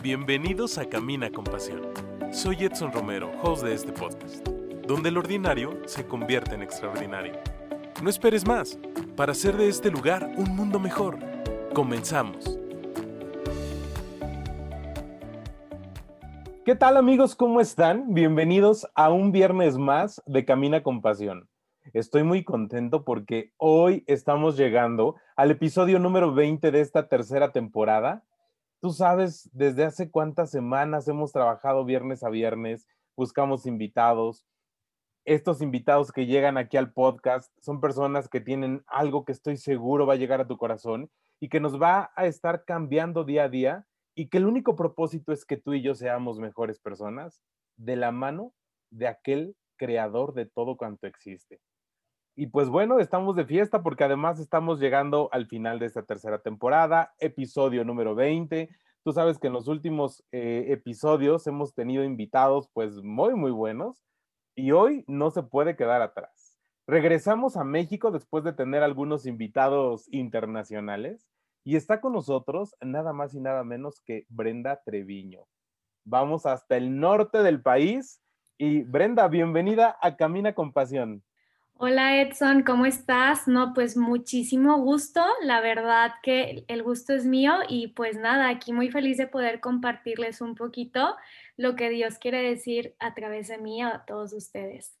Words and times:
Bienvenidos 0.00 0.78
a 0.78 0.88
Camina 0.88 1.28
con 1.28 1.42
Pasión. 1.42 1.82
Soy 2.30 2.62
Edson 2.62 2.92
Romero, 2.92 3.32
host 3.42 3.64
de 3.64 3.74
este 3.74 3.90
podcast, 3.90 4.46
donde 4.86 5.08
el 5.08 5.18
ordinario 5.18 5.76
se 5.86 6.06
convierte 6.06 6.54
en 6.54 6.62
extraordinario. 6.62 7.32
No 8.00 8.08
esperes 8.08 8.46
más 8.46 8.78
para 9.16 9.32
hacer 9.32 9.56
de 9.56 9.68
este 9.68 9.90
lugar 9.90 10.30
un 10.36 10.54
mundo 10.54 10.78
mejor. 10.78 11.18
Comenzamos. 11.74 12.60
¿Qué 16.64 16.76
tal 16.76 16.96
amigos? 16.96 17.34
¿Cómo 17.34 17.60
están? 17.60 18.14
Bienvenidos 18.14 18.86
a 18.94 19.10
un 19.10 19.32
viernes 19.32 19.78
más 19.78 20.22
de 20.26 20.44
Camina 20.44 20.84
con 20.84 21.02
Pasión. 21.02 21.48
Estoy 21.92 22.22
muy 22.22 22.44
contento 22.44 23.04
porque 23.04 23.52
hoy 23.56 24.04
estamos 24.06 24.56
llegando 24.56 25.16
al 25.34 25.50
episodio 25.50 25.98
número 25.98 26.32
20 26.32 26.70
de 26.70 26.80
esta 26.82 27.08
tercera 27.08 27.50
temporada 27.50 28.22
Tú 28.80 28.90
sabes 28.90 29.50
desde 29.52 29.84
hace 29.84 30.08
cuántas 30.08 30.52
semanas 30.52 31.08
hemos 31.08 31.32
trabajado 31.32 31.84
viernes 31.84 32.22
a 32.22 32.30
viernes, 32.30 32.86
buscamos 33.16 33.66
invitados. 33.66 34.46
Estos 35.24 35.60
invitados 35.62 36.12
que 36.12 36.26
llegan 36.26 36.56
aquí 36.56 36.76
al 36.76 36.92
podcast 36.92 37.52
son 37.58 37.80
personas 37.80 38.28
que 38.28 38.40
tienen 38.40 38.84
algo 38.86 39.24
que 39.24 39.32
estoy 39.32 39.56
seguro 39.56 40.06
va 40.06 40.14
a 40.14 40.18
llegar 40.18 40.40
a 40.40 40.46
tu 40.46 40.56
corazón 40.56 41.10
y 41.40 41.48
que 41.48 41.58
nos 41.58 41.82
va 41.82 42.12
a 42.14 42.26
estar 42.26 42.64
cambiando 42.64 43.24
día 43.24 43.44
a 43.44 43.48
día 43.48 43.86
y 44.14 44.28
que 44.28 44.38
el 44.38 44.46
único 44.46 44.76
propósito 44.76 45.32
es 45.32 45.44
que 45.44 45.56
tú 45.56 45.74
y 45.74 45.82
yo 45.82 45.96
seamos 45.96 46.38
mejores 46.38 46.78
personas 46.78 47.42
de 47.76 47.96
la 47.96 48.12
mano 48.12 48.52
de 48.90 49.08
aquel 49.08 49.56
creador 49.76 50.34
de 50.34 50.46
todo 50.46 50.76
cuanto 50.76 51.08
existe. 51.08 51.60
Y 52.40 52.46
pues 52.46 52.68
bueno, 52.68 53.00
estamos 53.00 53.34
de 53.34 53.44
fiesta 53.44 53.82
porque 53.82 54.04
además 54.04 54.38
estamos 54.38 54.78
llegando 54.78 55.28
al 55.32 55.48
final 55.48 55.80
de 55.80 55.86
esta 55.86 56.04
tercera 56.04 56.38
temporada, 56.38 57.12
episodio 57.18 57.84
número 57.84 58.14
20. 58.14 58.70
Tú 59.02 59.12
sabes 59.12 59.40
que 59.40 59.48
en 59.48 59.54
los 59.54 59.66
últimos 59.66 60.22
eh, 60.30 60.66
episodios 60.68 61.48
hemos 61.48 61.74
tenido 61.74 62.04
invitados 62.04 62.70
pues 62.72 63.02
muy, 63.02 63.34
muy 63.34 63.50
buenos 63.50 64.04
y 64.54 64.70
hoy 64.70 65.02
no 65.08 65.32
se 65.32 65.42
puede 65.42 65.74
quedar 65.74 66.00
atrás. 66.00 66.56
Regresamos 66.86 67.56
a 67.56 67.64
México 67.64 68.12
después 68.12 68.44
de 68.44 68.52
tener 68.52 68.84
algunos 68.84 69.26
invitados 69.26 70.06
internacionales 70.12 71.26
y 71.64 71.74
está 71.74 72.00
con 72.00 72.12
nosotros 72.12 72.76
nada 72.80 73.12
más 73.12 73.34
y 73.34 73.40
nada 73.40 73.64
menos 73.64 74.00
que 74.00 74.26
Brenda 74.28 74.80
Treviño. 74.84 75.48
Vamos 76.04 76.46
hasta 76.46 76.76
el 76.76 77.00
norte 77.00 77.42
del 77.42 77.62
país 77.62 78.22
y 78.58 78.84
Brenda, 78.84 79.26
bienvenida 79.26 79.98
a 80.00 80.16
Camina 80.16 80.54
con 80.54 80.72
Pasión. 80.72 81.24
Hola 81.80 82.20
Edson, 82.20 82.64
¿cómo 82.64 82.86
estás? 82.86 83.46
No, 83.46 83.72
pues 83.72 83.96
muchísimo 83.96 84.82
gusto, 84.82 85.24
la 85.44 85.60
verdad 85.60 86.10
que 86.24 86.64
el 86.66 86.82
gusto 86.82 87.12
es 87.12 87.24
mío 87.24 87.52
y 87.68 87.92
pues 87.92 88.18
nada, 88.18 88.48
aquí 88.48 88.72
muy 88.72 88.90
feliz 88.90 89.16
de 89.16 89.28
poder 89.28 89.60
compartirles 89.60 90.40
un 90.40 90.56
poquito 90.56 91.14
lo 91.56 91.76
que 91.76 91.88
Dios 91.88 92.18
quiere 92.18 92.42
decir 92.42 92.96
a 92.98 93.14
través 93.14 93.46
de 93.46 93.58
mí 93.58 93.80
a 93.80 94.02
todos 94.08 94.32
ustedes. 94.32 94.98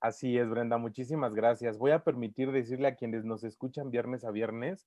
Así 0.00 0.38
es, 0.38 0.48
Brenda, 0.48 0.78
muchísimas 0.78 1.34
gracias. 1.34 1.76
Voy 1.76 1.90
a 1.90 2.04
permitir 2.04 2.52
decirle 2.52 2.86
a 2.86 2.94
quienes 2.94 3.24
nos 3.24 3.42
escuchan 3.42 3.90
viernes 3.90 4.24
a 4.24 4.30
viernes 4.30 4.86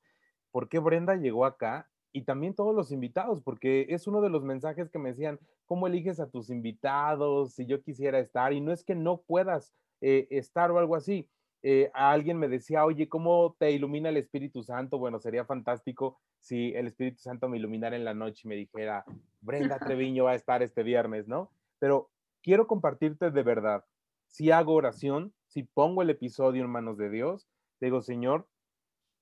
por 0.51 0.69
qué 0.69 0.79
Brenda 0.79 1.17
llegó 1.17 1.45
acá 1.45 1.89
y 2.13 2.21
también 2.21 2.55
todos 2.55 2.73
los 2.73 2.93
invitados, 2.93 3.41
porque 3.43 3.87
es 3.89 4.07
uno 4.07 4.21
de 4.21 4.29
los 4.29 4.45
mensajes 4.45 4.89
que 4.89 4.99
me 4.99 5.09
decían, 5.09 5.37
¿cómo 5.65 5.87
eliges 5.87 6.21
a 6.21 6.29
tus 6.29 6.49
invitados 6.49 7.55
si 7.55 7.65
yo 7.65 7.81
quisiera 7.81 8.19
estar? 8.19 8.53
Y 8.53 8.61
no 8.61 8.71
es 8.71 8.85
que 8.85 8.95
no 8.95 9.17
puedas 9.17 9.73
eh, 10.05 10.27
estar 10.31 10.69
o 10.69 10.77
algo 10.77 10.97
así. 10.97 11.29
Eh, 11.61 11.89
alguien 11.93 12.37
me 12.37 12.49
decía, 12.49 12.83
oye, 12.83 13.07
¿cómo 13.07 13.55
te 13.57 13.71
ilumina 13.71 14.09
el 14.09 14.17
Espíritu 14.17 14.61
Santo? 14.61 14.97
Bueno, 14.97 15.17
sería 15.17 15.45
fantástico 15.45 16.19
si 16.41 16.73
el 16.75 16.87
Espíritu 16.87 17.21
Santo 17.21 17.47
me 17.47 17.57
iluminara 17.57 17.95
en 17.95 18.03
la 18.03 18.13
noche 18.13 18.41
y 18.43 18.49
me 18.49 18.55
dijera, 18.55 19.05
Brenda 19.39 19.79
Treviño 19.79 20.25
va 20.25 20.31
a 20.31 20.35
estar 20.35 20.61
este 20.61 20.83
viernes, 20.83 21.29
¿no? 21.29 21.51
Pero 21.79 22.09
quiero 22.41 22.67
compartirte 22.67 23.31
de 23.31 23.43
verdad, 23.43 23.85
si 24.27 24.51
hago 24.51 24.73
oración, 24.73 25.33
si 25.47 25.63
pongo 25.63 26.01
el 26.01 26.09
episodio 26.09 26.65
en 26.65 26.69
manos 26.69 26.97
de 26.97 27.09
Dios, 27.09 27.47
digo, 27.79 28.01
Señor, 28.01 28.45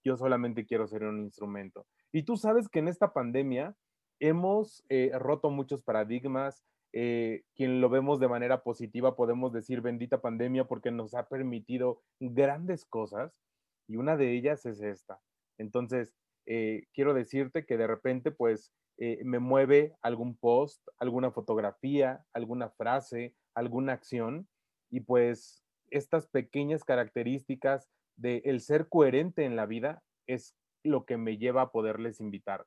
yo 0.04 0.18
solamente 0.18 0.66
quiero 0.66 0.88
ser 0.88 1.04
un 1.04 1.22
instrumento. 1.22 1.86
Y 2.12 2.24
tú 2.24 2.38
sabes 2.38 2.70
que 2.70 2.80
en 2.80 2.88
esta 2.88 3.14
pandemia 3.14 3.76
hemos 4.20 4.84
eh, 4.90 5.12
roto 5.14 5.52
muchos 5.52 5.84
paradigmas, 5.84 6.64
eh, 6.94 7.44
quien 7.56 7.80
lo 7.80 7.90
vemos 7.90 8.20
de 8.20 8.28
manera 8.28 8.64
positiva, 8.64 9.16
podemos 9.16 9.54
decir 9.54 9.82
bendita 9.82 10.22
pandemia 10.22 10.66
porque 10.66 10.92
nos 10.92 11.14
ha 11.14 11.28
permitido 11.28 12.02
grandes 12.20 12.86
cosas 12.86 13.42
y 13.88 13.96
una 13.96 14.18
de 14.18 14.34
ellas 14.34 14.66
es 14.66 14.82
esta. 14.82 15.20
Entonces, 15.58 16.16
eh, 16.46 16.84
quiero 16.94 17.14
decirte 17.14 17.66
que 17.66 17.78
de 17.78 17.88
repente, 17.88 18.32
pues, 18.32 18.74
eh, 18.98 19.22
me 19.24 19.40
mueve 19.40 19.96
algún 20.02 20.36
post, 20.36 20.86
alguna 21.00 21.32
fotografía, 21.32 22.26
alguna 22.34 22.70
frase, 22.70 23.36
alguna 23.56 23.94
acción 23.94 24.48
y 24.90 25.02
pues 25.02 25.64
estas 25.90 26.28
pequeñas 26.28 26.84
características 26.84 27.90
de 28.16 28.42
el 28.46 28.62
ser 28.62 28.88
coherente 28.90 29.46
en 29.46 29.56
la 29.56 29.66
vida 29.66 30.04
es 30.28 30.56
lo 30.84 31.06
que 31.06 31.18
me 31.18 31.38
lleva 31.38 31.64
a 31.64 31.72
poderles 31.72 32.20
invitar. 32.20 32.66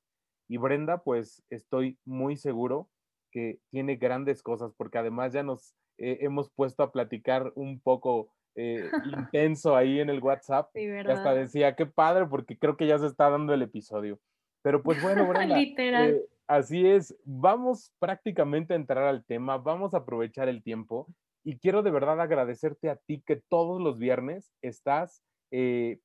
Y 0.49 0.57
Brenda, 0.57 1.03
pues 1.03 1.43
estoy 1.51 1.99
muy 2.05 2.37
seguro 2.37 2.89
que 3.35 3.59
tiene 3.71 3.97
grandes 3.97 4.45
cosas, 4.45 4.73
porque 4.77 4.97
además 4.97 5.33
ya 5.33 5.43
nos 5.43 5.75
eh, 5.99 6.19
hemos 6.21 6.51
puesto 6.51 6.85
a 6.85 6.93
platicar 6.93 7.53
un 7.57 7.81
poco 7.81 8.29
eh, 8.55 8.89
intenso 9.33 9.75
ahí 9.75 9.99
en 9.99 10.09
el 10.09 10.21
WhatsApp. 10.21 10.71
Sí, 10.73 10.89
hasta 10.89 11.35
decía, 11.35 11.75
qué 11.75 11.85
padre, 11.85 12.27
porque 12.27 12.57
creo 12.57 12.77
que 12.77 12.87
ya 12.87 12.97
se 12.97 13.09
está 13.09 13.29
dando 13.29 13.53
el 13.53 13.63
episodio. 13.63 14.21
Pero 14.63 14.85
pues 14.85 15.03
bueno, 15.03 15.27
Brenda, 15.29 15.61
eh, 15.61 16.25
así 16.47 16.87
es, 16.87 17.15
vamos 17.25 17.93
prácticamente 17.99 18.73
a 18.73 18.77
entrar 18.77 19.03
al 19.03 19.25
tema, 19.25 19.59
vamos 19.59 19.95
a 19.95 19.99
aprovechar 19.99 20.49
el 20.49 20.63
tiempo 20.63 21.09
y 21.43 21.59
quiero 21.59 21.83
de 21.83 21.91
verdad 21.91 22.21
agradecerte 22.21 22.89
a 22.89 22.97
ti 22.97 23.21
que 23.27 23.43
todos 23.49 23.83
los 23.83 23.99
viernes 23.99 24.53
estás 24.63 25.23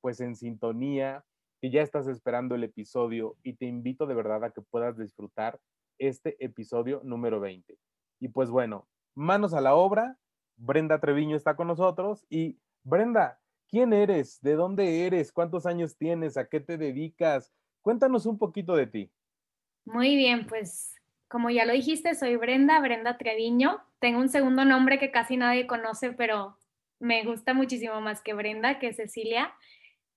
pues 0.01 0.19
en 0.19 0.35
sintonía, 0.35 1.23
que 1.59 1.71
ya 1.71 1.81
estás 1.81 2.07
esperando 2.07 2.53
el 2.53 2.63
episodio 2.63 3.35
y 3.41 3.53
te 3.53 3.65
invito 3.65 4.05
de 4.05 4.13
verdad 4.13 4.43
a 4.43 4.51
que 4.51 4.61
puedas 4.61 4.95
disfrutar 4.95 5.59
este 5.99 6.43
episodio 6.43 7.01
número 7.03 7.39
20. 7.39 7.77
Y 8.19 8.29
pues 8.29 8.49
bueno, 8.49 8.87
manos 9.15 9.53
a 9.53 9.61
la 9.61 9.75
obra. 9.75 10.17
Brenda 10.55 10.99
Treviño 10.99 11.35
está 11.35 11.55
con 11.55 11.67
nosotros. 11.67 12.25
Y 12.29 12.57
Brenda, 12.83 13.39
¿quién 13.67 13.93
eres? 13.93 14.41
¿De 14.41 14.55
dónde 14.55 15.05
eres? 15.05 15.31
¿Cuántos 15.31 15.65
años 15.65 15.97
tienes? 15.97 16.37
¿A 16.37 16.47
qué 16.47 16.59
te 16.59 16.77
dedicas? 16.77 17.53
Cuéntanos 17.81 18.25
un 18.25 18.37
poquito 18.37 18.75
de 18.75 18.87
ti. 18.87 19.11
Muy 19.85 20.15
bien, 20.15 20.45
pues 20.47 20.93
como 21.29 21.49
ya 21.49 21.65
lo 21.65 21.73
dijiste, 21.73 22.15
soy 22.15 22.35
Brenda, 22.35 22.79
Brenda 22.79 23.17
Treviño. 23.17 23.79
Tengo 23.99 24.19
un 24.19 24.29
segundo 24.29 24.65
nombre 24.65 24.99
que 24.99 25.11
casi 25.11 25.37
nadie 25.37 25.67
conoce, 25.67 26.11
pero 26.11 26.57
me 26.99 27.23
gusta 27.23 27.53
muchísimo 27.53 28.01
más 28.01 28.21
que 28.21 28.33
Brenda, 28.33 28.79
que 28.79 28.93
Cecilia. 28.93 29.53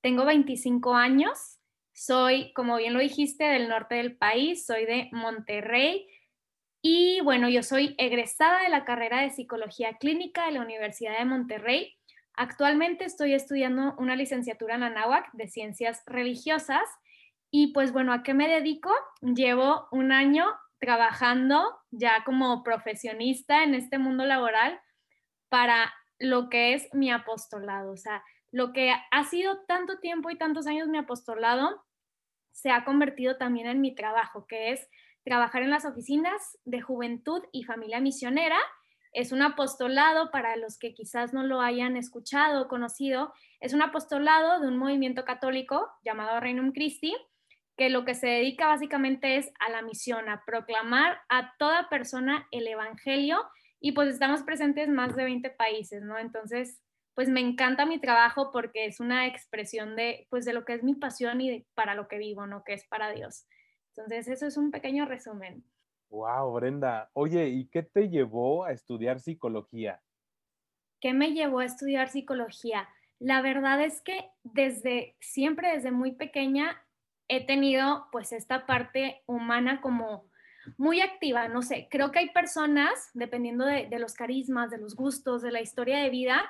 Tengo 0.00 0.24
25 0.24 0.94
años, 0.94 1.60
soy, 1.92 2.52
como 2.54 2.76
bien 2.76 2.94
lo 2.94 3.00
dijiste, 3.00 3.44
del 3.44 3.68
norte 3.68 3.96
del 3.96 4.16
país, 4.16 4.66
soy 4.66 4.86
de 4.86 5.08
Monterrey 5.12 6.06
y 6.84 7.20
bueno, 7.20 7.48
yo 7.48 7.62
soy 7.62 7.94
egresada 7.96 8.62
de 8.62 8.68
la 8.68 8.84
carrera 8.84 9.20
de 9.20 9.30
Psicología 9.30 9.98
Clínica 9.98 10.46
de 10.46 10.52
la 10.52 10.62
Universidad 10.62 11.16
de 11.16 11.24
Monterrey. 11.24 11.96
Actualmente 12.34 13.04
estoy 13.04 13.34
estudiando 13.34 13.94
una 13.98 14.16
licenciatura 14.16 14.74
en 14.74 14.82
Anáhuac 14.82 15.30
de 15.32 15.46
Ciencias 15.46 16.02
Religiosas 16.06 16.82
y 17.52 17.72
pues 17.72 17.92
bueno, 17.92 18.12
¿a 18.12 18.24
qué 18.24 18.34
me 18.34 18.48
dedico? 18.48 18.90
Llevo 19.20 19.86
un 19.92 20.10
año 20.10 20.46
trabajando 20.80 21.78
ya 21.92 22.24
como 22.24 22.64
profesionista 22.64 23.62
en 23.62 23.74
este 23.74 23.98
mundo 23.98 24.24
laboral 24.24 24.80
para 25.48 25.94
lo 26.18 26.48
que 26.48 26.74
es 26.74 26.88
mi 26.92 27.12
apostolado. 27.12 27.92
O 27.92 27.96
sea, 27.96 28.24
lo 28.52 28.72
que 28.72 28.94
ha 29.10 29.24
sido 29.24 29.60
tanto 29.66 29.98
tiempo 29.98 30.30
y 30.30 30.38
tantos 30.38 30.66
años 30.66 30.88
mi 30.88 30.98
apostolado 30.98 31.82
se 32.52 32.70
ha 32.70 32.84
convertido 32.84 33.38
también 33.38 33.66
en 33.66 33.80
mi 33.80 33.94
trabajo, 33.94 34.46
que 34.46 34.72
es 34.72 34.88
trabajar 35.24 35.62
en 35.62 35.70
las 35.70 35.86
oficinas 35.86 36.58
de 36.64 36.82
juventud 36.82 37.42
y 37.50 37.64
familia 37.64 38.00
misionera. 38.00 38.58
Es 39.12 39.32
un 39.32 39.42
apostolado 39.42 40.30
para 40.30 40.56
los 40.56 40.78
que 40.78 40.92
quizás 40.92 41.32
no 41.32 41.42
lo 41.44 41.62
hayan 41.62 41.96
escuchado 41.96 42.62
o 42.62 42.68
conocido. 42.68 43.32
Es 43.60 43.72
un 43.72 43.82
apostolado 43.82 44.60
de 44.60 44.68
un 44.68 44.76
movimiento 44.76 45.24
católico 45.24 45.90
llamado 46.04 46.38
Reino 46.38 46.70
Christi, 46.72 47.14
que 47.78 47.88
lo 47.88 48.04
que 48.04 48.14
se 48.14 48.26
dedica 48.26 48.66
básicamente 48.66 49.36
es 49.38 49.50
a 49.60 49.70
la 49.70 49.80
misión, 49.80 50.28
a 50.28 50.44
proclamar 50.44 51.20
a 51.30 51.54
toda 51.56 51.88
persona 51.88 52.46
el 52.50 52.66
Evangelio 52.68 53.42
y 53.80 53.92
pues 53.92 54.08
estamos 54.08 54.42
presentes 54.42 54.88
en 54.88 54.94
más 54.94 55.16
de 55.16 55.24
20 55.24 55.50
países, 55.50 56.02
¿no? 56.02 56.18
Entonces, 56.18 56.82
pues 57.14 57.28
me 57.28 57.40
encanta 57.40 57.86
mi 57.86 58.00
trabajo 58.00 58.50
porque 58.52 58.86
es 58.86 59.00
una 59.00 59.26
expresión 59.26 59.96
de, 59.96 60.26
pues 60.30 60.44
de 60.44 60.52
lo 60.52 60.64
que 60.64 60.74
es 60.74 60.82
mi 60.82 60.94
pasión 60.94 61.40
y 61.40 61.66
para 61.74 61.94
lo 61.94 62.08
que 62.08 62.18
vivo, 62.18 62.46
¿no? 62.46 62.64
Que 62.64 62.74
es 62.74 62.86
para 62.86 63.12
Dios. 63.12 63.46
Entonces, 63.94 64.28
eso 64.28 64.46
es 64.46 64.56
un 64.56 64.70
pequeño 64.70 65.04
resumen. 65.04 65.64
Wow, 66.08 66.52
Brenda. 66.52 67.10
Oye, 67.12 67.48
¿y 67.48 67.68
qué 67.68 67.82
te 67.82 68.08
llevó 68.08 68.64
a 68.64 68.72
estudiar 68.72 69.20
psicología? 69.20 70.00
¿Qué 71.00 71.12
me 71.12 71.32
llevó 71.32 71.60
a 71.60 71.64
estudiar 71.64 72.08
psicología? 72.08 72.88
La 73.18 73.42
verdad 73.42 73.82
es 73.82 74.00
que 74.02 74.30
desde 74.42 75.16
siempre, 75.20 75.74
desde 75.74 75.90
muy 75.90 76.12
pequeña, 76.12 76.82
he 77.28 77.46
tenido 77.46 78.08
pues 78.12 78.32
esta 78.32 78.66
parte 78.66 79.22
humana 79.26 79.80
como 79.80 80.30
muy 80.76 81.00
activa, 81.00 81.48
no 81.48 81.62
sé, 81.62 81.88
creo 81.90 82.12
que 82.12 82.20
hay 82.20 82.30
personas, 82.30 83.10
dependiendo 83.14 83.64
de, 83.64 83.88
de, 83.88 83.98
los 83.98 84.14
carismas, 84.14 84.70
de 84.70 84.78
los 84.78 84.94
gustos, 84.94 85.42
de 85.42 85.50
la 85.50 85.60
historia 85.60 85.98
de 85.98 86.10
vida, 86.10 86.48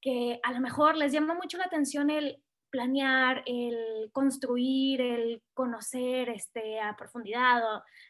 que 0.00 0.40
a 0.42 0.52
lo 0.52 0.60
mejor 0.60 0.96
les 0.96 1.12
llama 1.12 1.34
mucho 1.34 1.58
la 1.58 1.64
atención 1.64 2.10
el 2.10 2.42
planear, 2.70 3.42
el 3.46 4.10
construir, 4.12 5.00
el 5.00 5.42
conocer 5.54 6.28
este, 6.28 6.80
a 6.80 6.96
profundidad 6.96 7.62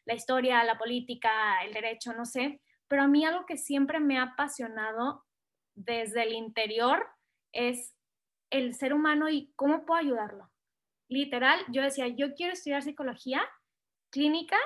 la 0.05 0.14
historia, 0.14 0.64
la 0.64 0.79
política, 0.79 1.62
el 1.64 1.73
derecho, 1.73 2.12
no 2.12 2.25
sé, 2.25 2.61
pero 2.88 3.02
a 3.02 3.08
mí 3.08 3.25
algo 3.25 3.46
que 3.46 3.56
siempre 3.56 4.00
me 4.00 4.19
ha 4.19 4.23
apasionado 4.23 5.25
desde 5.75 6.25
el 6.25 6.32
interior 6.32 7.06
es 7.52 7.94
el 8.50 8.75
ser 8.75 8.94
humano 8.94 9.29
y 9.29 9.52
cómo 9.55 9.84
puedo 9.84 10.00
ayudarlo. 10.00 10.50
Literal, 11.08 11.61
yo 11.69 11.82
decía, 11.82 12.08
yo 12.08 12.34
quiero 12.34 12.52
estudiar 12.52 12.82
psicología 12.82 13.43
clínica 14.11 14.56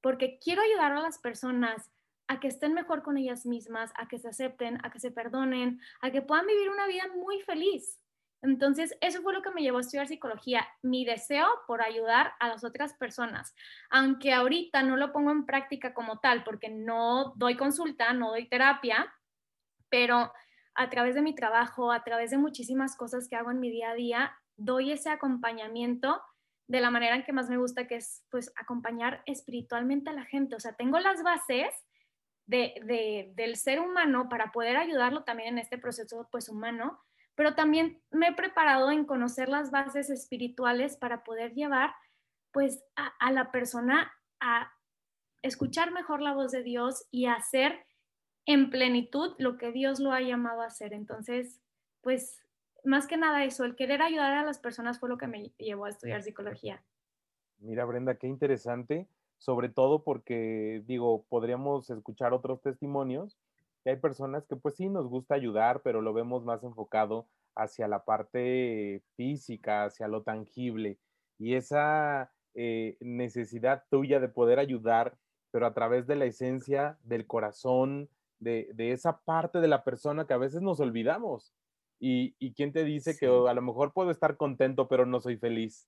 porque 0.00 0.38
quiero 0.38 0.62
ayudar 0.62 0.92
a 0.92 1.00
las 1.00 1.18
personas 1.18 1.90
a 2.28 2.40
que 2.40 2.48
estén 2.48 2.74
mejor 2.74 3.02
con 3.02 3.16
ellas 3.16 3.46
mismas, 3.46 3.92
a 3.96 4.08
que 4.08 4.18
se 4.18 4.28
acepten, 4.28 4.78
a 4.82 4.90
que 4.90 5.00
se 5.00 5.10
perdonen, 5.10 5.80
a 6.00 6.10
que 6.10 6.22
puedan 6.22 6.46
vivir 6.46 6.70
una 6.70 6.86
vida 6.86 7.04
muy 7.14 7.40
feliz. 7.42 8.00
Entonces, 8.42 8.94
eso 9.00 9.22
fue 9.22 9.32
lo 9.32 9.40
que 9.40 9.50
me 9.52 9.62
llevó 9.62 9.78
a 9.78 9.80
estudiar 9.80 10.06
psicología, 10.06 10.68
mi 10.82 11.06
deseo 11.06 11.46
por 11.66 11.80
ayudar 11.80 12.34
a 12.40 12.48
las 12.48 12.62
otras 12.62 12.92
personas. 12.94 13.54
Aunque 13.88 14.34
ahorita 14.34 14.82
no 14.82 14.96
lo 14.96 15.12
pongo 15.12 15.30
en 15.30 15.46
práctica 15.46 15.94
como 15.94 16.18
tal, 16.20 16.44
porque 16.44 16.68
no 16.68 17.32
doy 17.36 17.56
consulta, 17.56 18.12
no 18.12 18.30
doy 18.30 18.46
terapia, 18.48 19.10
pero 19.88 20.30
a 20.74 20.90
través 20.90 21.14
de 21.14 21.22
mi 21.22 21.34
trabajo, 21.34 21.90
a 21.90 22.04
través 22.04 22.32
de 22.32 22.38
muchísimas 22.38 22.96
cosas 22.96 23.28
que 23.28 23.36
hago 23.36 23.50
en 23.50 23.60
mi 23.60 23.70
día 23.70 23.90
a 23.90 23.94
día, 23.94 24.36
doy 24.56 24.92
ese 24.92 25.08
acompañamiento 25.08 26.20
de 26.66 26.80
la 26.80 26.90
manera 26.90 27.16
en 27.16 27.24
que 27.24 27.32
más 27.32 27.48
me 27.48 27.56
gusta, 27.56 27.86
que 27.86 27.96
es 27.96 28.26
pues 28.30 28.52
acompañar 28.56 29.22
espiritualmente 29.24 30.10
a 30.10 30.14
la 30.14 30.24
gente. 30.24 30.56
O 30.56 30.60
sea, 30.60 30.74
tengo 30.74 30.98
las 30.98 31.22
bases 31.22 31.74
de, 32.46 33.32
del 33.34 33.56
ser 33.56 33.80
humano 33.80 34.28
para 34.28 34.52
poder 34.52 34.76
ayudarlo 34.76 35.24
también 35.24 35.50
en 35.50 35.58
este 35.58 35.78
proceso 35.78 36.28
pues 36.30 36.48
humano, 36.48 37.00
pero 37.34 37.54
también 37.54 38.02
me 38.10 38.28
he 38.28 38.34
preparado 38.34 38.90
en 38.90 39.04
conocer 39.04 39.48
las 39.48 39.70
bases 39.70 40.10
espirituales 40.10 40.96
para 40.96 41.24
poder 41.24 41.54
llevar 41.54 41.94
pues 42.52 42.84
a, 42.94 43.32
la 43.32 43.50
persona 43.50 44.12
a 44.40 44.72
escuchar 45.42 45.90
mejor 45.90 46.20
la 46.20 46.34
voz 46.34 46.52
de 46.52 46.62
Dios 46.62 47.08
y 47.10 47.26
hacer 47.26 47.84
en 48.46 48.70
plenitud 48.70 49.34
lo 49.38 49.58
que 49.58 49.72
Dios 49.72 49.98
lo 49.98 50.12
ha 50.12 50.20
llamado 50.20 50.62
a 50.62 50.66
hacer. 50.66 50.92
Entonces, 50.92 51.60
pues 52.00 52.40
más 52.84 53.08
que 53.08 53.16
nada 53.16 53.44
eso, 53.44 53.64
el 53.64 53.74
querer 53.74 54.02
ayudar 54.02 54.32
a 54.32 54.44
las 54.44 54.60
personas 54.60 55.00
fue 55.00 55.08
lo 55.08 55.18
que 55.18 55.26
me 55.26 55.48
llevó 55.58 55.86
a 55.86 55.90
estudiar 55.90 56.22
psicología. 56.22 56.84
Mira, 57.58 57.84
Brenda, 57.84 58.14
qué 58.16 58.28
interesante, 58.28 59.08
sobre 59.44 59.68
todo 59.68 60.04
porque, 60.04 60.82
digo, 60.86 61.26
podríamos 61.28 61.90
escuchar 61.90 62.32
otros 62.32 62.62
testimonios 62.62 63.36
que 63.82 63.90
hay 63.90 63.96
personas 63.96 64.46
que 64.46 64.56
pues 64.56 64.76
sí 64.76 64.88
nos 64.88 65.06
gusta 65.06 65.34
ayudar, 65.34 65.82
pero 65.82 66.00
lo 66.00 66.14
vemos 66.14 66.46
más 66.46 66.64
enfocado 66.64 67.28
hacia 67.54 67.86
la 67.86 68.06
parte 68.06 69.02
física, 69.16 69.84
hacia 69.84 70.08
lo 70.08 70.22
tangible. 70.22 70.98
Y 71.38 71.56
esa 71.56 72.32
eh, 72.54 72.96
necesidad 73.00 73.84
tuya 73.90 74.18
de 74.18 74.30
poder 74.30 74.58
ayudar, 74.58 75.18
pero 75.50 75.66
a 75.66 75.74
través 75.74 76.06
de 76.06 76.16
la 76.16 76.24
esencia, 76.24 76.96
del 77.02 77.26
corazón, 77.26 78.08
de, 78.38 78.72
esa 78.78 79.20
parte 79.26 79.60
de 79.60 79.68
la 79.68 79.84
persona 79.84 80.26
que 80.26 80.32
a 80.32 80.38
veces 80.38 80.62
nos 80.62 80.80
olvidamos. 80.80 81.52
Y, 82.00 82.34
y 82.38 82.54
quién 82.54 82.72
te 82.72 82.82
dice 82.82 83.14
que 83.18 83.26
a 83.26 83.52
lo 83.52 83.60
mejor 83.60 83.92
puedo 83.92 84.10
estar 84.10 84.38
contento, 84.38 84.88
pero 84.88 85.04
no 85.04 85.20
soy 85.20 85.36
feliz. 85.36 85.86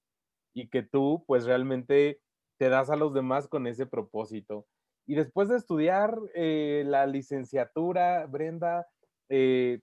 Y 0.53 0.69
que 0.69 0.83
tú 0.83 1.25
pues 1.27 1.47
realmente 1.47 2.21
te 2.59 2.69
das 2.69 2.91
a 2.91 2.97
los 2.97 3.13
demás 3.15 3.49
con 3.49 3.67
ese 3.67 3.87
propósito. 3.87 4.67
Y 5.07 5.15
después 5.15 5.49
de 5.49 5.57
estudiar 5.57 6.19
eh, 6.35 6.83
la 6.87 7.07
licenciatura, 7.07 8.27
Brenda, 8.27 8.87
eh, 9.29 9.81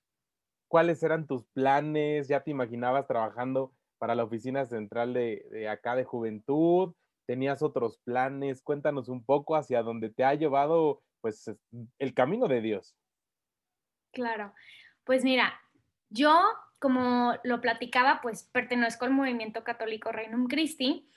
¿cuáles 0.68 1.02
eran 1.02 1.28
tus 1.28 1.46
planes? 1.54 2.28
¿Ya 2.28 2.42
te 2.42 2.52
imaginabas 2.52 3.08
trabajando 3.08 3.74
para 3.98 4.16
la 4.16 4.25
oficina 4.25 4.66
central 4.66 5.14
de, 5.14 5.68
acá 5.70 5.96
de 5.96 6.04
juventud? 6.04 6.94
¿Tenías 7.25 7.62
otros 7.62 8.00
planes? 8.00 8.62
Cuéntanos 8.62 9.08
un 9.08 9.24
poco 9.24 9.56
hacia 9.56 9.81
dónde 9.81 10.10
te 10.10 10.25
ha 10.25 10.34
llevado 10.34 11.02
pues 11.22 11.50
el 12.00 12.14
camino 12.14 12.50
de 12.50 12.60
Dios. 12.60 12.98
Claro, 14.12 14.54
pues 15.06 15.24
mira, 15.24 15.54
yo 16.10 16.38
como 16.80 17.34
lo 17.46 17.62
platicaba, 17.62 18.20
pues 18.22 18.44
pertenezco 18.52 19.06
al 19.06 19.12
movimiento 19.12 19.64
católico 19.64 20.12
Reino 20.12 20.46
Christi 20.50 21.10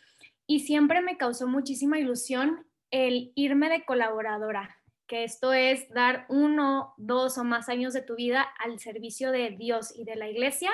y 0.47 0.61
siempre 0.61 1.01
me 1.01 1.17
causó 1.17 1.47
muchísima 1.47 1.99
ilusión 1.99 2.67
el 2.91 3.33
irme 3.35 3.69
de 3.69 3.85
colaboradora, 3.85 4.77
que 5.07 5.25
esto 5.25 5.53
es 5.53 5.89
dar 5.91 6.27
uno, 6.29 6.95
dos 6.97 7.39
o 7.39 7.45
más 7.45 7.69
años 7.69 7.93
de 7.93 8.03
tu 8.03 8.15
vida 8.15 8.47
al 8.59 8.79
servicio 8.79 9.31
de 9.31 9.51
Dios 9.51 9.93
y 9.95 10.05
de 10.05 10.17
la 10.17 10.29
iglesia 10.29 10.71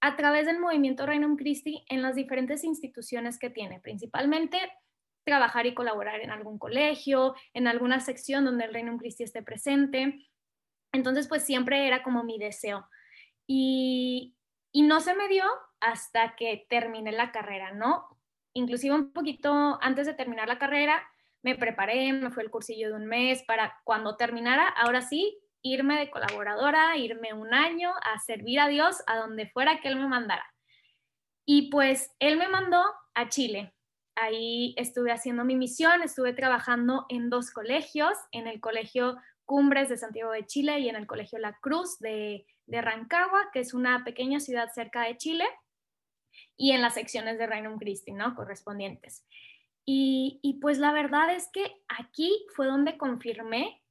a 0.00 0.16
través 0.16 0.46
del 0.46 0.58
movimiento 0.58 1.06
Reino 1.06 1.36
Christi 1.36 1.84
en 1.88 2.02
las 2.02 2.14
diferentes 2.14 2.64
instituciones 2.64 3.38
que 3.38 3.50
tiene, 3.50 3.80
principalmente 3.80 4.58
trabajar 5.24 5.66
y 5.66 5.74
colaborar 5.74 6.20
en 6.20 6.30
algún 6.30 6.58
colegio, 6.58 7.34
en 7.52 7.66
alguna 7.66 8.00
sección 8.00 8.44
donde 8.44 8.64
el 8.64 8.72
Reino 8.72 8.96
Christi 8.96 9.24
esté 9.24 9.42
presente. 9.42 10.26
Entonces, 10.92 11.28
pues 11.28 11.44
siempre 11.44 11.86
era 11.86 12.02
como 12.02 12.24
mi 12.24 12.38
deseo. 12.38 12.88
Y, 13.46 14.34
y 14.72 14.82
no 14.82 15.00
se 15.00 15.14
me 15.14 15.28
dio 15.28 15.44
hasta 15.80 16.34
que 16.36 16.66
terminé 16.68 17.12
la 17.12 17.32
carrera, 17.32 17.72
¿no? 17.72 18.19
Inclusive 18.60 18.94
un 18.94 19.12
poquito 19.12 19.78
antes 19.80 20.06
de 20.06 20.12
terminar 20.12 20.46
la 20.46 20.58
carrera, 20.58 21.02
me 21.42 21.54
preparé, 21.54 22.12
me 22.12 22.30
fue 22.30 22.42
el 22.42 22.50
cursillo 22.50 22.88
de 22.88 22.94
un 22.94 23.06
mes 23.06 23.42
para 23.46 23.74
cuando 23.84 24.16
terminara, 24.16 24.68
ahora 24.68 25.00
sí, 25.00 25.38
irme 25.62 25.98
de 25.98 26.10
colaboradora, 26.10 26.98
irme 26.98 27.32
un 27.32 27.54
año 27.54 27.90
a 28.04 28.18
servir 28.18 28.60
a 28.60 28.68
Dios 28.68 28.96
a 29.06 29.16
donde 29.16 29.48
fuera 29.48 29.80
que 29.80 29.88
Él 29.88 29.96
me 29.96 30.06
mandara. 30.06 30.44
Y 31.46 31.70
pues 31.70 32.14
Él 32.18 32.36
me 32.36 32.48
mandó 32.48 32.82
a 33.14 33.30
Chile. 33.30 33.72
Ahí 34.14 34.74
estuve 34.76 35.10
haciendo 35.10 35.44
mi 35.44 35.56
misión, 35.56 36.02
estuve 36.02 36.34
trabajando 36.34 37.06
en 37.08 37.30
dos 37.30 37.50
colegios, 37.50 38.12
en 38.32 38.46
el 38.46 38.60
Colegio 38.60 39.16
Cumbres 39.46 39.88
de 39.88 39.96
Santiago 39.96 40.32
de 40.32 40.44
Chile 40.44 40.80
y 40.80 40.90
en 40.90 40.96
el 40.96 41.06
Colegio 41.06 41.38
La 41.38 41.56
Cruz 41.62 41.98
de, 41.98 42.44
de 42.66 42.82
Rancagua, 42.82 43.50
que 43.54 43.60
es 43.60 43.72
una 43.72 44.04
pequeña 44.04 44.38
ciudad 44.38 44.68
cerca 44.74 45.04
de 45.04 45.16
Chile, 45.16 45.46
y 46.60 46.72
en 46.72 46.82
las 46.82 46.92
secciones 46.92 47.38
de 47.38 47.46
Reino 47.46 47.74
Christi, 47.78 48.12
¿no? 48.12 48.34
Correspondientes. 48.34 49.24
Y, 49.86 50.58
pues 50.60 50.78
la 50.78 50.92
verdad 50.92 51.34
es 51.34 51.48
que 51.50 51.74
aquí 51.88 52.30
fue 52.54 52.66
donde 52.66 52.98
confirmé, 52.98 53.82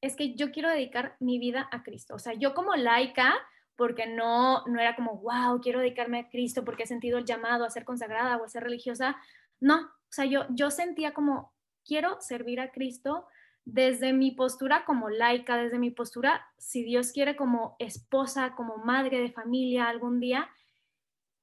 es 0.00 0.16
que 0.16 0.34
yo 0.34 0.50
quiero 0.50 0.70
dedicar 0.70 1.16
mi 1.20 1.38
vida 1.38 1.68
a 1.70 1.82
Cristo. 1.82 2.14
O 2.14 2.18
sea, 2.18 2.32
yo 2.32 2.54
como 2.54 2.74
laica, 2.76 3.34
porque 3.76 4.06
no, 4.06 4.64
no 4.66 4.80
era 4.80 4.96
como, 4.96 5.18
wow, 5.18 5.60
quiero 5.60 5.80
dedicarme 5.80 6.20
a 6.20 6.28
Cristo 6.30 6.64
porque 6.64 6.84
he 6.84 6.86
sentido 6.86 7.18
el 7.18 7.26
llamado 7.26 7.66
a 7.66 7.70
ser 7.70 7.84
consagrada 7.84 8.38
o 8.38 8.44
a 8.44 8.48
ser 8.48 8.64
religiosa. 8.64 9.16
No, 9.60 9.82
o 9.82 10.10
sea, 10.10 10.24
yo, 10.24 10.46
yo 10.48 10.70
sentía 10.70 11.12
como, 11.12 11.52
quiero 11.84 12.16
servir 12.22 12.58
a 12.58 12.72
Cristo 12.72 13.26
desde 13.66 14.14
mi 14.14 14.30
postura 14.30 14.86
como 14.86 15.10
laica, 15.10 15.58
desde 15.58 15.78
mi 15.78 15.90
postura, 15.90 16.46
si 16.56 16.82
Dios 16.82 17.12
quiere, 17.12 17.36
como 17.36 17.76
esposa, 17.78 18.54
como 18.56 18.78
madre 18.78 19.20
de 19.20 19.30
familia 19.30 19.88
algún 19.88 20.20
día. 20.20 20.48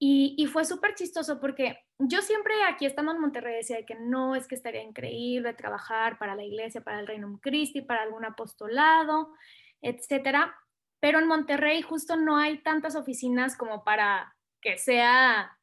Y, 0.08 0.46
fue 0.46 0.66
súper 0.66 0.94
chistoso 0.94 1.40
porque 1.40 1.80
yo 1.98 2.22
siempre 2.22 2.54
aquí 2.70 2.86
estando 2.86 3.12
en 3.12 3.20
Monterrey 3.20 3.56
decía 3.56 3.84
que 3.88 3.96
no, 3.96 4.36
es 4.36 4.48
que 4.48 4.54
estaría 4.54 4.84
increíble 4.84 5.56
trabajar 5.56 6.20
para 6.20 6.36
la 6.36 6.44
iglesia, 6.44 6.82
para 6.82 7.00
el 7.00 7.08
Reino 7.08 7.40
Christi, 7.42 7.82
para 7.82 8.04
algún 8.04 8.24
apostolado, 8.24 9.34
etcétera. 9.82 10.56
Pero 11.00 11.18
en 11.18 11.28
Monterrey 11.28 11.82
justo 11.82 12.18
no 12.18 12.38
hay 12.38 12.62
tantas 12.62 12.96
oficinas 12.96 13.58
como 13.58 13.84
para 13.84 14.36
que 14.62 14.78
sea 14.78 15.58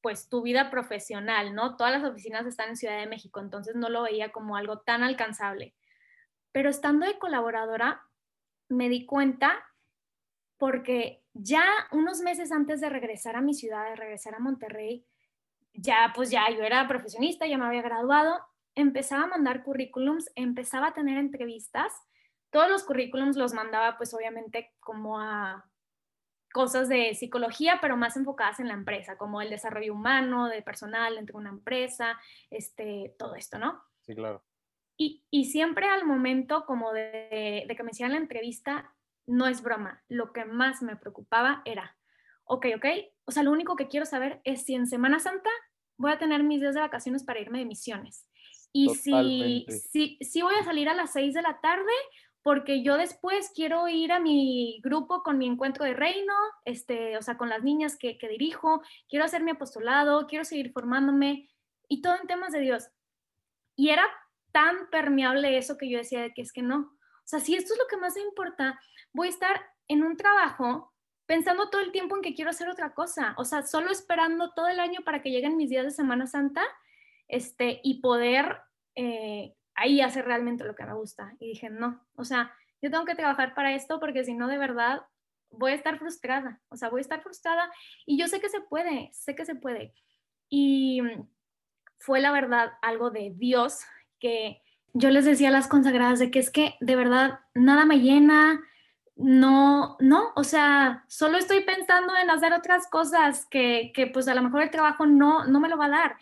pues 0.00 0.28
tu 0.28 0.42
vida 0.42 0.70
profesional, 0.70 1.56
¿no? 1.56 1.76
Todas 1.76 2.00
las 2.00 2.08
oficinas 2.08 2.46
están 2.46 2.68
en 2.68 2.76
Ciudad 2.76 3.00
de 3.00 3.08
México, 3.08 3.40
entonces 3.40 3.74
no 3.74 3.88
lo 3.88 4.02
veía 4.02 4.30
como 4.30 4.56
algo 4.56 4.78
tan 4.78 5.02
alcanzable. 5.02 5.74
Pero 6.52 6.70
estando 6.70 7.04
de 7.04 7.18
colaboradora, 7.18 8.04
me 8.68 8.88
di 8.88 9.06
cuenta 9.06 9.67
porque 10.58 11.22
ya 11.32 11.64
unos 11.92 12.20
meses 12.20 12.52
antes 12.52 12.80
de 12.80 12.90
regresar 12.90 13.36
a 13.36 13.40
mi 13.40 13.54
ciudad, 13.54 13.88
de 13.88 13.96
regresar 13.96 14.34
a 14.34 14.40
Monterrey, 14.40 15.06
ya 15.72 16.12
pues 16.14 16.30
ya 16.30 16.50
yo 16.50 16.62
era 16.62 16.86
profesionista, 16.88 17.46
ya 17.46 17.56
me 17.56 17.66
había 17.66 17.82
graduado, 17.82 18.40
empezaba 18.74 19.24
a 19.24 19.28
mandar 19.28 19.62
currículums, 19.62 20.30
empezaba 20.34 20.88
a 20.88 20.94
tener 20.94 21.16
entrevistas. 21.16 21.92
Todos 22.50 22.68
los 22.68 22.84
currículums 22.84 23.36
los 23.36 23.54
mandaba 23.54 23.96
pues 23.96 24.12
obviamente 24.14 24.74
como 24.80 25.20
a 25.20 25.64
cosas 26.52 26.88
de 26.88 27.14
psicología, 27.14 27.78
pero 27.80 27.96
más 27.96 28.16
enfocadas 28.16 28.58
en 28.58 28.68
la 28.68 28.74
empresa, 28.74 29.16
como 29.16 29.40
el 29.40 29.50
desarrollo 29.50 29.94
humano, 29.94 30.48
de 30.48 30.62
personal 30.62 31.18
entre 31.18 31.36
una 31.36 31.50
empresa, 31.50 32.18
este, 32.50 33.14
todo 33.18 33.34
esto, 33.36 33.58
¿no? 33.58 33.82
Sí, 34.00 34.14
claro. 34.14 34.42
Y, 34.96 35.24
y 35.30 35.44
siempre 35.44 35.86
al 35.86 36.04
momento 36.04 36.64
como 36.66 36.92
de, 36.92 37.64
de 37.68 37.76
que 37.76 37.82
me 37.84 37.90
hicieran 37.90 38.12
la 38.12 38.18
entrevista, 38.18 38.92
no 39.28 39.46
es 39.46 39.62
broma, 39.62 40.02
lo 40.08 40.32
que 40.32 40.44
más 40.44 40.82
me 40.82 40.96
preocupaba 40.96 41.62
era, 41.64 41.96
ok, 42.44 42.66
ok, 42.76 42.86
o 43.26 43.30
sea, 43.30 43.42
lo 43.42 43.52
único 43.52 43.76
que 43.76 43.88
quiero 43.88 44.06
saber 44.06 44.40
es 44.44 44.64
si 44.64 44.74
en 44.74 44.86
Semana 44.86 45.20
Santa 45.20 45.50
voy 45.96 46.12
a 46.12 46.18
tener 46.18 46.42
mis 46.42 46.60
días 46.60 46.74
de 46.74 46.80
vacaciones 46.80 47.22
para 47.22 47.40
irme 47.40 47.58
de 47.58 47.66
misiones. 47.66 48.26
Y 48.72 48.94
si, 48.94 49.66
si, 49.68 50.18
si 50.20 50.42
voy 50.42 50.54
a 50.60 50.64
salir 50.64 50.88
a 50.88 50.94
las 50.94 51.12
6 51.12 51.34
de 51.34 51.42
la 51.42 51.60
tarde, 51.60 51.92
porque 52.42 52.82
yo 52.82 52.96
después 52.96 53.50
quiero 53.54 53.88
ir 53.88 54.12
a 54.12 54.20
mi 54.20 54.80
grupo 54.82 55.22
con 55.22 55.38
mi 55.38 55.46
encuentro 55.46 55.84
de 55.84 55.94
reino, 55.94 56.34
este, 56.64 57.16
o 57.16 57.22
sea, 57.22 57.36
con 57.36 57.48
las 57.48 57.62
niñas 57.62 57.96
que, 57.96 58.18
que 58.18 58.28
dirijo, 58.28 58.82
quiero 59.08 59.24
hacer 59.24 59.42
mi 59.42 59.50
apostolado, 59.50 60.26
quiero 60.26 60.44
seguir 60.44 60.72
formándome 60.72 61.50
y 61.88 62.00
todo 62.00 62.16
en 62.20 62.26
temas 62.26 62.52
de 62.52 62.60
Dios. 62.60 62.88
Y 63.76 63.90
era 63.90 64.04
tan 64.52 64.88
permeable 64.90 65.58
eso 65.58 65.76
que 65.76 65.90
yo 65.90 65.98
decía 65.98 66.32
que 66.32 66.42
es 66.42 66.52
que 66.52 66.62
no. 66.62 66.97
O 67.28 67.30
sea, 67.30 67.40
si 67.40 67.54
esto 67.54 67.74
es 67.74 67.78
lo 67.78 67.86
que 67.88 67.98
más 67.98 68.14
me 68.14 68.22
importa, 68.22 68.80
voy 69.12 69.26
a 69.26 69.30
estar 69.30 69.60
en 69.86 70.02
un 70.02 70.16
trabajo 70.16 70.94
pensando 71.26 71.68
todo 71.68 71.82
el 71.82 71.92
tiempo 71.92 72.16
en 72.16 72.22
que 72.22 72.34
quiero 72.34 72.50
hacer 72.50 72.70
otra 72.70 72.94
cosa. 72.94 73.34
O 73.36 73.44
sea, 73.44 73.66
solo 73.66 73.90
esperando 73.90 74.54
todo 74.54 74.66
el 74.66 74.80
año 74.80 75.00
para 75.04 75.20
que 75.20 75.30
lleguen 75.30 75.58
mis 75.58 75.68
días 75.68 75.84
de 75.84 75.90
Semana 75.90 76.26
Santa 76.26 76.62
este, 77.28 77.82
y 77.84 78.00
poder 78.00 78.62
eh, 78.94 79.54
ahí 79.74 80.00
hacer 80.00 80.24
realmente 80.24 80.64
lo 80.64 80.74
que 80.74 80.86
me 80.86 80.94
gusta. 80.94 81.36
Y 81.38 81.48
dije, 81.48 81.68
no, 81.68 82.02
o 82.14 82.24
sea, 82.24 82.50
yo 82.80 82.90
tengo 82.90 83.04
que 83.04 83.14
trabajar 83.14 83.54
para 83.54 83.74
esto 83.74 84.00
porque 84.00 84.24
si 84.24 84.32
no, 84.32 84.48
de 84.48 84.56
verdad, 84.56 85.02
voy 85.50 85.72
a 85.72 85.74
estar 85.74 85.98
frustrada. 85.98 86.62
O 86.70 86.76
sea, 86.76 86.88
voy 86.88 87.00
a 87.00 87.02
estar 87.02 87.22
frustrada 87.22 87.70
y 88.06 88.18
yo 88.18 88.26
sé 88.26 88.40
que 88.40 88.48
se 88.48 88.62
puede, 88.62 89.10
sé 89.12 89.34
que 89.34 89.44
se 89.44 89.54
puede. 89.54 89.92
Y 90.48 91.02
fue 91.98 92.20
la 92.20 92.32
verdad 92.32 92.72
algo 92.80 93.10
de 93.10 93.34
Dios 93.36 93.80
que 94.18 94.62
yo 94.94 95.10
les 95.10 95.24
decía 95.24 95.48
a 95.48 95.52
las 95.52 95.68
consagradas 95.68 96.18
de 96.18 96.30
que 96.30 96.38
es 96.38 96.50
que 96.50 96.76
de 96.80 96.96
verdad 96.96 97.40
nada 97.54 97.84
me 97.84 98.00
llena, 98.00 98.60
no, 99.16 99.96
no, 100.00 100.32
o 100.36 100.44
sea, 100.44 101.04
solo 101.08 101.38
estoy 101.38 101.64
pensando 101.64 102.16
en 102.16 102.30
hacer 102.30 102.52
otras 102.52 102.86
cosas 102.88 103.46
que, 103.46 103.92
que 103.94 104.06
pues 104.06 104.28
a 104.28 104.34
lo 104.34 104.42
mejor 104.42 104.62
el 104.62 104.70
trabajo 104.70 105.06
no, 105.06 105.44
no 105.44 105.60
me 105.60 105.68
lo 105.68 105.76
va 105.76 105.86
a 105.86 105.90
dar. 105.90 106.16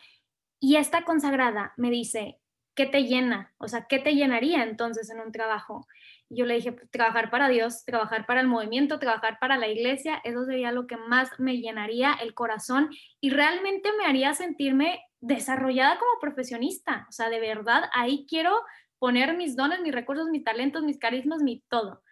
Y 0.60 0.76
esta 0.76 1.04
consagrada 1.04 1.74
me 1.76 1.90
dice, 1.90 2.40
¿qué 2.74 2.86
te 2.86 3.04
llena? 3.04 3.52
O 3.58 3.68
sea, 3.68 3.86
¿qué 3.86 3.98
te 3.98 4.14
llenaría 4.14 4.62
entonces 4.62 5.10
en 5.10 5.20
un 5.20 5.32
trabajo? 5.32 5.86
Yo 6.28 6.44
le 6.44 6.54
dije, 6.54 6.72
pues, 6.72 6.90
trabajar 6.90 7.30
para 7.30 7.48
Dios, 7.48 7.84
trabajar 7.84 8.26
para 8.26 8.40
el 8.40 8.48
movimiento, 8.48 8.98
trabajar 8.98 9.38
para 9.40 9.56
la 9.56 9.68
iglesia, 9.68 10.20
eso 10.24 10.44
sería 10.44 10.72
lo 10.72 10.86
que 10.86 10.96
más 10.96 11.30
me 11.38 11.58
llenaría 11.58 12.14
el 12.14 12.34
corazón 12.34 12.90
y 13.20 13.30
realmente 13.30 13.90
me 13.98 14.06
haría 14.06 14.34
sentirme 14.34 15.00
desarrollada 15.20 15.98
como 15.98 16.20
profesionista. 16.20 17.06
O 17.08 17.12
sea, 17.12 17.28
de 17.30 17.40
verdad, 17.40 17.84
ahí 17.94 18.26
quiero 18.28 18.60
poner 18.98 19.36
mis 19.36 19.56
dones, 19.56 19.80
mis 19.80 19.94
recursos, 19.94 20.28
mis 20.30 20.44
talentos, 20.44 20.82
mis 20.82 20.98
carismas, 20.98 21.42
mi 21.42 21.62
todo. 21.68 22.02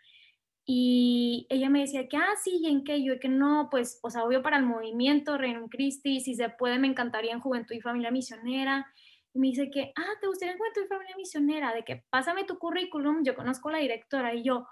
Y 0.66 1.47
ella 1.50 1.68
me 1.68 1.80
decía 1.80 2.09
que, 2.09 2.16
ah, 2.16 2.35
¿y 2.47 2.66
en 2.68 2.85
qué? 2.85 3.04
Yo, 3.04 3.18
que 3.21 3.28
no, 3.28 3.68
pues, 3.71 4.00
o 4.02 4.11
sea, 4.11 4.25
obvio 4.25 4.42
para 4.42 4.56
el 4.56 4.64
movimiento, 4.64 5.37
Reino 5.37 5.68
Christi, 5.68 6.21
si 6.21 6.35
se 6.35 6.49
puede, 6.49 6.78
me 6.78 6.88
encantaría 6.88 7.33
en 7.33 7.40
Juventud 7.40 7.75
y 7.75 7.80
Familia 7.83 8.11
Misionera. 8.11 8.87
Y 9.35 9.41
me 9.41 9.49
dice 9.49 9.71
que, 9.71 9.93
ah, 9.97 10.12
¿te 10.21 10.29
gustaría 10.29 10.53
en 10.53 10.59
Juventud 10.59 10.83
y 10.85 10.88
Familia 10.88 11.17
Misionera? 11.17 11.75
De 11.75 11.85
que, 11.85 12.05
pásame 12.09 12.45
tu 12.45 12.59
currículum, 12.59 13.25
yo 13.25 13.35
conozco 13.35 13.69
a 13.69 13.73
la 13.73 13.79
directora. 13.79 14.33
Y 14.33 14.45
yo, 14.45 14.67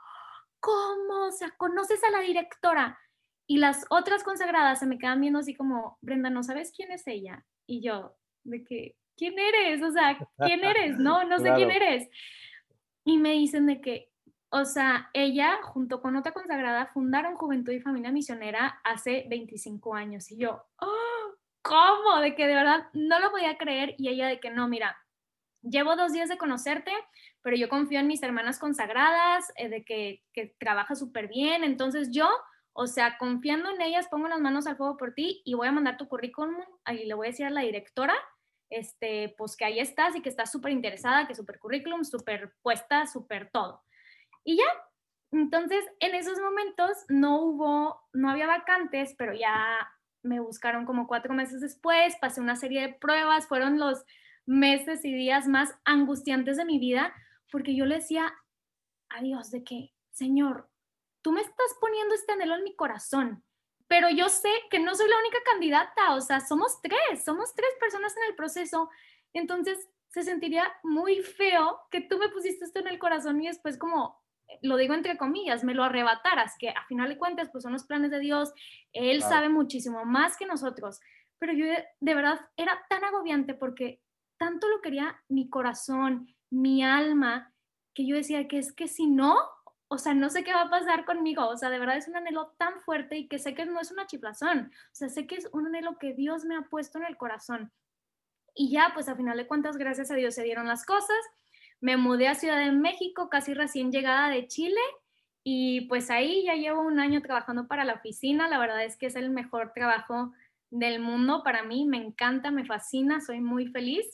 ¿cómo? 0.61 1.27
O 1.27 1.33
sea, 1.33 1.51
¿conoces 1.57 2.03
a 2.05 2.11
la 2.11 2.21
directora? 2.21 2.99
Y 3.49 3.59
las 3.59 3.85
otras 3.91 4.23
consagradas 4.23 4.79
se 4.79 4.87
me 4.87 4.99
quedan 4.99 5.21
viendo 5.21 5.41
así 5.41 5.55
como, 5.55 5.99
Brenda, 6.01 6.31
¿no 6.31 6.45
sabes 6.45 6.73
quién 6.75 6.93
es 6.93 7.07
ella? 7.09 7.45
Y 7.67 7.83
yo, 7.83 8.17
de 8.45 8.63
que, 8.63 8.97
¿quién 9.17 9.37
eres? 9.39 9.83
O 9.83 9.91
sea, 9.91 10.17
¿quién 10.39 10.65
eres? 10.65 10.97
No, 10.99 11.25
no 11.25 11.39
sé 11.39 11.53
quién 11.55 11.71
eres. 11.71 12.09
Y 13.05 13.19
me 13.19 13.33
dicen 13.33 13.67
de 13.67 13.81
que, 13.81 14.11
o 14.51 14.65
sea, 14.65 15.11
ella 15.13 15.59
junto 15.63 16.01
con 16.01 16.15
otra 16.15 16.33
consagrada 16.33 16.87
fundaron 16.87 17.37
Juventud 17.37 17.73
y 17.73 17.81
Familia 17.81 18.13
Misionera 18.13 18.81
hace 18.85 19.27
25 19.29 19.95
años. 19.95 20.31
Y 20.31 20.37
yo, 20.37 20.63
oh, 20.81 21.12
¿cómo? 21.63 22.21
De 22.21 22.35
que 22.35 22.47
de 22.47 22.55
verdad 22.55 22.87
no 22.93 23.19
lo 23.21 23.31
podía 23.31 23.57
creer. 23.57 23.95
Y 23.99 24.09
ella 24.09 24.27
de 24.27 24.41
que 24.41 24.51
no, 24.51 24.69
mira, 24.69 24.97
llevo 25.63 25.97
dos 25.97 26.13
días 26.13 26.29
de 26.29 26.39
conocerte, 26.39 26.93
pero 27.43 27.57
yo 27.57 27.69
confío 27.69 28.01
en 28.01 28.07
mis 28.07 28.23
hermanas 28.23 28.59
consagradas, 28.59 29.53
eh, 29.57 29.69
de 29.69 29.85
que, 29.85 30.23
que 30.33 30.55
trabaja 30.59 30.95
súper 30.95 31.29
bien. 31.29 31.65
Entonces 31.65 32.11
yo, 32.13 32.29
o 32.73 32.87
sea, 32.87 33.19
confiando 33.19 33.71
en 33.71 33.81
ellas, 33.81 34.09
pongo 34.11 34.29
las 34.29 34.41
manos 34.41 34.67
al 34.67 34.77
fuego 34.77 34.97
por 34.97 35.15
ti 35.15 35.43
y 35.45 35.55
voy 35.55 35.69
a 35.69 35.73
mandar 35.73 35.97
tu 35.97 36.09
currículum. 36.09 36.63
Ahí 36.85 37.07
le 37.07 37.15
voy 37.15 37.29
a 37.29 37.31
decir 37.31 37.47
a 37.47 37.51
la 37.51 37.63
directora 37.63 38.15
este, 38.73 39.35
pues 39.37 39.57
que 39.57 39.65
ahí 39.65 39.79
estás 39.79 40.17
y 40.17 40.23
que 40.23 40.29
estás 40.29 40.51
súper 40.51 40.73
interesada, 40.73 41.27
que 41.27 41.35
súper 41.35 41.59
currículum, 41.59 42.05
súper 42.05 42.55
puesta, 42.63 43.07
súper 43.07 43.51
todo. 43.51 43.83
Y 44.45 44.57
ya, 44.57 44.65
entonces 45.31 45.85
en 46.01 46.15
esos 46.15 46.41
momentos 46.41 46.91
no 47.09 47.43
hubo, 47.43 48.01
no 48.13 48.31
había 48.31 48.47
vacantes, 48.47 49.15
pero 49.17 49.35
ya 49.35 49.89
me 50.23 50.41
buscaron 50.41 50.87
como 50.87 51.07
cuatro 51.07 51.35
meses 51.35 51.61
después, 51.61 52.17
pasé 52.21 52.41
una 52.41 52.57
serie 52.57 52.81
de 52.83 52.95
pruebas, 52.95 53.47
fueron 53.47 53.79
los 53.79 54.05
meses 54.47 55.05
y 55.05 55.15
días 55.15 55.49
más 55.49 55.75
angustiantes 55.85 56.57
de 56.57 56.65
mi 56.65 56.79
vida, 56.79 57.15
porque 57.51 57.75
yo 57.75 57.85
le 57.85 57.97
decía 57.97 58.33
a 59.09 59.23
Dios 59.23 59.51
de 59.51 59.63
que, 59.65 59.93
Señor, 60.11 60.69
tú 61.23 61.33
me 61.33 61.41
estás 61.41 61.77
poniendo 61.81 62.15
este 62.15 62.33
anhelo 62.33 62.55
en 62.57 62.65
mi 62.65 62.75
corazón, 62.75 63.45
pero 63.89 64.09
yo 64.11 64.29
sé 64.29 64.51
que 64.71 64.79
no 64.79 64.95
soy 64.95 65.09
la 65.09 65.19
única 65.19 65.39
candidata, 65.51 66.15
o 66.15 66.21
sea, 66.21 66.41
somos 66.41 66.81
tres, 66.81 67.25
somos 67.25 67.55
tres 67.55 67.71
personas 67.79 68.17
en 68.17 68.25
el 68.31 68.35
proceso, 68.35 68.89
entonces 69.33 69.89
se 70.09 70.23
sentiría 70.23 70.65
muy 70.83 71.23
feo 71.23 71.81
que 71.91 72.01
tú 72.01 72.19
me 72.19 72.29
pusiste 72.29 72.65
esto 72.65 72.81
en 72.81 72.89
el 72.89 72.99
corazón 72.99 73.41
y 73.43 73.49
después 73.49 73.79
como 73.79 74.22
lo 74.61 74.77
digo 74.77 74.95
entre 74.95 75.17
comillas, 75.17 75.65
me 75.65 75.75
lo 75.75 75.85
arrebataras, 75.85 76.57
que 76.59 76.71
a 76.71 76.85
final 76.87 77.09
de 77.09 77.19
cuentas, 77.19 77.49
pues 77.51 77.63
son 77.63 77.73
los 77.73 77.85
planes 77.85 78.11
de 78.11 78.19
Dios, 78.19 78.53
Él 78.93 79.23
sabe 79.23 79.49
muchísimo 79.49 80.05
más 80.05 80.37
que 80.37 80.47
nosotros, 80.47 81.01
pero 81.39 81.53
yo 81.53 81.67
de 81.67 82.15
verdad 82.15 82.41
era 82.57 82.85
tan 82.89 83.05
agobiante 83.05 83.55
porque 83.55 84.01
tanto 84.39 84.69
lo 84.69 84.81
quería 84.81 85.21
mi 85.29 85.49
corazón, 85.49 86.35
mi 86.51 86.85
alma, 86.85 87.53
que 87.95 88.07
yo 88.07 88.17
decía 88.17 88.49
que 88.49 88.59
es 88.59 88.73
que 88.73 88.89
si 88.89 89.07
no, 89.07 89.37
o 89.89 89.99
sea, 89.99 90.15
no 90.15 90.31
sé 90.31 90.45
qué 90.45 90.55
va 90.55 90.63
a 90.63 90.71
pasar 90.71 91.05
conmigo, 91.05 91.47
o 91.47 91.57
sea, 91.57 91.71
de 91.71 91.79
verdad 91.79 91.97
es 91.97 92.09
un 92.09 92.17
anhelo 92.17 92.55
tan 92.59 92.81
fuerte 92.81 93.17
y 93.17 93.29
que 93.29 93.39
sé 93.39 93.55
que 93.55 93.67
no 93.67 93.81
es 93.81 93.91
una 93.91 94.07
chiflazón, 94.07 94.71
o 94.73 94.95
sea, 94.95 95.09
sé 95.09 95.27
que 95.27 95.37
es 95.37 95.49
un 95.53 95.67
anhelo 95.67 95.99
que 95.99 96.15
Dios 96.15 96.45
me 96.45 96.57
ha 96.57 96.63
puesto 96.63 96.99
en 96.99 97.05
el 97.05 97.17
corazón. 97.17 97.73
Y 98.55 98.71
ya, 98.71 98.91
pues 98.95 99.09
a 99.09 99.17
final 99.17 99.37
de 99.37 99.47
cuentas, 99.47 99.77
gracias 99.77 100.11
a 100.11 100.15
Dios 100.15 100.35
se 100.35 100.43
dieron 100.43 100.67
las 100.67 100.85
cosas 100.85 101.17
me 101.83 101.97
mudé 101.97 102.29
a 102.29 102.35
Ciudad 102.37 102.59
de 102.59 102.71
México, 102.71 103.29
casi 103.29 103.55
recién 103.55 103.91
llegada 103.91 104.31
de 104.31 104.47
Chile, 104.47 104.81
y 105.45 105.83
pues 105.83 106.11
ahí 106.11 106.45
ya 106.45 106.55
llevo 106.55 106.81
un 106.81 107.01
año 107.01 107.21
trabajando 107.21 107.67
para 107.67 107.85
la 107.85 107.95
oficina. 107.95 108.49
La 108.49 108.61
verdad 108.61 108.85
es 108.85 108.97
que 108.97 109.07
es 109.07 109.17
el 109.17 109.31
mejor 109.31 109.73
trabajo 109.75 110.33
del 110.71 111.01
mundo 111.01 111.43
para 111.43 111.65
mí, 111.65 111.85
me 111.85 111.97
encanta, 111.97 112.53
me 112.53 112.65
fascina, 112.65 113.21
soy 113.21 113.41
muy 113.41 113.67
feliz. 113.67 114.07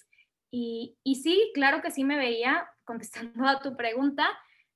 Y, 0.51 0.97
y 1.05 1.17
sí, 1.17 1.51
claro 1.53 1.83
que 1.83 1.91
sí 1.91 2.05
me 2.05 2.17
veía, 2.17 2.69
contestando 2.85 3.47
a 3.47 3.61
tu 3.61 3.77
pregunta, 3.77 4.27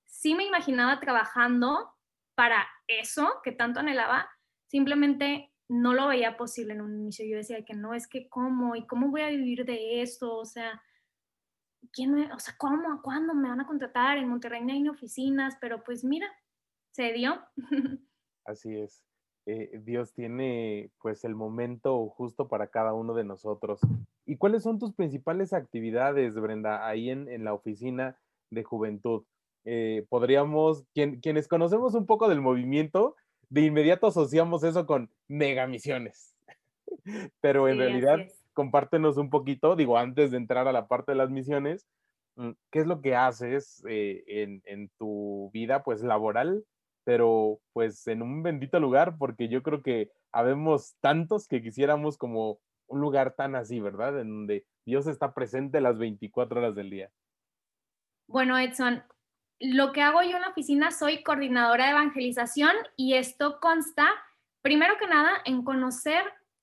sí 0.04 0.34
me 0.34 0.44
imaginaba 0.44 1.00
trabajando 1.00 1.94
para 2.34 2.68
eso 2.86 3.40
que 3.42 3.52
tanto 3.52 3.80
anhelaba, 3.80 4.28
simplemente 4.66 5.50
no 5.66 5.94
lo 5.94 6.08
veía 6.08 6.36
posible 6.36 6.74
en 6.74 6.82
un 6.82 6.94
inicio. 6.94 7.24
Yo 7.24 7.38
decía 7.38 7.64
que 7.64 7.72
no, 7.72 7.94
es 7.94 8.06
que 8.06 8.28
cómo 8.28 8.76
y 8.76 8.86
cómo 8.86 9.08
voy 9.08 9.22
a 9.22 9.30
vivir 9.30 9.64
de 9.64 10.02
eso, 10.02 10.36
o 10.36 10.44
sea, 10.44 10.82
¿quién 11.92 12.14
me, 12.14 12.32
o 12.32 12.38
sea, 12.38 12.54
cómo, 12.58 13.02
cuándo 13.02 13.34
me 13.34 13.48
van 13.48 13.60
a 13.60 13.66
contratar? 13.66 14.18
En 14.18 14.28
Monterrey 14.28 14.64
no 14.64 14.72
hay 14.72 14.88
oficinas, 14.88 15.56
pero 15.60 15.82
pues 15.82 16.04
mira, 16.04 16.26
se 16.92 17.12
dio. 17.12 17.40
Así 18.44 18.76
es. 18.76 19.04
Eh, 19.46 19.80
Dios 19.82 20.12
tiene 20.12 20.90
pues 21.00 21.24
el 21.24 21.34
momento 21.34 22.08
justo 22.08 22.48
para 22.48 22.68
cada 22.68 22.94
uno 22.94 23.14
de 23.14 23.24
nosotros. 23.24 23.80
¿Y 24.24 24.36
cuáles 24.36 24.62
son 24.62 24.78
tus 24.78 24.94
principales 24.94 25.52
actividades, 25.52 26.34
Brenda, 26.34 26.86
ahí 26.86 27.10
en, 27.10 27.28
en 27.28 27.44
la 27.44 27.54
oficina 27.54 28.16
de 28.50 28.62
juventud? 28.62 29.24
Eh, 29.64 30.06
podríamos, 30.08 30.84
quienes 30.92 31.48
conocemos 31.48 31.94
un 31.94 32.06
poco 32.06 32.28
del 32.28 32.40
movimiento, 32.40 33.16
de 33.48 33.62
inmediato 33.62 34.06
asociamos 34.06 34.64
eso 34.64 34.86
con 34.86 35.10
megamisiones. 35.28 36.34
Pero 37.40 37.68
en 37.68 37.78
realidad 37.78 38.18
compártenos 38.52 39.16
un 39.16 39.30
poquito, 39.30 39.76
digo, 39.76 39.98
antes 39.98 40.30
de 40.30 40.36
entrar 40.36 40.68
a 40.68 40.72
la 40.72 40.88
parte 40.88 41.12
de 41.12 41.18
las 41.18 41.30
misiones, 41.30 41.86
mm, 42.36 42.50
¿qué 42.70 42.80
es 42.80 42.86
lo 42.86 43.00
que 43.00 43.16
haces 43.16 43.82
eh, 43.88 44.24
en, 44.66 44.90
tu 44.98 45.50
vida, 45.52 45.82
pues, 45.82 46.02
laboral, 46.02 46.64
pero 47.04 47.58
pues 47.72 48.06
en 48.06 48.22
un 48.22 48.42
bendito 48.42 48.78
lugar, 48.78 49.16
porque 49.18 49.48
yo 49.48 49.62
creo 49.62 49.82
que 49.82 50.10
habemos 50.32 50.94
tantos 51.00 51.48
que 51.48 51.62
quisiéramos 51.62 52.16
como 52.16 52.60
un 52.86 53.00
lugar 53.00 53.34
tan 53.34 53.56
así, 53.56 53.80
¿verdad? 53.80 54.20
En 54.20 54.28
donde 54.28 54.66
Dios 54.84 55.06
está 55.06 55.34
presente 55.34 55.80
las 55.80 55.98
24 55.98 56.60
horas 56.60 56.74
del 56.74 56.90
día. 56.90 57.10
Bueno, 58.28 58.58
Edson, 58.58 59.02
lo 59.58 59.92
que 59.92 60.02
hago 60.02 60.22
yo 60.22 60.36
en 60.36 60.42
la 60.42 60.50
oficina, 60.50 60.90
soy 60.90 61.22
coordinadora 61.22 61.84
de 61.84 61.90
evangelización 61.92 62.72
y 62.96 63.14
esto 63.14 63.58
consta, 63.60 64.08
primero 64.60 64.94
que 64.98 65.06
nada, 65.06 65.30
en 65.44 65.64
conocer 65.64 66.22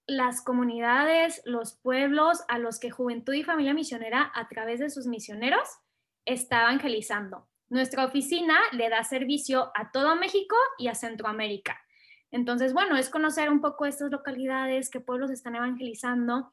las 0.09 0.41
comunidades, 0.41 1.41
los 1.45 1.73
pueblos 1.73 2.43
a 2.47 2.57
los 2.57 2.79
que 2.79 2.89
Juventud 2.89 3.33
y 3.33 3.43
Familia 3.43 3.73
Misionera, 3.73 4.31
a 4.33 4.47
través 4.47 4.79
de 4.79 4.89
sus 4.89 5.07
misioneros, 5.07 5.67
está 6.25 6.61
evangelizando. 6.61 7.47
Nuestra 7.69 8.05
oficina 8.05 8.57
le 8.71 8.89
da 8.89 9.03
servicio 9.03 9.71
a 9.75 9.91
todo 9.91 10.15
México 10.15 10.55
y 10.77 10.87
a 10.87 10.95
Centroamérica. 10.95 11.79
Entonces, 12.31 12.73
bueno, 12.73 12.97
es 12.97 13.09
conocer 13.09 13.49
un 13.49 13.61
poco 13.61 13.85
estas 13.85 14.11
localidades, 14.11 14.89
qué 14.89 14.99
pueblos 14.99 15.31
están 15.31 15.55
evangelizando. 15.55 16.51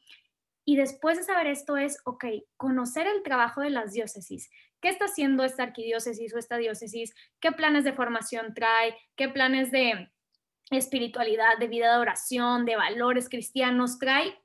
Y 0.65 0.77
después 0.77 1.17
de 1.17 1.25
saber 1.25 1.47
esto 1.47 1.77
es, 1.77 2.01
ok, 2.05 2.25
conocer 2.57 3.07
el 3.07 3.23
trabajo 3.23 3.61
de 3.61 3.71
las 3.71 3.93
diócesis. 3.93 4.51
¿Qué 4.81 4.89
está 4.89 5.07
haciendo 5.07 5.45
esta 5.45 5.63
arquidiócesis 5.63 6.35
o 6.35 6.39
esta 6.39 6.57
diócesis? 6.57 7.15
¿Qué 7.41 7.53
planes 7.53 7.85
de 7.85 7.93
formación 7.93 8.53
trae? 8.53 8.97
¿Qué 9.17 9.29
planes 9.29 9.71
de 9.71 10.11
espiritualidad, 10.71 11.59
de 11.59 11.69
vida 11.69 11.93
de 11.93 11.99
oración, 11.99 12.65
de 12.65 12.77
valores 12.77 13.29
cristianos 13.29 13.99
trae 13.99 14.39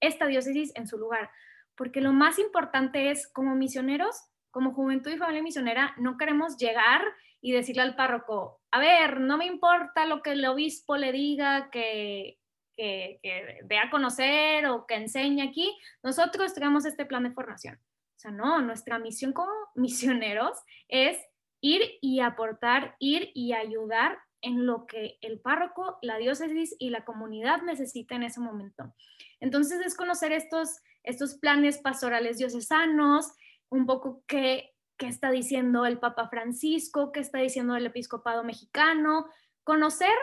esta 0.00 0.26
diócesis 0.26 0.72
en 0.74 0.86
su 0.86 0.98
lugar? 0.98 1.30
Porque 1.76 2.00
lo 2.00 2.12
más 2.12 2.38
importante 2.38 3.10
es, 3.10 3.30
como 3.32 3.54
misioneros, 3.54 4.16
como 4.50 4.72
juventud 4.72 5.10
y 5.10 5.18
familia 5.18 5.42
misionera, 5.42 5.94
no 5.98 6.16
queremos 6.16 6.56
llegar 6.56 7.02
y 7.40 7.52
decirle 7.52 7.82
al 7.82 7.96
párroco, 7.96 8.60
a 8.70 8.80
ver, 8.80 9.20
no 9.20 9.36
me 9.36 9.46
importa 9.46 10.06
lo 10.06 10.22
que 10.22 10.32
el 10.32 10.44
obispo 10.46 10.96
le 10.96 11.12
diga, 11.12 11.70
que 11.70 12.38
que, 12.76 13.60
dé 13.64 13.78
a 13.78 13.90
conocer 13.90 14.66
o 14.66 14.86
que 14.86 14.94
enseñe 14.94 15.42
aquí, 15.42 15.76
nosotros 16.02 16.54
tenemos 16.54 16.84
este 16.84 17.06
plan 17.06 17.24
de 17.24 17.32
formación. 17.32 17.76
O 17.76 18.18
sea, 18.18 18.30
no, 18.30 18.60
nuestra 18.62 18.98
misión 18.98 19.32
como 19.32 19.52
misioneros 19.74 20.58
es 20.88 21.18
ir 21.60 21.82
y 22.00 22.20
aportar, 22.20 22.96
ir 22.98 23.30
y 23.34 23.52
ayudar 23.52 24.18
en 24.42 24.66
lo 24.66 24.86
que 24.86 25.18
el 25.22 25.40
párroco, 25.40 25.98
la 26.02 26.18
diócesis 26.18 26.74
y 26.78 26.90
la 26.90 27.04
comunidad 27.04 27.62
necesita 27.62 28.14
en 28.14 28.22
ese 28.22 28.40
momento. 28.40 28.94
Entonces 29.40 29.80
es 29.84 29.96
conocer 29.96 30.32
estos, 30.32 30.80
estos 31.02 31.34
planes 31.34 31.78
pastorales 31.78 32.38
diocesanos, 32.38 33.32
un 33.68 33.86
poco 33.86 34.22
qué, 34.26 34.74
qué 34.96 35.06
está 35.06 35.30
diciendo 35.30 35.86
el 35.86 35.98
Papa 35.98 36.28
Francisco, 36.28 37.12
qué 37.12 37.20
está 37.20 37.38
diciendo 37.38 37.76
el 37.76 37.86
episcopado 37.86 38.44
mexicano, 38.44 39.26
conocer 39.64 40.14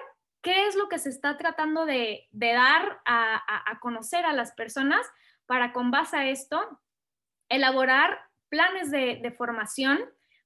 qué 0.42 0.68
es 0.68 0.76
lo 0.76 0.90
que 0.90 1.00
se 1.00 1.10
está 1.10 1.38
tratando 1.38 1.86
de, 1.86 2.28
dar 2.32 3.02
a, 3.06 3.80
conocer 3.82 4.26
a 4.26 4.34
las 4.34 4.54
personas 4.54 5.06
para 5.46 5.74
con 5.74 5.92
base 5.92 6.18
a 6.18 6.30
esto 6.30 6.82
elaborar 7.50 8.20
planes 8.50 8.92
de, 8.92 9.20
de 9.22 9.32
formación 9.32 10.00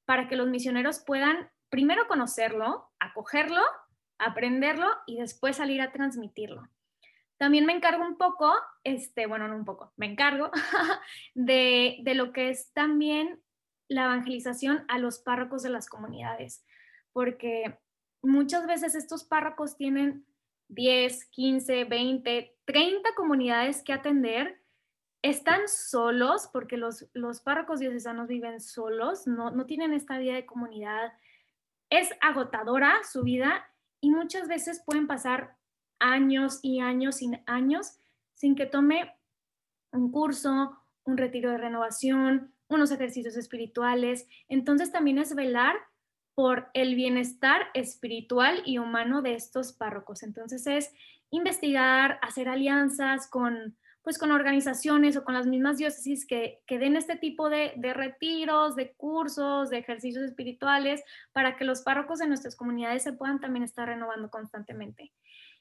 para 0.06 0.28
que 0.28 0.36
los 0.36 0.48
misioneros 0.48 1.00
puedan 1.00 1.50
primero 1.70 2.08
conocerlo, 2.08 2.90
acogerlo, 3.00 3.62
aprenderlo 4.18 4.88
y 5.06 5.18
después 5.18 5.58
salir 5.58 5.82
a 5.82 5.92
transmitirlo. 5.92 6.68
También 7.38 7.66
me 7.66 7.74
encargo 7.74 8.04
un 8.04 8.18
poco, 8.18 8.52
este, 8.84 9.28
bueno, 9.28 9.48
no 9.48 9.56
un 9.56 9.66
poco, 9.66 9.94
me 9.96 10.08
encargo 10.08 10.50
de, 11.36 12.00
de, 12.02 12.16
lo 12.16 12.34
que 12.34 12.50
es 12.50 12.74
también 12.74 13.42
la 13.88 14.06
evangelización 14.06 14.86
a 14.88 14.98
los 14.98 15.20
párrocos 15.20 15.62
de 15.62 15.70
las 15.70 15.88
comunidades, 15.88 16.66
porque 17.14 17.78
muchas 18.24 18.66
veces 18.66 18.96
estos 18.96 19.24
párrocos 19.24 19.78
tienen 19.78 20.26
10, 20.70 21.26
15, 21.26 21.86
20, 21.86 22.56
30 22.66 23.10
comunidades 23.16 23.84
que 23.84 23.94
atender. 23.94 24.62
Están 25.22 25.68
solos 25.68 26.50
porque 26.52 26.78
los, 26.78 27.08
los 27.14 27.42
párrocos 27.42 27.80
diocesanos 27.80 28.28
viven 28.28 28.62
solos, 28.62 29.28
no, 29.28 29.52
no 29.52 29.66
tienen 29.66 29.94
esta 29.94 30.18
vida 30.18 30.36
de 30.36 30.46
comunidad. 30.46 31.14
Es 31.89 32.10
agotadora 32.22 32.96
su 33.10 33.24
vida 33.24 33.65
y 34.01 34.12
muchas 34.12 34.48
veces 34.48 34.82
pueden 34.86 35.08
pasar 35.08 35.56
años 36.00 36.60
y 36.62 36.79
años 36.79 37.22
y 37.22 37.32
años 37.46 37.98
sin 38.34 38.56
que 38.56 38.65
tome 38.65 39.15
un 39.91 40.12
curso, 40.12 40.77
un 41.03 41.17
retiro 41.17 41.51
de 41.51 41.58
renovación, 41.58 42.53
unos 42.67 42.91
ejercicios 42.91 43.38
espirituales. 43.38 44.27
Entonces 44.50 44.91
también 44.91 45.17
es 45.17 45.34
velar 45.34 45.75
por 46.36 46.70
el 46.74 46.94
bienestar 46.96 47.67
espiritual 47.74 48.62
y 48.65 48.77
humano 48.77 49.22
de 49.22 49.34
estos 49.34 49.74
párrocos. 49.74 50.22
Entonces 50.22 50.67
es 50.67 50.94
investigar, 51.32 52.20
hacer 52.22 52.48
alianzas 52.48 53.27
con, 53.27 53.75
pues, 54.08 54.18
con 54.18 54.32
organizaciones 54.32 55.18
o 55.18 55.26
con 55.26 55.34
las 55.34 55.48
mismas 55.48 55.76
diócesis 55.76 56.26
que, 56.26 56.62
que 56.66 56.80
den 56.80 56.96
este 56.96 57.18
tipo 57.18 57.50
de, 57.50 57.74
de, 57.76 57.94
retiros, 57.94 58.78
de 58.78 58.94
cursos, 58.94 59.70
de 59.70 59.80
ejercicios 59.80 60.24
espirituales, 60.24 61.03
para 61.34 61.58
que 61.58 61.66
los 61.66 61.81
párrocos 61.81 62.20
de 62.20 62.27
nuestras 62.27 62.55
comunidades 62.55 63.03
se 63.03 63.12
puedan 63.12 63.42
también 63.42 63.66
estar 63.66 63.86
renovando 63.86 64.29
constantemente. 64.29 65.12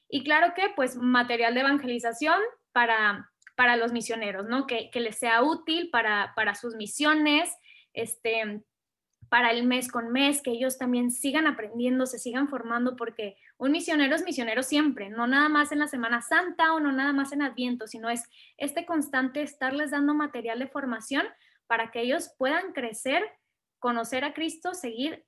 Y 0.07 0.23
claro 0.23 0.53
que, 0.55 0.69
pues, 0.77 0.95
material 0.95 1.55
de 1.55 1.59
evangelización 1.59 2.39
para, 2.71 3.29
para 3.57 3.75
los 3.75 3.91
misioneros, 3.91 4.47
¿no? 4.47 4.65
Que, 4.65 4.91
que 4.91 5.01
les 5.01 5.17
sea 5.17 5.43
útil 5.43 5.89
para, 5.91 6.31
para 6.33 6.55
sus 6.55 6.73
misiones, 6.75 7.53
este, 7.91 8.63
para 9.27 9.51
el 9.51 9.67
mes 9.67 9.91
con 9.91 10.13
mes, 10.13 10.41
que 10.41 10.51
ellos 10.51 10.77
también 10.77 11.11
sigan 11.11 11.47
aprendiendo, 11.47 12.05
se 12.05 12.17
sigan 12.17 12.47
formando, 12.47 12.95
porque 12.95 13.35
un 13.57 13.71
misionero 13.71 14.15
es 14.15 14.23
misionero 14.23 14.61
siempre, 14.63 15.09
no 15.09 15.25
nada 15.27 15.49
más 15.49 15.71
en 15.71 15.79
la 15.79 15.87
Semana 15.87 16.21
Santa 16.21 16.73
o 16.73 16.79
no 16.79 16.91
nada 16.91 17.13
más 17.13 17.31
en 17.31 17.41
Adviento, 17.41 17.87
sino 17.87 18.09
es 18.09 18.23
este 18.57 18.85
constante 18.85 19.41
estarles 19.41 19.91
dando 19.91 20.13
material 20.13 20.59
de 20.59 20.67
formación 20.67 21.25
para 21.65 21.91
que 21.91 22.01
ellos 22.01 22.33
puedan 22.37 22.73
crecer, 22.73 23.23
conocer 23.79 24.23
a 24.23 24.33
Cristo, 24.33 24.73
seguir 24.73 25.25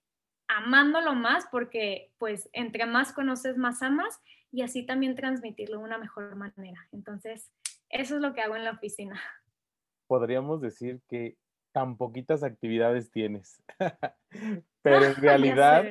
amándolo 0.47 1.13
más, 1.13 1.45
porque 1.51 2.11
pues 2.17 2.49
entre 2.53 2.85
más 2.85 3.13
conoces, 3.13 3.57
más 3.57 3.81
amas, 3.81 4.19
y 4.51 4.63
así 4.63 4.85
también 4.85 5.15
transmitirlo 5.15 5.77
de 5.77 5.83
una 5.83 5.97
mejor 5.97 6.35
manera. 6.35 6.87
Entonces, 6.91 7.51
eso 7.89 8.15
es 8.15 8.21
lo 8.21 8.33
que 8.33 8.41
hago 8.41 8.55
en 8.55 8.63
la 8.63 8.71
oficina. 8.71 9.21
Podríamos 10.07 10.61
decir 10.61 11.01
que 11.07 11.37
tan 11.71 11.97
poquitas 11.97 12.43
actividades 12.43 13.11
tienes. 13.11 13.61
Pero 14.81 15.05
en 15.05 15.15
realidad, 15.15 15.85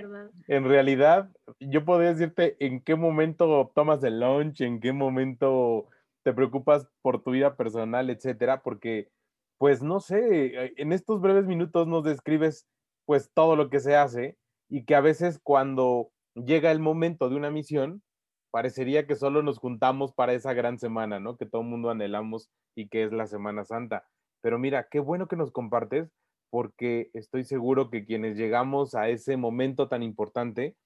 en 0.47 0.65
realidad, 0.65 1.31
yo 1.61 1.85
podría 1.85 2.13
decirte 2.13 2.57
en 2.65 2.81
qué 2.81 2.97
momento 2.97 3.71
tomas 3.75 4.03
el 4.05 4.21
lunch, 4.21 4.61
en 4.61 4.81
qué 4.81 4.93
momento 4.93 5.89
te 6.23 6.33
preocupas 6.33 6.89
por 7.03 7.23
tu 7.23 7.33
vida 7.33 7.57
personal, 7.57 8.11
etcétera, 8.11 8.63
porque, 8.63 9.11
pues 9.59 9.83
no 9.83 10.01
sé, 10.01 10.47
eh, 10.47 10.75
en 10.77 10.93
estos 10.93 11.21
breves 11.21 11.47
minutos 11.47 11.87
nos 11.87 12.05
describes, 12.05 12.67
pues 13.07 13.31
todo 13.33 13.57
lo 13.57 13.71
que 13.71 13.81
se 13.81 13.97
hace 13.97 14.37
y 14.69 14.85
que 14.85 14.95
a 14.95 15.01
veces 15.01 15.41
cuando 15.43 16.11
llega 16.35 16.71
el 16.71 16.81
momento 16.81 17.29
de 17.29 17.37
una 17.37 17.51
misión, 17.51 18.03
parecería 18.51 19.07
que 19.07 19.15
solo 19.15 19.43
nos 19.43 19.59
juntamos 19.59 20.13
para 20.13 20.33
esa 20.33 20.53
gran 20.53 20.79
semana, 20.79 21.21
¿no? 21.21 21.37
Que 21.37 21.47
todo 21.47 21.63
el 21.63 21.69
mundo 21.69 21.91
anhelamos 21.91 22.51
y 22.75 22.89
que 22.89 23.05
es 23.05 23.13
la 23.13 23.27
Semana 23.27 23.65
Santa 23.65 24.07
pero 24.41 24.59
mira, 24.59 24.89
qué 24.91 25.01
bueno 25.01 25.29
que 25.29 25.37
nos 25.37 25.51
compartes 25.51 26.11
porque 26.51 27.11
estoy 27.15 27.45
seguro 27.45 27.91
que 27.91 28.05
quienes 28.05 28.37
llegamos 28.37 28.95
a 28.95 29.09
ese 29.09 29.37
momento 29.37 29.89
tan 29.89 30.03
importante, 30.03 30.77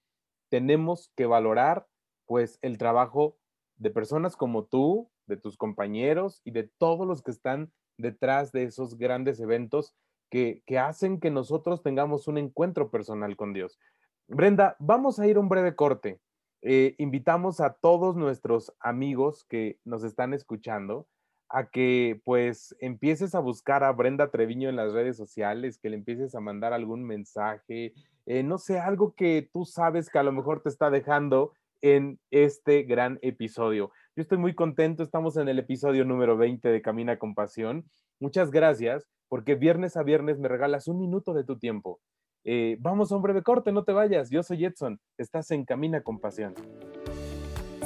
tenemos 0.49 1.11
que 1.15 1.25
valorar 1.25 1.87
pues 2.25 2.59
el 2.61 2.77
trabajo 2.77 3.37
de 3.77 3.89
personas 3.89 4.35
como 4.35 4.65
tú, 4.65 5.09
de 5.25 5.37
tus 5.37 5.57
compañeros 5.57 6.41
y 6.43 6.51
de 6.51 6.69
todos 6.77 7.07
los 7.07 7.21
que 7.21 7.31
están 7.31 7.71
detrás 7.97 8.51
de 8.51 8.63
esos 8.63 8.97
grandes 8.97 9.39
eventos 9.39 9.95
que, 10.29 10.63
hacen 10.79 11.19
que 11.19 11.29
nosotros 11.29 11.83
tengamos 11.83 12.27
un 12.27 12.39
encuentro 12.39 12.89
personal 12.89 13.35
con 13.35 13.53
Dios. 13.53 13.79
Brenda, 14.27 14.75
vamos 14.79 15.19
a 15.19 15.27
ir 15.27 15.37
un 15.37 15.47
breve 15.47 15.75
corte. 15.75 16.19
Eh, 16.63 16.95
invitamos 16.97 17.59
a 17.59 17.73
todos 17.73 18.15
nuestros 18.15 18.73
amigos 18.79 19.45
que 19.45 19.79
nos 19.83 20.03
están 20.03 20.33
escuchando 20.33 21.07
a 21.49 21.69
que 21.69 22.19
pues 22.23 22.75
empieces 22.79 23.35
a 23.35 23.39
buscar 23.39 23.83
a 23.83 23.91
Brenda 23.91 24.29
Treviño 24.29 24.69
en 24.69 24.75
las 24.75 24.93
redes 24.93 25.17
sociales, 25.17 25.77
que 25.77 25.89
le 25.89 25.97
empieces 25.97 26.35
a 26.35 26.39
mandar 26.39 26.73
algún 26.73 27.03
mensaje, 27.03 27.93
eh, 28.25 28.43
no 28.43 28.57
sé, 28.57 28.79
algo 28.79 29.13
que 29.13 29.49
tú 29.51 29.65
sabes 29.65 30.09
que 30.09 30.19
a 30.19 30.23
lo 30.23 30.31
mejor 30.31 30.61
te 30.61 30.69
está 30.69 30.89
dejando 30.89 31.53
en 31.81 32.19
este 32.31 32.83
gran 32.83 33.19
episodio. 33.21 33.91
Yo 34.15 34.21
estoy 34.21 34.37
muy 34.37 34.55
contento, 34.55 35.03
estamos 35.03 35.37
en 35.37 35.49
el 35.49 35.59
episodio 35.59 36.05
número 36.05 36.37
20 36.37 36.69
de 36.69 36.81
Camina 36.81 37.19
con 37.19 37.35
Pasión. 37.35 37.85
Muchas 38.19 38.51
gracias 38.51 39.05
porque 39.27 39.55
viernes 39.55 39.97
a 39.97 40.03
viernes 40.03 40.39
me 40.39 40.47
regalas 40.47 40.87
un 40.87 40.99
minuto 40.99 41.33
de 41.33 41.43
tu 41.43 41.59
tiempo. 41.59 41.99
Eh, 42.45 42.77
vamos 42.79 43.11
a 43.11 43.15
un 43.15 43.21
breve 43.21 43.41
corte, 43.41 43.71
no 43.71 43.83
te 43.83 43.91
vayas. 43.91 44.29
Yo 44.29 44.43
soy 44.43 44.65
Edson, 44.65 44.99
estás 45.17 45.51
en 45.51 45.65
Camina 45.65 46.01
con 46.01 46.19
Pasión. 46.19 46.53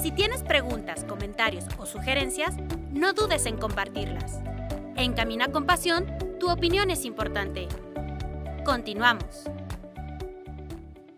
Si 0.01 0.11
tienes 0.11 0.43
preguntas, 0.43 1.03
comentarios 1.05 1.65
o 1.79 1.87
sugerencias, 1.87 2.55
no 2.91 3.13
dudes 3.13 3.47
en 3.47 3.57
compartirlas. 3.57 4.43
En 4.95 5.13
Camina 5.13 5.51
con 5.51 5.65
Pasión, 5.65 6.05
tu 6.39 6.51
opinión 6.51 6.91
es 6.91 7.03
importante. 7.03 7.67
Continuamos. 8.63 9.49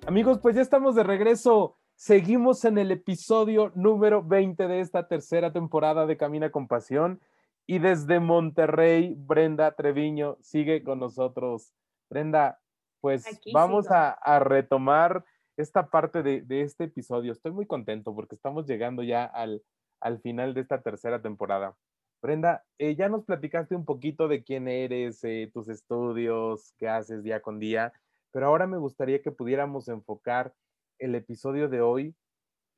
Amigos, 0.07 0.39
pues 0.39 0.55
ya 0.55 0.61
estamos 0.61 0.95
de 0.95 1.03
regreso. 1.03 1.75
Seguimos 1.95 2.63
en 2.63 2.77
el 2.77 2.91
episodio 2.91 3.73
número 3.75 4.23
20 4.23 4.67
de 4.67 4.79
esta 4.79 5.09
tercera 5.09 5.51
temporada 5.51 6.05
de 6.05 6.15
Camina 6.15 6.49
con 6.49 6.69
Pasión. 6.69 7.19
Y 7.67 7.79
desde 7.79 8.21
Monterrey, 8.21 9.13
Brenda 9.17 9.73
Treviño 9.73 10.37
sigue 10.39 10.83
con 10.83 10.99
nosotros. 10.99 11.73
Brenda, 12.09 12.61
pues 13.01 13.25
vamos 13.53 13.91
a, 13.91 14.11
a 14.11 14.39
retomar 14.39 15.25
esta 15.61 15.89
parte 15.89 16.23
de, 16.23 16.61
este 16.61 16.85
episodio. 16.85 17.33
Estoy 17.33 17.51
muy 17.51 17.65
contento 17.65 18.15
porque 18.15 18.35
estamos 18.35 18.65
llegando 18.65 19.03
ya 19.03 19.25
al, 19.25 19.61
al 19.99 20.21
final 20.21 20.53
de 20.53 20.61
esta 20.61 20.81
tercera 20.81 21.21
temporada. 21.21 21.75
Brenda, 22.21 22.63
eh, 22.77 22.95
ya 22.95 23.09
nos 23.09 23.25
platicaste 23.25 23.75
un 23.75 23.83
poquito 23.83 24.29
de 24.29 24.43
quién 24.43 24.69
eres, 24.69 25.21
eh, 25.25 25.49
tus 25.53 25.67
estudios, 25.67 26.73
qué 26.77 26.87
haces 26.87 27.23
día 27.23 27.41
con 27.41 27.59
día, 27.59 27.91
pero 28.31 28.47
ahora 28.47 28.67
me 28.67 28.77
gustaría 28.77 29.21
que 29.21 29.31
pudiéramos 29.31 29.89
enfocar 29.89 30.53
el 30.97 31.13
episodio 31.15 31.67
de 31.67 31.81
hoy 31.81 32.15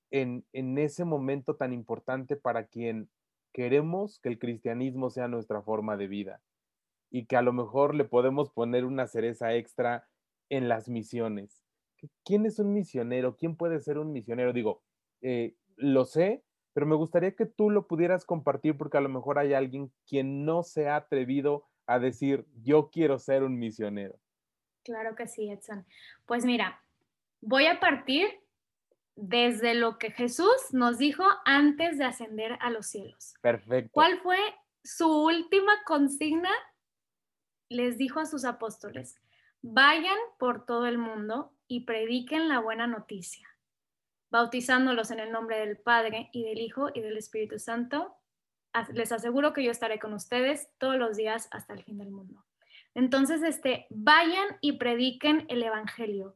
en, 0.10 0.44
en 0.52 0.78
ese 0.80 1.06
momento 1.06 1.56
tan 1.56 1.74
importante 1.74 2.36
para 2.36 2.65
quien 2.65 3.10
queremos 3.54 4.20
que 4.20 4.30
el 4.30 4.39
cristianismo 4.39 5.12
sea 5.12 5.28
nuestra 5.28 5.62
forma 5.62 5.98
de 5.98 6.08
vida 6.08 6.41
y 7.12 7.26
que 7.26 7.36
a 7.36 7.44
lo 7.44 7.54
mejor 7.54 7.94
le 7.94 8.06
podemos 8.06 8.50
poner 8.50 8.86
una 8.86 9.06
cereza 9.06 9.54
extra 9.54 10.08
en 10.50 10.67
las 10.67 10.89
misiones. 10.89 11.62
¿Quién 12.24 12.46
es 12.46 12.60
un 12.60 12.74
misionero? 12.74 13.36
¿Quién 13.38 13.56
puede 13.56 13.80
ser 13.80 13.98
un 13.98 14.12
misionero? 14.12 14.54
Digo, 14.54 14.82
eh, 15.22 15.56
lo 15.76 16.06
sé, 16.06 16.44
pero 16.74 16.86
me 16.86 16.96
gustaría 16.96 17.36
que 17.36 17.46
tú 17.46 17.70
lo 17.70 17.88
pudieras 17.88 18.26
compartir 18.26 18.78
porque 18.78 18.98
a 18.98 19.02
lo 19.02 19.10
mejor 19.10 19.40
hay 19.40 19.54
alguien 19.54 19.92
quien 20.08 20.46
no 20.46 20.64
se 20.64 20.88
ha 20.88 20.96
atrevido 20.96 21.66
a 21.86 22.00
decir, 22.00 22.46
yo 22.62 22.90
quiero 22.90 23.20
ser 23.20 23.44
un 23.44 23.58
misionero. 23.58 24.16
Claro 24.84 25.16
que 25.16 25.28
sí, 25.28 25.50
Edson. 25.50 25.86
Pues 26.26 26.46
mira, 26.46 26.82
voy 27.42 27.68
a 27.68 27.80
partir 27.80 28.28
desde 29.16 29.74
lo 29.74 29.98
que 29.98 30.12
Jesús 30.12 30.56
nos 30.72 30.98
dijo 30.98 31.24
antes 31.46 31.98
de 31.98 32.06
ascender 32.06 32.58
a 32.62 32.70
los 32.70 32.88
cielos. 32.88 33.34
Perfecto. 33.42 33.92
¿Cuál 33.92 34.20
fue 34.20 34.40
su 34.84 35.08
última 35.08 35.74
consigna? 35.86 36.50
Les 37.70 37.98
dijo 37.98 38.20
a 38.20 38.26
sus 38.26 38.46
apóstoles, 38.46 39.16
vayan 39.62 40.18
por 40.40 40.66
todo 40.66 40.88
el 40.88 40.98
mundo 40.98 41.54
y 41.72 41.86
prediquen 41.86 42.50
la 42.50 42.60
buena 42.60 42.86
noticia, 42.86 43.48
bautizándolos 44.30 45.10
en 45.10 45.22
el 45.22 45.32
nombre 45.32 45.58
del 45.58 45.78
Padre 45.78 46.30
y 46.34 46.44
del 46.44 46.60
Hijo 46.60 46.90
y 46.94 47.00
del 47.00 47.16
Espíritu 47.16 47.60
Santo. 47.60 48.14
Les 48.92 49.14
aseguro 49.14 49.54
que 49.54 49.64
yo 49.64 49.72
estaré 49.72 49.98
con 49.98 50.12
ustedes 50.12 50.68
todos 50.80 50.98
los 50.98 51.16
días 51.16 51.48
hasta 51.52 51.74
el 51.74 51.86
fin 51.86 51.98
del 51.98 52.12
mundo. 52.12 52.44
Entonces, 52.94 53.42
este, 53.42 53.88
vayan 53.90 54.58
y 54.60 54.74
prediquen 54.74 55.46
el 55.48 55.64
Evangelio. 55.64 56.36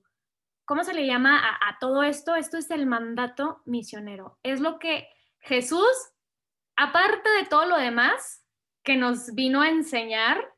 ¿Cómo 0.63 0.85
se 0.85 0.93
le 0.93 1.05
llama 1.05 1.37
a, 1.37 1.79
todo 1.79 2.03
esto? 2.03 2.35
Esto 2.35 2.57
es 2.57 2.71
el 2.71 2.85
mandato 2.85 3.61
misionero. 3.65 4.39
Es 4.41 4.61
lo 4.61 4.79
que 4.79 5.09
Jesús, 5.39 6.13
aparte 6.77 7.29
de 7.41 7.45
todo 7.49 7.65
lo 7.65 7.75
demás 7.75 8.41
que 8.83 8.95
nos 8.95 9.35
vino 9.35 9.61
a 9.61 9.67
enseñar, 9.67 10.54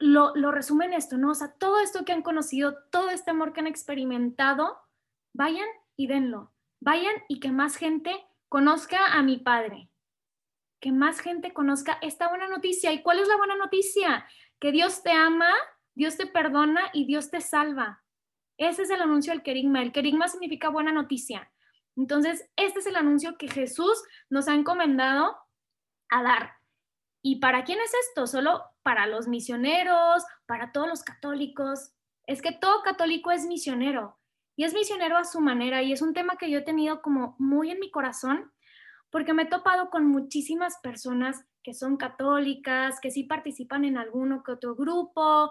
lo, 0.00 0.34
lo 0.34 0.50
resume 0.50 0.86
en 0.86 0.94
esto, 0.94 1.16
¿no? 1.16 1.30
O 1.30 1.34
sea, 1.34 1.52
todo 1.52 1.78
esto 1.78 2.04
que 2.04 2.12
han 2.12 2.22
conocido, 2.22 2.76
todo 2.90 3.10
este 3.10 3.30
amor 3.30 3.52
que 3.52 3.60
han 3.60 3.68
experimentado, 3.68 4.78
vayan 5.32 5.68
y 5.96 6.08
denlo. 6.08 6.52
Vayan 6.80 7.14
y 7.28 7.38
que 7.38 7.52
más 7.52 7.76
gente 7.76 8.12
conozca 8.48 9.12
a 9.12 9.22
mi 9.22 9.36
Padre. 9.36 9.90
Que 10.80 10.90
más 10.90 11.20
gente 11.20 11.52
conozca 11.52 11.98
esta 12.00 12.28
buena 12.28 12.48
noticia. 12.48 12.92
¿Y 12.92 13.02
cuál 13.02 13.20
es 13.20 13.28
la 13.28 13.36
buena 13.36 13.54
noticia? 13.54 14.26
que 14.60 14.72
Dios 14.72 15.02
te 15.02 15.10
ama, 15.10 15.50
Dios 15.94 16.16
te 16.16 16.26
perdona 16.26 16.82
y 16.92 17.06
Dios 17.06 17.30
te 17.30 17.40
salva. 17.40 18.04
Ese 18.58 18.82
es 18.82 18.90
el 18.90 19.00
anuncio 19.00 19.32
del 19.32 19.42
querigma. 19.42 19.82
El 19.82 19.90
querigma 19.90 20.28
significa 20.28 20.68
buena 20.68 20.92
noticia. 20.92 21.50
Entonces, 21.96 22.48
este 22.56 22.80
es 22.80 22.86
el 22.86 22.96
anuncio 22.96 23.36
que 23.38 23.48
Jesús 23.48 24.02
nos 24.28 24.48
ha 24.48 24.54
encomendado 24.54 25.36
a 26.10 26.22
dar. 26.22 26.52
¿Y 27.22 27.40
para 27.40 27.64
quién 27.64 27.80
es 27.80 27.92
esto? 28.08 28.26
Solo 28.26 28.62
para 28.82 29.06
los 29.06 29.28
misioneros, 29.28 30.24
para 30.46 30.72
todos 30.72 30.88
los 30.88 31.02
católicos. 31.02 31.92
Es 32.26 32.42
que 32.42 32.52
todo 32.52 32.82
católico 32.82 33.30
es 33.30 33.46
misionero 33.46 34.18
y 34.56 34.64
es 34.64 34.74
misionero 34.74 35.16
a 35.16 35.24
su 35.24 35.40
manera 35.40 35.82
y 35.82 35.92
es 35.92 36.02
un 36.02 36.14
tema 36.14 36.36
que 36.36 36.50
yo 36.50 36.58
he 36.58 36.62
tenido 36.62 37.02
como 37.02 37.34
muy 37.38 37.70
en 37.70 37.80
mi 37.80 37.90
corazón 37.90 38.52
porque 39.10 39.32
me 39.32 39.42
he 39.42 39.46
topado 39.46 39.90
con 39.90 40.06
muchísimas 40.06 40.78
personas 40.78 41.44
que 41.62 41.74
son 41.74 41.96
católicas, 41.96 43.00
que 43.00 43.10
sí 43.10 43.24
participan 43.24 43.84
en 43.84 43.98
alguno 43.98 44.42
que 44.42 44.52
otro 44.52 44.74
grupo, 44.74 45.50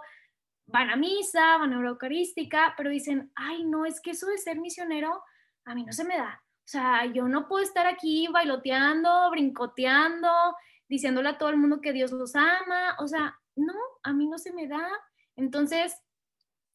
van 0.66 0.90
a 0.90 0.96
misa, 0.96 1.58
van 1.58 1.74
a 1.74 1.88
eucarística, 1.88 2.74
pero 2.78 2.90
dicen, 2.90 3.32
ay, 3.36 3.66
no, 3.66 3.86
es 3.86 4.02
que 4.02 4.12
eso 4.12 4.28
de 4.28 4.38
ser 4.38 4.60
misionero 4.60 5.24
a 5.66 5.76
mí 5.76 5.84
no 5.84 5.92
se 5.92 6.04
me 6.04 6.18
da. 6.18 6.42
O 6.60 6.72
sea, 6.72 7.06
yo 7.06 7.28
no 7.28 7.48
puedo 7.48 7.64
estar 7.64 7.88
aquí 7.88 8.28
bailoteando, 8.28 9.30
brincoteando, 9.32 10.30
diciéndole 10.90 11.30
a 11.30 11.38
todo 11.38 11.50
el 11.50 11.58
mundo 11.58 11.80
que 11.80 11.94
Dios 11.94 12.12
los 12.12 12.36
ama. 12.36 12.96
O 13.00 13.08
sea, 13.08 13.40
no, 13.56 13.74
a 14.04 14.12
mí 14.12 14.28
no 14.28 14.38
se 14.38 14.52
me 14.52 14.68
da. 14.68 14.86
Entonces, 15.38 15.96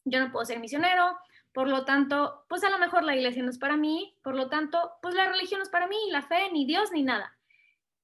yo 0.05 0.21
no 0.21 0.33
puedo 0.33 0.47
ser 0.47 0.61
misionero, 0.61 1.19
por 1.53 1.69
lo 1.69 1.85
tanto, 1.85 2.45
pues 2.49 2.65
a 2.65 2.71
lo 2.71 2.79
mejor 2.79 3.05
la 3.05 3.15
iglesia 3.15 3.43
no 3.43 3.51
es 3.51 3.59
para 3.59 3.77
mí, 3.77 4.19
por 4.23 4.35
lo 4.35 4.49
tanto, 4.49 4.93
pues 5.01 5.15
la 5.15 5.31
religión 5.31 5.59
no 5.59 5.65
es 5.65 5.71
para 5.71 5.87
mí, 5.87 5.97
la 6.11 6.23
fe, 6.23 6.51
ni 6.53 6.67
Dios, 6.67 6.91
ni 6.93 7.03
nada. 7.03 7.39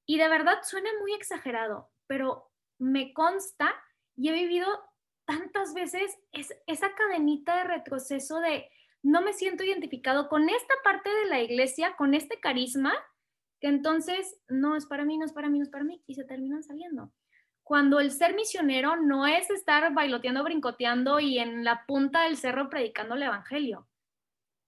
Y 0.05 0.17
de 0.17 0.29
verdad 0.29 0.59
suena 0.63 0.89
muy 1.01 1.13
exagerado, 1.13 1.89
pero 2.07 2.51
me 2.79 3.13
consta 3.13 3.75
y 4.15 4.29
he 4.29 4.33
vivido 4.33 4.67
tantas 5.25 5.73
veces 5.73 6.17
esa 6.65 6.95
cadenita 6.95 7.57
de 7.57 7.63
retroceso 7.65 8.39
de 8.39 8.69
no 9.03 9.21
me 9.21 9.33
siento 9.33 9.63
identificado 9.63 10.29
con 10.29 10.47
esta 10.49 10.73
parte 10.83 11.09
de 11.09 11.25
la 11.25 11.41
iglesia, 11.41 11.95
con 11.97 12.13
este 12.13 12.39
carisma, 12.39 12.93
que 13.61 13.67
entonces 13.67 14.41
no 14.49 14.75
es 14.75 14.85
para 14.85 15.05
mí, 15.05 15.17
no 15.17 15.25
es 15.25 15.31
para 15.31 15.49
mí, 15.49 15.59
no 15.59 15.63
es 15.63 15.69
para 15.69 15.85
mí, 15.85 16.03
y 16.05 16.15
se 16.15 16.25
terminan 16.25 16.63
saliendo 16.63 17.13
cuando 17.71 18.01
el 18.01 18.11
ser 18.11 18.35
misionero 18.35 18.97
no 18.97 19.25
es 19.25 19.49
estar 19.49 19.93
bailoteando, 19.93 20.43
brincoteando 20.43 21.21
y 21.21 21.39
en 21.39 21.63
la 21.63 21.85
punta 21.85 22.23
del 22.23 22.35
cerro 22.35 22.69
predicando 22.69 23.15
el 23.15 23.23
Evangelio, 23.23 23.87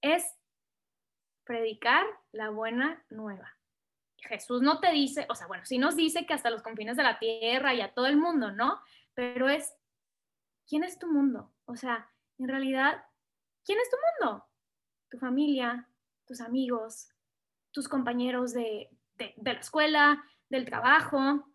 es 0.01 0.23
predicar 1.43 2.05
la 2.31 2.49
buena 2.49 3.03
nueva. 3.09 3.57
Jesús 4.19 4.61
no 4.61 4.79
te 4.79 4.91
dice, 4.93 5.25
o 5.29 5.35
sea, 5.35 5.47
bueno, 5.47 5.65
sí 5.65 5.77
nos 5.77 5.97
dice 5.97 6.25
que 6.25 6.33
hasta 6.33 6.49
los 6.49 6.63
confines 6.63 6.95
de 6.95 7.03
la 7.03 7.19
tierra 7.19 7.73
y 7.73 7.81
a 7.81 7.93
todo 7.93 8.05
el 8.05 8.15
mundo, 8.15 8.53
¿no? 8.53 8.79
Pero 9.13 9.49
es, 9.49 9.75
¿quién 10.65 10.85
es 10.85 10.97
tu 10.97 11.11
mundo? 11.11 11.53
O 11.65 11.75
sea, 11.75 12.09
en 12.37 12.47
realidad, 12.47 13.03
¿quién 13.65 13.79
es 13.79 13.89
tu 13.89 13.97
mundo? 14.25 14.45
Tu 15.09 15.19
familia, 15.19 15.89
tus 16.25 16.39
amigos, 16.39 17.09
tus 17.73 17.89
compañeros 17.89 18.53
de, 18.53 18.89
de 19.17 19.53
la 19.53 19.59
escuela, 19.59 20.23
del 20.49 20.65
trabajo, 20.65 21.49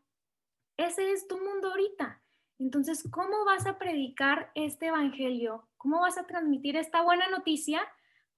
ese 0.76 1.12
es 1.12 1.26
tu 1.26 1.38
mundo 1.38 1.70
ahorita. 1.70 2.22
Entonces, 2.59 3.09
¿cómo 3.11 3.44
vas 3.44 3.66
a 3.66 3.78
predicar 3.78 4.50
este 4.54 4.87
evangelio? 4.87 5.68
¿Cómo 5.76 6.00
vas 6.00 6.18
a 6.18 6.26
transmitir 6.26 6.76
esta 6.76 7.02
buena 7.02 7.28
noticia 7.28 7.81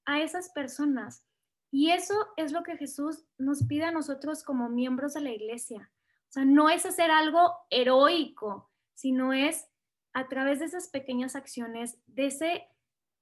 a 0.04 0.20
esas 0.20 0.50
personas? 0.50 1.26
Y 1.70 1.90
eso 1.90 2.14
es 2.36 2.52
lo 2.52 2.62
que 2.62 2.76
Jesús 2.76 3.24
nos 3.38 3.64
pide 3.66 3.84
a 3.84 3.92
nosotros 3.92 4.42
como 4.42 4.68
miembros 4.68 5.14
de 5.14 5.20
la 5.20 5.30
iglesia. 5.30 5.90
O 6.28 6.32
sea, 6.32 6.44
no 6.44 6.68
es 6.68 6.84
hacer 6.84 7.10
algo 7.10 7.54
heroico, 7.70 8.70
sino 8.94 9.32
es 9.32 9.68
a 10.12 10.28
través 10.28 10.58
de 10.58 10.66
esas 10.66 10.88
pequeñas 10.88 11.36
acciones, 11.36 11.98
de 12.06 12.26
ese, 12.26 12.68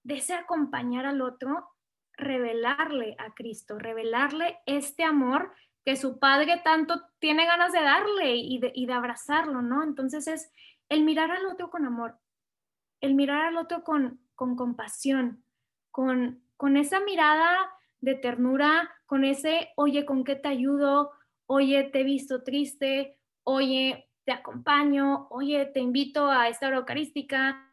de 0.02 0.16
ese 0.16 0.34
acompañar 0.34 1.06
al 1.06 1.20
otro, 1.20 1.68
revelarle 2.18 3.14
a 3.18 3.32
Cristo, 3.32 3.78
revelarle 3.78 4.58
este 4.66 5.04
amor 5.04 5.52
que 5.84 5.96
su 5.96 6.18
padre 6.18 6.60
tanto 6.62 7.00
tiene 7.18 7.46
ganas 7.46 7.72
de 7.72 7.80
darle 7.80 8.36
y 8.36 8.58
de, 8.58 8.92
abrazarlo, 8.92 9.62
¿no? 9.62 9.82
Entonces 9.82 10.26
es 10.26 10.52
el 10.90 11.04
mirar 11.04 11.30
al 11.30 11.46
otro 11.46 11.70
con 11.70 11.86
amor, 11.86 12.18
el 13.00 13.14
mirar 13.14 13.46
al 13.46 13.56
otro 13.56 13.84
con, 13.84 14.20
con 14.34 14.56
compasión, 14.56 15.42
con, 15.90 16.42
con 16.56 16.76
esa 16.76 17.00
mirada 17.00 17.56
de 18.00 18.16
ternura, 18.16 18.94
con 19.06 19.24
ese, 19.24 19.70
oye, 19.76 20.04
¿con 20.04 20.24
qué 20.24 20.36
te 20.36 20.48
ayudo? 20.48 21.12
Oye, 21.46 21.84
te 21.84 22.00
he 22.00 22.04
visto 22.04 22.42
triste, 22.42 23.16
oye, 23.44 24.10
te 24.24 24.32
acompaño, 24.32 25.28
oye, 25.30 25.64
te 25.66 25.80
invito 25.80 26.30
a 26.30 26.48
esta 26.48 26.66
hora 26.66 26.78
eucarística. 26.78 27.64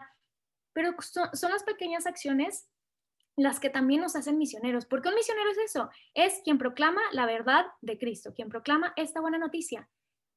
Pero 0.72 0.96
son 1.02 1.52
las 1.52 1.64
pequeñas 1.64 2.06
acciones 2.06 2.70
las 3.38 3.60
que 3.60 3.70
también 3.70 4.02
nos 4.02 4.16
hacen 4.16 4.38
misioneros. 4.38 4.86
Porque 4.86 5.10
un 5.10 5.16
misionero 5.16 5.50
es 5.52 5.58
eso, 5.58 5.90
es 6.14 6.42
quien 6.44 6.58
proclama 6.58 7.02
la 7.12 7.26
verdad 7.26 7.66
de 7.82 7.98
Cristo, 7.98 8.34
quien 8.34 8.50
proclama 8.50 8.94
esta 8.96 9.22
buena 9.22 9.38
noticia. 9.38 9.90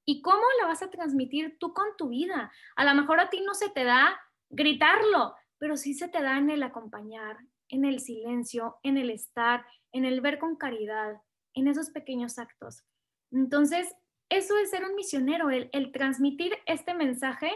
¿Y 0.04 0.22
cómo 0.22 0.42
la 0.60 0.66
vas 0.66 0.82
a 0.82 0.90
transmitir 0.90 1.58
tú 1.58 1.74
con 1.74 1.86
tu 1.96 2.08
vida? 2.08 2.50
A 2.76 2.84
lo 2.84 2.94
mejor 2.94 3.20
a 3.20 3.28
ti 3.28 3.42
no 3.42 3.54
se 3.54 3.68
te 3.68 3.84
da 3.84 4.18
gritarlo, 4.48 5.34
pero 5.58 5.76
sí 5.76 5.94
se 5.94 6.08
te 6.08 6.22
da 6.22 6.38
en 6.38 6.50
el 6.50 6.62
acompañar, 6.62 7.36
en 7.68 7.84
el 7.84 8.00
silencio, 8.00 8.78
en 8.82 8.96
el 8.96 9.10
estar, 9.10 9.66
en 9.92 10.04
el 10.04 10.20
ver 10.20 10.38
con 10.38 10.56
caridad, 10.56 11.20
en 11.54 11.68
esos 11.68 11.90
pequeños 11.90 12.38
actos. 12.38 12.84
Entonces, 13.30 13.94
eso 14.30 14.56
es 14.58 14.70
ser 14.70 14.84
un 14.84 14.94
misionero, 14.94 15.50
el, 15.50 15.92
transmitir 15.92 16.52
este 16.66 16.94
mensaje 16.94 17.50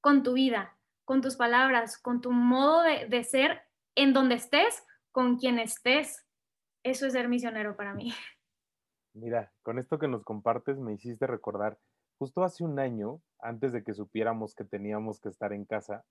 con 0.00 0.22
tu 0.22 0.34
vida, 0.34 0.76
con 1.04 1.20
tus 1.20 1.36
palabras, 1.36 1.98
con 1.98 2.20
tu 2.20 2.32
modo 2.32 2.82
de, 2.82 3.06
de 3.06 3.24
ser 3.24 3.62
en 3.94 4.12
donde 4.12 4.36
estés, 4.36 4.82
con 5.10 5.36
quien 5.36 5.58
estés. 5.58 6.24
Eso 6.82 7.06
es 7.06 7.12
ser 7.12 7.28
misionero 7.28 7.76
para 7.76 7.94
mí. 7.94 8.12
Mira, 9.14 9.52
con 9.62 9.78
esto 9.78 9.98
que 9.98 10.08
nos 10.08 10.24
compartes 10.24 10.78
me 10.78 10.94
hiciste 10.94 11.26
recordar, 11.26 11.78
justo 12.18 12.42
hace 12.42 12.64
un 12.64 12.78
año, 12.78 13.20
antes 13.38 13.72
de 13.72 13.84
que 13.84 13.92
supiéramos 13.92 14.54
que 14.54 14.64
teníamos 14.64 15.20
que 15.20 15.28
estar 15.28 15.52
en 15.52 15.66
casa, 15.66 16.04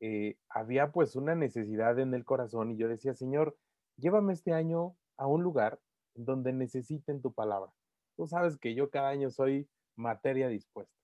eh, 0.00 0.36
había 0.50 0.92
pues 0.92 1.16
una 1.16 1.34
necesidad 1.34 1.98
en 1.98 2.12
el 2.12 2.24
corazón 2.24 2.72
y 2.72 2.76
yo 2.76 2.88
decía, 2.88 3.14
Señor, 3.14 3.56
llévame 3.96 4.34
este 4.34 4.52
año 4.52 4.96
a 5.16 5.26
un 5.26 5.42
lugar 5.42 5.80
donde 6.14 6.52
necesiten 6.52 7.22
tu 7.22 7.32
palabra. 7.32 7.72
Tú 8.16 8.26
sabes 8.26 8.58
que 8.58 8.74
yo 8.74 8.90
cada 8.90 9.08
año 9.08 9.30
soy 9.30 9.68
materia 9.96 10.48
dispuesta. 10.48 10.94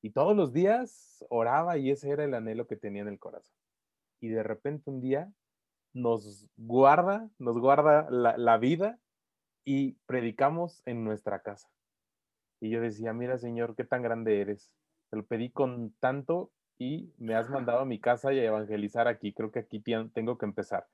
Y 0.00 0.10
todos 0.10 0.36
los 0.36 0.52
días 0.52 1.24
oraba 1.28 1.78
y 1.78 1.90
ese 1.90 2.10
era 2.10 2.22
el 2.22 2.34
anhelo 2.34 2.68
que 2.68 2.76
tenía 2.76 3.02
en 3.02 3.08
el 3.08 3.18
corazón 3.18 3.58
y 4.20 4.28
de 4.28 4.42
repente 4.42 4.90
un 4.90 5.00
día 5.00 5.32
nos 5.94 6.48
guarda, 6.56 7.28
nos 7.38 7.58
guarda 7.58 8.08
la, 8.10 8.58
vida 8.58 8.98
y 9.64 9.92
predicamos 10.06 10.82
en 10.86 11.04
nuestra 11.04 11.40
casa. 11.40 11.68
Y 12.60 12.70
yo 12.70 12.80
decía, 12.80 13.12
mira, 13.12 13.38
Señor, 13.38 13.74
qué 13.76 13.84
tan 13.84 14.02
grande 14.02 14.40
eres. 14.40 14.72
Te 15.10 15.16
lo 15.16 15.26
pedí 15.26 15.50
con 15.50 15.92
tanto 16.00 16.50
y 16.78 17.12
me 17.18 17.34
has 17.34 17.50
mandado 17.50 17.80
a 17.80 17.84
mi 17.84 18.00
casa 18.00 18.32
y 18.32 18.38
a 18.40 18.44
evangelizar 18.44 19.08
aquí. 19.08 19.32
Creo 19.32 19.50
que 19.50 19.60
aquí 19.60 19.80
tengo 19.80 20.38
que 20.38 20.46
empezar. 20.46 20.86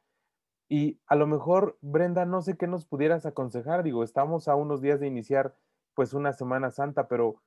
Y 0.69 1.01
a 1.07 1.15
lo 1.15 1.27
mejor, 1.27 1.79
Brenda, 1.81 2.25
no 2.25 2.41
sé 2.41 2.57
qué 2.57 2.67
nos 2.67 2.87
pudieras 2.87 3.27
aconsejar. 3.27 3.83
Digo, 3.83 4.03
estamos 4.03 4.49
a 4.49 4.55
unos 4.55 4.81
días 4.81 5.01
de 5.01 5.07
iniciar 5.07 5.55
pues 5.95 6.15
una 6.15 6.33
Semana 6.33 6.71
Santa, 6.71 7.07
pero 7.07 7.43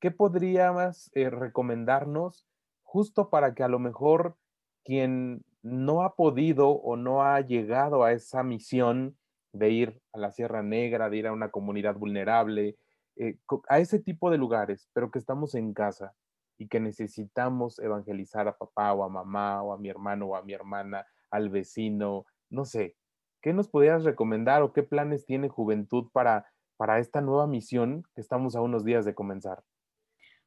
¿qué 0.00 0.10
podrías 0.10 1.10
eh, 1.14 1.30
recomendarnos 1.30 2.46
justo 2.82 3.30
para 3.30 3.54
que 3.54 3.62
a 3.62 3.68
lo 3.68 3.78
mejor 3.78 4.36
quien 4.84 5.44
no 5.62 6.02
ha 6.02 6.16
podido 6.16 6.70
o 6.70 6.96
no 6.96 7.22
ha 7.22 7.40
llegado 7.40 8.04
a 8.04 8.12
esa 8.12 8.42
misión 8.42 9.16
de 9.52 9.70
ir 9.70 10.02
a 10.12 10.18
la 10.18 10.30
Sierra 10.30 10.62
Negra, 10.62 11.10
de 11.10 11.18
ir 11.18 11.26
a 11.26 11.32
una 11.32 11.50
comunidad 11.50 11.94
vulnerable, 11.96 12.76
eh, 13.16 13.38
a 13.68 13.78
ese 13.78 13.98
tipo 13.98 14.30
de 14.30 14.38
lugares, 14.38 14.88
pero 14.92 15.10
que 15.10 15.18
estamos 15.18 15.54
en 15.54 15.74
casa 15.74 16.14
y 16.58 16.68
que 16.68 16.80
necesitamos 16.80 17.78
evangelizar 17.78 18.48
a 18.48 18.56
papá 18.56 18.92
o 18.92 19.04
a 19.04 19.08
mamá 19.08 19.62
o 19.62 19.72
a 19.72 19.78
mi 19.78 19.88
hermano 19.88 20.28
o 20.28 20.36
a 20.36 20.42
mi 20.42 20.52
hermana, 20.52 21.06
al 21.30 21.50
vecino, 21.50 22.26
no 22.50 22.64
sé, 22.64 22.96
¿qué 23.40 23.52
nos 23.52 23.68
podrías 23.68 24.04
recomendar 24.04 24.62
o 24.62 24.72
qué 24.72 24.82
planes 24.82 25.26
tiene 25.26 25.48
Juventud 25.48 26.10
para, 26.12 26.46
para 26.76 26.98
esta 26.98 27.20
nueva 27.20 27.46
misión 27.46 28.04
que 28.14 28.20
estamos 28.20 28.56
a 28.56 28.60
unos 28.60 28.84
días 28.84 29.04
de 29.04 29.14
comenzar? 29.14 29.62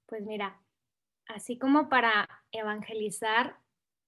Pues 0.05 0.25
mira, 0.25 0.61
así 1.27 1.57
como 1.57 1.89
para 1.89 2.29
evangelizar 2.51 3.59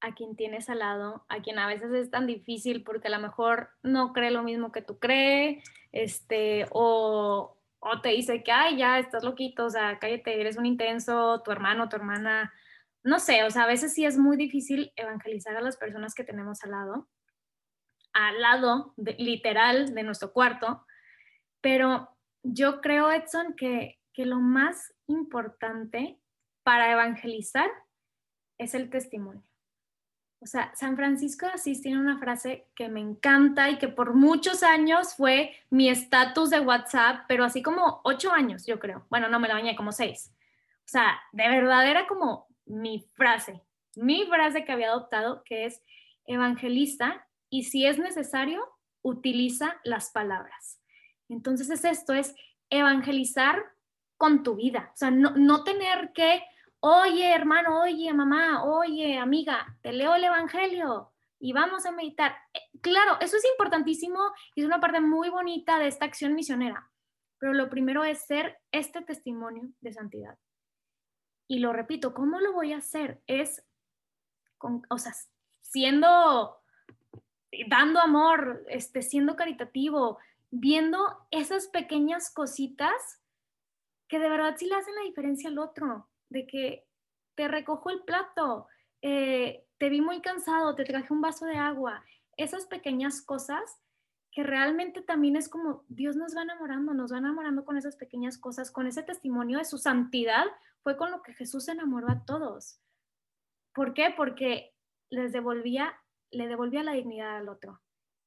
a 0.01 0.13
quien 0.13 0.35
tienes 0.35 0.69
al 0.69 0.79
lado, 0.79 1.25
a 1.29 1.41
quien 1.41 1.59
a 1.59 1.67
veces 1.67 1.91
es 1.93 2.11
tan 2.11 2.27
difícil 2.27 2.83
porque 2.83 3.07
a 3.07 3.11
lo 3.11 3.19
mejor 3.19 3.69
no 3.83 4.13
cree 4.13 4.31
lo 4.31 4.43
mismo 4.43 4.71
que 4.71 4.81
tú 4.81 4.99
crees, 4.99 5.63
este, 5.91 6.65
o, 6.71 7.57
te 8.03 8.09
dice 8.09 8.43
que, 8.43 8.51
ay, 8.51 8.77
ya 8.77 8.99
estás 8.99 9.23
loquito, 9.23 9.65
o 9.65 9.69
sea, 9.69 9.97
cállate, 9.99 10.39
eres 10.39 10.57
un 10.57 10.65
intenso, 10.65 11.41
tu 11.43 11.51
hermano, 11.51 11.89
tu 11.89 11.95
hermana, 11.95 12.53
no 13.03 13.19
sé, 13.19 13.43
o 13.43 13.49
sea, 13.49 13.63
a 13.63 13.67
veces 13.67 13.93
sí 13.93 14.05
es 14.05 14.17
muy 14.17 14.37
difícil 14.37 14.91
evangelizar 14.95 15.55
a 15.55 15.61
las 15.61 15.77
personas 15.77 16.13
que 16.13 16.23
tenemos 16.23 16.63
al 16.63 16.71
lado 16.71 17.07
al 18.17 18.41
lado 18.41 18.93
literal 18.97 19.93
de 19.93 20.03
nuestro 20.03 20.33
cuarto, 20.33 20.83
pero 21.61 22.09
yo 22.41 22.81
creo, 22.81 23.11
Edson, 23.11 23.55
que, 23.55 23.99
que 24.11 24.25
lo 24.25 24.39
más 24.39 24.93
importante 25.05 26.19
para 26.63 26.91
evangelizar 26.91 27.69
es 28.57 28.73
el 28.73 28.89
testimonio. 28.89 29.46
O 30.39 30.45
sea, 30.45 30.71
San 30.75 30.95
Francisco 30.95 31.47
de 31.47 31.53
Asís 31.53 31.81
tiene 31.81 31.99
una 31.99 32.19
frase 32.19 32.67
que 32.75 32.89
me 32.89 32.99
encanta 32.99 33.69
y 33.69 33.77
que 33.77 33.87
por 33.87 34.13
muchos 34.13 34.61
años 34.61 35.15
fue 35.15 35.55
mi 35.69 35.89
estatus 35.89 36.51
de 36.51 36.59
WhatsApp, 36.59 37.25
pero 37.27 37.43
así 37.43 37.63
como 37.63 38.01
ocho 38.03 38.31
años, 38.31 38.65
yo 38.65 38.79
creo. 38.79 39.05
Bueno, 39.09 39.29
no 39.29 39.39
me 39.39 39.47
la 39.47 39.55
bañé, 39.55 39.75
como 39.75 39.91
seis. 39.91 40.31
O 40.85 40.89
sea, 40.89 41.19
de 41.31 41.49
verdad 41.49 41.89
era 41.89 42.07
como 42.07 42.47
mi 42.65 43.05
frase, 43.15 43.61
mi 43.95 44.25
frase 44.27 44.63
que 44.63 44.71
había 44.71 44.89
adoptado, 44.89 45.43
que 45.43 45.65
es 45.65 45.81
evangelista 46.25 47.25
y 47.49 47.63
si 47.63 47.85
es 47.85 47.97
necesario, 47.97 48.63
utiliza 49.01 49.79
las 49.83 50.11
palabras. 50.11 50.79
Entonces 51.29 51.69
es 51.69 51.83
esto, 51.83 52.13
es 52.13 52.35
evangelizar 52.69 53.63
con 54.17 54.43
tu 54.43 54.55
vida, 54.55 54.91
o 54.93 54.97
sea, 54.97 55.11
no, 55.11 55.63
tener 55.63 56.11
que, 56.13 56.41
oye 56.79 57.33
hermano, 57.33 57.81
oye 57.81 58.13
mamá, 58.13 58.63
oye 58.63 59.17
amiga, 59.17 59.77
te 59.81 59.93
leo 59.93 60.15
el 60.15 60.23
Evangelio 60.23 61.13
y 61.39 61.53
vamos 61.53 61.85
a 61.85 61.91
meditar. 61.91 62.35
Eh, 62.53 62.59
claro, 62.81 63.17
eso 63.19 63.37
es 63.37 63.45
importantísimo 63.45 64.19
y 64.55 64.61
es 64.61 64.67
una 64.67 64.79
parte 64.79 64.99
muy 64.99 65.29
bonita 65.29 65.79
de 65.79 65.87
esta 65.87 66.05
acción 66.05 66.33
misionera, 66.33 66.89
pero 67.39 67.53
lo 67.53 67.69
primero 67.69 68.03
es 68.03 68.25
ser 68.25 68.59
este 68.71 69.01
testimonio 69.01 69.69
de 69.81 69.93
santidad. 69.93 70.37
Y 71.47 71.59
lo 71.59 71.71
repito, 71.71 72.13
¿cómo 72.13 72.39
lo 72.39 72.53
voy 72.53 72.73
a 72.73 72.77
hacer? 72.77 73.21
Es, 73.25 73.65
con, 74.57 74.81
o 74.89 74.97
sea, 74.97 75.13
siendo 75.61 76.57
dando 77.67 77.99
amor, 77.99 78.63
este, 78.67 79.01
siendo 79.01 79.35
caritativo, 79.35 80.19
viendo 80.49 80.99
esas 81.31 81.67
pequeñas 81.67 82.31
cositas 82.33 83.21
que 84.07 84.19
de 84.19 84.29
verdad 84.29 84.55
sí 84.57 84.67
le 84.67 84.75
hacen 84.75 84.95
la 84.95 85.03
diferencia 85.03 85.49
al 85.49 85.59
otro, 85.59 86.09
de 86.29 86.47
que 86.47 86.85
te 87.35 87.47
recojo 87.47 87.89
el 87.89 88.01
plato, 88.03 88.67
eh, 89.01 89.65
te 89.77 89.89
vi 89.89 90.01
muy 90.01 90.21
cansado, 90.21 90.75
te 90.75 90.85
traje 90.85 91.13
un 91.13 91.21
vaso 91.21 91.45
de 91.45 91.55
agua, 91.55 92.03
esas 92.35 92.65
pequeñas 92.65 93.21
cosas 93.21 93.79
que 94.31 94.43
realmente 94.43 95.01
también 95.01 95.35
es 95.35 95.49
como 95.49 95.83
Dios 95.87 96.15
nos 96.15 96.35
va 96.35 96.43
enamorando, 96.43 96.93
nos 96.93 97.11
va 97.11 97.17
enamorando 97.17 97.65
con 97.65 97.77
esas 97.77 97.95
pequeñas 97.95 98.37
cosas, 98.37 98.71
con 98.71 98.85
ese 98.87 99.03
testimonio 99.03 99.57
de 99.57 99.65
su 99.65 99.77
santidad, 99.77 100.45
fue 100.83 100.97
con 100.97 101.11
lo 101.11 101.21
que 101.21 101.33
Jesús 101.33 101.67
enamoró 101.67 102.09
a 102.09 102.23
todos. 102.25 102.79
¿Por 103.73 103.93
qué? 103.93 104.13
Porque 104.15 104.73
les 105.09 105.31
devolvía 105.31 105.95
le 106.31 106.47
devolvía 106.47 106.83
la 106.83 106.93
dignidad 106.93 107.37
al 107.37 107.49
otro. 107.49 107.81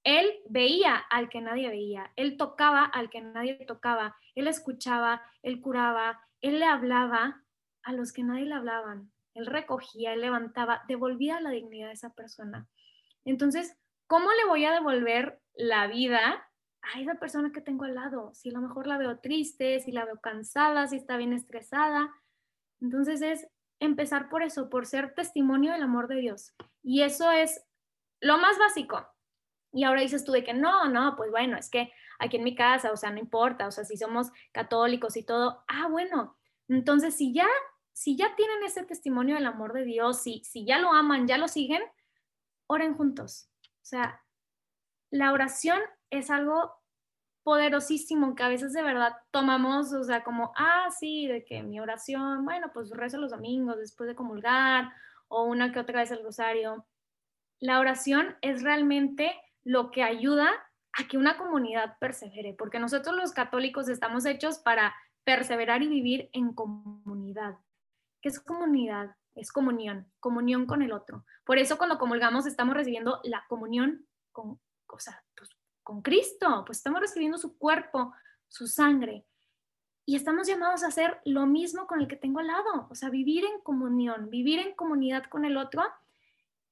Él 0.04 0.26
veía 0.48 0.96
al 0.96 1.28
que 1.28 1.40
nadie 1.40 1.68
veía, 1.68 2.10
él 2.16 2.36
tocaba 2.38 2.84
al 2.84 3.10
que 3.10 3.20
nadie 3.20 3.54
tocaba, 3.66 4.16
él 4.34 4.46
escuchaba, 4.46 5.22
él 5.42 5.60
curaba, 5.60 6.20
él 6.40 6.58
le 6.58 6.64
hablaba 6.64 7.44
a 7.82 7.92
los 7.92 8.12
que 8.12 8.22
nadie 8.22 8.46
le 8.46 8.54
hablaban, 8.54 9.10
él 9.34 9.46
recogía, 9.46 10.12
él 10.12 10.20
levantaba, 10.20 10.82
devolvía 10.88 11.40
la 11.40 11.50
dignidad 11.50 11.90
a 11.90 11.94
esa 11.94 12.14
persona. 12.14 12.68
Entonces, 13.24 13.76
¿cómo 14.06 14.30
le 14.32 14.46
voy 14.46 14.64
a 14.64 14.72
devolver 14.72 15.40
la 15.54 15.86
vida 15.86 16.46
a 16.82 17.00
esa 17.00 17.14
persona 17.14 17.52
que 17.52 17.60
tengo 17.60 17.84
al 17.84 17.94
lado? 17.94 18.32
Si 18.34 18.50
a 18.50 18.52
lo 18.52 18.60
mejor 18.60 18.86
la 18.86 18.98
veo 18.98 19.18
triste, 19.18 19.80
si 19.80 19.92
la 19.92 20.04
veo 20.04 20.20
cansada, 20.20 20.86
si 20.88 20.96
está 20.96 21.16
bien 21.16 21.32
estresada. 21.32 22.10
Entonces 22.80 23.22
es 23.22 23.46
empezar 23.78 24.28
por 24.28 24.42
eso, 24.42 24.68
por 24.68 24.86
ser 24.86 25.14
testimonio 25.14 25.72
del 25.72 25.82
amor 25.82 26.08
de 26.08 26.16
Dios. 26.16 26.54
Y 26.82 27.02
eso 27.02 27.30
es 27.30 27.64
lo 28.20 28.38
más 28.38 28.58
básico. 28.58 29.06
Y 29.72 29.84
ahora 29.84 30.02
dices 30.02 30.24
tú 30.24 30.32
de 30.32 30.44
que 30.44 30.54
no, 30.54 30.88
no, 30.88 31.14
pues 31.16 31.30
bueno, 31.30 31.56
es 31.56 31.70
que 31.70 31.92
aquí 32.18 32.36
en 32.36 32.44
mi 32.44 32.54
casa, 32.54 32.92
o 32.92 32.96
sea, 32.96 33.10
no 33.10 33.18
importa, 33.18 33.66
o 33.66 33.70
sea, 33.70 33.84
si 33.84 33.96
somos 33.96 34.30
católicos 34.52 35.16
y 35.16 35.24
todo, 35.24 35.64
ah, 35.68 35.88
bueno, 35.88 36.36
entonces 36.68 37.16
si 37.16 37.32
ya, 37.32 37.46
si 37.92 38.16
ya 38.16 38.34
tienen 38.36 38.62
ese 38.64 38.84
testimonio 38.84 39.34
del 39.36 39.46
amor 39.46 39.72
de 39.72 39.84
Dios, 39.84 40.22
si, 40.22 40.42
ya 40.64 40.78
lo 40.78 40.92
aman, 40.92 41.26
ya 41.26 41.38
lo 41.38 41.48
siguen, 41.48 41.82
oren 42.66 42.94
juntos. 42.94 43.48
O 43.64 43.84
sea, 43.84 44.22
la 45.10 45.32
oración 45.32 45.80
es 46.10 46.30
algo 46.30 46.72
poderosísimo 47.42 48.34
que 48.34 48.42
a 48.42 48.48
veces 48.48 48.72
de 48.72 48.82
verdad 48.82 49.14
tomamos, 49.30 49.92
o 49.92 50.04
sea, 50.04 50.22
como, 50.22 50.52
ah, 50.56 50.88
sí, 50.98 51.26
de 51.26 51.44
que 51.44 51.62
mi 51.62 51.80
oración, 51.80 52.44
bueno, 52.44 52.70
pues 52.72 52.90
rezo 52.90 53.18
los 53.18 53.30
domingos 53.30 53.78
después 53.78 54.08
de 54.08 54.14
comulgar 54.14 54.92
o 55.28 55.44
una 55.44 55.72
que 55.72 55.80
otra 55.80 56.00
vez 56.00 56.10
el 56.10 56.22
rosario 56.22 56.86
la 57.60 57.78
oración 57.78 58.36
es 58.40 58.62
realmente 58.62 59.32
lo 59.62 59.90
que 59.90 60.02
ayuda 60.02 60.50
a 60.92 61.06
que 61.06 61.18
una 61.18 61.36
comunidad 61.36 61.98
persevere, 62.00 62.54
porque 62.58 62.80
nosotros 62.80 63.14
los 63.14 63.32
católicos 63.32 63.88
estamos 63.88 64.24
hechos 64.24 64.58
para 64.58 64.94
perseverar 65.24 65.82
y 65.82 65.88
vivir 65.88 66.30
en 66.32 66.52
comunidad. 66.54 67.58
¿Qué 68.20 68.28
es 68.28 68.40
comunidad? 68.40 69.16
Es 69.34 69.52
comunión, 69.52 70.10
comunión 70.18 70.66
con 70.66 70.82
el 70.82 70.92
otro. 70.92 71.24
Por 71.44 71.58
eso 71.58 71.78
cuando 71.78 71.98
comulgamos 71.98 72.46
estamos 72.46 72.74
recibiendo 72.74 73.20
la 73.24 73.44
comunión 73.48 74.06
con, 74.32 74.50
o 74.50 74.60
pues, 74.86 75.50
con 75.82 76.02
Cristo, 76.02 76.64
pues 76.66 76.78
estamos 76.78 77.00
recibiendo 77.00 77.38
su 77.38 77.56
cuerpo, 77.56 78.12
su 78.48 78.66
sangre. 78.66 79.24
Y 80.04 80.16
estamos 80.16 80.48
llamados 80.48 80.82
a 80.82 80.88
hacer 80.88 81.20
lo 81.24 81.46
mismo 81.46 81.86
con 81.86 82.00
el 82.00 82.08
que 82.08 82.16
tengo 82.16 82.40
al 82.40 82.48
lado, 82.48 82.88
o 82.90 82.94
sea, 82.94 83.10
vivir 83.10 83.44
en 83.44 83.60
comunión, 83.60 84.28
vivir 84.28 84.58
en 84.58 84.74
comunidad 84.74 85.24
con 85.24 85.44
el 85.44 85.56
otro. 85.56 85.84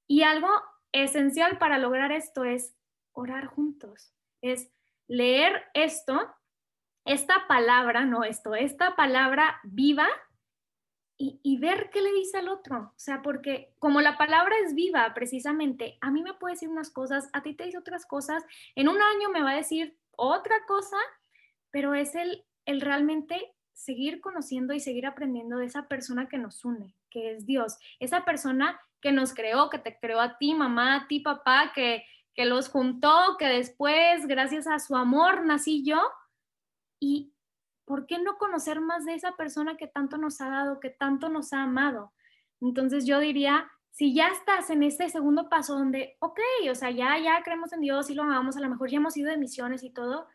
Y 0.06 0.22
algo 0.22 0.48
esencial 0.92 1.58
para 1.58 1.78
lograr 1.78 2.10
esto 2.12 2.44
es 2.44 2.74
orar 3.12 3.46
juntos, 3.46 4.12
es 4.40 4.70
leer 5.06 5.64
esto, 5.74 6.34
esta 7.04 7.46
palabra, 7.46 8.04
no 8.04 8.24
esto, 8.24 8.54
esta 8.54 8.96
palabra 8.96 9.60
viva 9.62 10.08
y, 11.20 11.58
ver 11.58 11.90
qué 11.92 12.00
le 12.00 12.12
dice 12.12 12.38
al 12.38 12.48
otro. 12.48 12.92
O 12.96 12.98
sea, 12.98 13.22
porque 13.22 13.72
como 13.80 14.00
la 14.00 14.16
palabra 14.16 14.54
es 14.64 14.74
viva 14.74 15.12
precisamente, 15.14 15.98
a 16.00 16.12
mí 16.12 16.22
me 16.22 16.34
puede 16.34 16.54
decir 16.54 16.68
unas 16.68 16.90
cosas, 16.90 17.28
a 17.32 17.42
ti 17.42 17.54
te 17.54 17.64
dice 17.64 17.78
otras 17.78 18.06
cosas, 18.06 18.44
en 18.76 18.88
un 18.88 19.02
año 19.02 19.28
me 19.30 19.42
va 19.42 19.50
a 19.50 19.56
decir 19.56 19.98
otra 20.16 20.54
cosa, 20.66 20.96
pero 21.72 21.94
es 21.94 22.14
el, 22.14 22.44
el 22.66 22.80
realmente 22.80 23.52
seguir 23.72 24.20
conociendo 24.20 24.74
y 24.74 24.80
seguir 24.80 25.06
aprendiendo 25.06 25.58
de 25.58 25.66
esa 25.66 25.88
persona 25.88 26.28
que 26.28 26.38
nos 26.38 26.64
une, 26.64 26.94
que 27.10 27.32
es 27.32 27.46
Dios, 27.46 27.78
esa 27.98 28.24
persona 28.24 28.80
que 29.00 29.10
nos 29.10 29.34
creó, 29.34 29.70
que 29.70 29.78
te 29.78 29.98
creó 29.98 30.20
a 30.20 30.38
ti, 30.38 30.54
mamá, 30.54 30.96
a 30.96 31.08
ti, 31.08 31.20
papá, 31.20 31.72
que, 31.74 32.04
que 32.34 32.44
los 32.44 32.68
juntó, 32.68 33.36
que 33.38 33.46
después, 33.46 34.26
gracias 34.26 34.68
a 34.68 34.78
su 34.78 34.94
amor, 34.94 35.44
nací 35.44 35.84
yo. 35.84 36.00
Y 37.00 37.32
¿por 37.88 38.06
qué 38.06 38.18
no 38.18 38.36
conocer 38.36 38.80
más 38.80 39.06
de 39.06 39.14
esa 39.14 39.32
persona 39.32 39.78
que 39.78 39.88
tanto 39.88 40.18
nos 40.18 40.42
ha 40.42 40.50
dado, 40.50 40.78
que 40.78 40.90
tanto 40.90 41.30
nos 41.30 41.54
ha 41.54 41.62
amado? 41.62 42.12
Entonces 42.60 43.06
yo 43.06 43.18
diría, 43.18 43.66
si 43.90 44.14
ya 44.14 44.28
estás 44.28 44.68
en 44.68 44.82
este 44.82 45.08
segundo 45.08 45.48
paso 45.48 45.74
donde, 45.74 46.16
ok, 46.20 46.38
o 46.70 46.74
sea, 46.74 46.90
ya, 46.90 47.18
ya 47.18 47.42
creemos 47.42 47.72
en 47.72 47.80
Dios 47.80 48.10
y 48.10 48.14
lo 48.14 48.24
amamos, 48.24 48.58
a 48.58 48.60
lo 48.60 48.68
mejor 48.68 48.90
ya 48.90 48.98
hemos 48.98 49.16
ido 49.16 49.30
de 49.30 49.38
misiones 49.38 49.82
y 49.82 49.90
todo, 49.90 50.28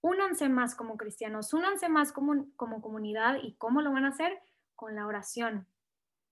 únanse 0.00 0.48
más 0.48 0.74
como 0.74 0.96
cristianos, 0.96 1.54
únanse 1.54 1.88
más 1.88 2.12
como, 2.12 2.46
como 2.56 2.82
comunidad 2.82 3.38
y 3.40 3.54
cómo 3.54 3.82
lo 3.82 3.92
van 3.92 4.04
a 4.04 4.08
hacer 4.08 4.38
con 4.74 4.96
la 4.96 5.06
oración. 5.06 5.68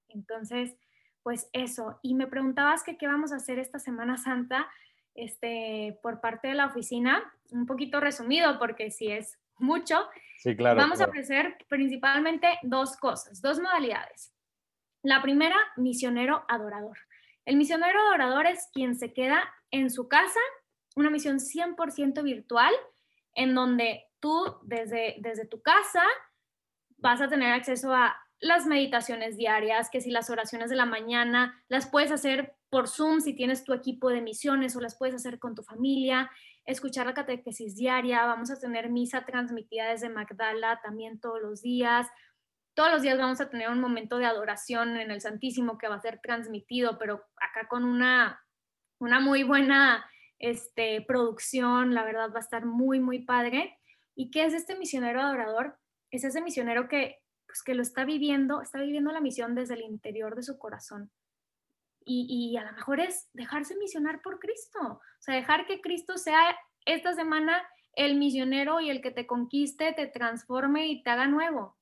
Entonces, 0.08 0.76
pues 1.22 1.48
eso. 1.52 2.00
Y 2.02 2.14
me 2.14 2.26
preguntabas 2.26 2.82
que 2.82 2.98
qué 2.98 3.06
vamos 3.06 3.32
a 3.32 3.37
hacer 3.37 3.58
esta 3.60 3.78
Semana 3.78 4.16
Santa 4.16 4.68
este, 5.14 5.98
por 6.02 6.20
parte 6.20 6.48
de 6.48 6.54
la 6.54 6.66
oficina, 6.66 7.22
un 7.52 7.66
poquito 7.66 8.00
resumido 8.00 8.58
porque 8.58 8.90
si 8.90 9.10
es 9.12 9.38
mucho. 9.58 10.08
Sí, 10.38 10.56
claro. 10.56 10.76
Vamos 10.76 11.00
a 11.00 11.06
ofrecer 11.06 11.56
principalmente 11.68 12.48
dos 12.62 12.96
cosas, 12.96 13.40
dos 13.40 13.60
modalidades. 13.60 14.32
La 15.02 15.22
primera, 15.22 15.56
misionero 15.76 16.44
adorador. 16.48 16.98
El 17.44 17.56
misionero 17.56 18.00
adorador 18.00 18.46
es 18.46 18.68
quien 18.72 18.96
se 18.96 19.12
queda 19.12 19.52
en 19.70 19.90
su 19.90 20.08
casa, 20.08 20.40
una 20.96 21.10
misión 21.10 21.38
100% 21.38 22.22
virtual, 22.22 22.72
en 23.34 23.54
donde 23.54 24.06
tú 24.20 24.58
desde, 24.62 25.16
desde 25.18 25.46
tu 25.46 25.60
casa 25.60 26.02
vas 26.96 27.20
a 27.20 27.28
tener 27.28 27.52
acceso 27.52 27.94
a 27.94 28.16
las 28.40 28.66
meditaciones 28.66 29.36
diarias, 29.36 29.90
que 29.90 30.00
si 30.00 30.10
las 30.10 30.30
oraciones 30.30 30.70
de 30.70 30.76
la 30.76 30.86
mañana 30.86 31.62
las 31.68 31.88
puedes 31.88 32.10
hacer 32.10 32.54
por 32.70 32.88
Zoom 32.88 33.20
si 33.20 33.34
tienes 33.34 33.64
tu 33.64 33.72
equipo 33.72 34.10
de 34.10 34.20
misiones 34.20 34.74
o 34.76 34.80
las 34.80 34.96
puedes 34.96 35.14
hacer 35.14 35.38
con 35.38 35.54
tu 35.54 35.62
familia, 35.62 36.30
escuchar 36.64 37.07
la 37.07 37.14
catequesis 37.14 37.77
diaria, 37.77 38.24
vamos 38.27 38.50
a 38.50 38.59
tener 38.59 38.90
misa 38.90 39.24
transmitida 39.24 39.88
desde 39.88 40.09
Magdala 40.09 40.81
también 40.83 41.20
todos 41.20 41.40
los 41.40 41.62
días. 41.62 42.09
Todos 42.74 42.90
los 42.90 43.03
días 43.03 43.18
vamos 43.18 43.40
a 43.40 43.48
tener 43.48 43.70
un 43.70 43.81
momento 43.81 44.18
de 44.18 44.27
adoración 44.27 44.96
en 44.96 45.11
el 45.11 45.20
Santísimo 45.20 45.79
que 45.79 45.88
va 45.88 45.96
a 45.96 46.00
ser 46.00 46.20
transmitido, 46.20 46.98
pero 46.98 47.24
acá 47.37 47.68
con 47.68 47.85
una, 47.85 48.40
una 48.98 49.20
muy 49.20 49.42
buena 49.42 50.05
este, 50.38 51.05
producción, 51.07 51.94
la 51.94 52.05
verdad 52.05 52.31
va 52.33 52.38
a 52.38 52.40
estar 52.40 52.66
muy, 52.66 52.98
muy 52.98 53.24
padre. 53.24 53.79
¿Y 54.16 54.31
qué 54.31 54.44
es 54.44 54.55
este 54.55 54.77
misionero 54.77 55.20
adorador? 55.20 55.79
Es 56.11 56.24
ese 56.24 56.40
misionero 56.40 56.88
que 56.88 57.24
pues, 57.55 57.62
que 57.62 57.74
lo 57.74 57.83
está 57.83 58.05
viviendo, 58.05 58.62
está 58.62 58.81
viviendo 58.81 59.12
la 59.12 59.20
misión 59.20 59.55
desde 59.55 59.74
el 59.74 59.83
interior 59.83 60.35
de 60.35 60.42
su 60.42 60.59
corazón. 60.59 61.12
Y, 62.04 62.26
y, 62.28 62.56
a 62.56 62.64
lo 62.64 62.72
mejor 62.72 63.00
es 63.00 63.28
dejarse 63.32 63.76
misionar 63.76 64.20
por 64.22 64.38
Cristo, 64.38 64.78
o 64.80 65.00
sea, 65.20 65.34
dejar 65.34 65.66
que 65.66 65.80
Cristo 65.80 66.18
sea 66.18 66.56
esta 66.84 67.14
semana 67.14 67.62
el 67.94 68.16
misionero 68.16 68.80
y 68.80 68.90
el 68.90 69.00
que 69.00 69.10
te 69.10 69.26
conquiste, 69.26 69.92
te 69.92 70.06
transforme 70.06 70.86
y 70.88 71.02
te 71.02 71.10
haga 71.10 71.26
nuevo. 71.26 71.76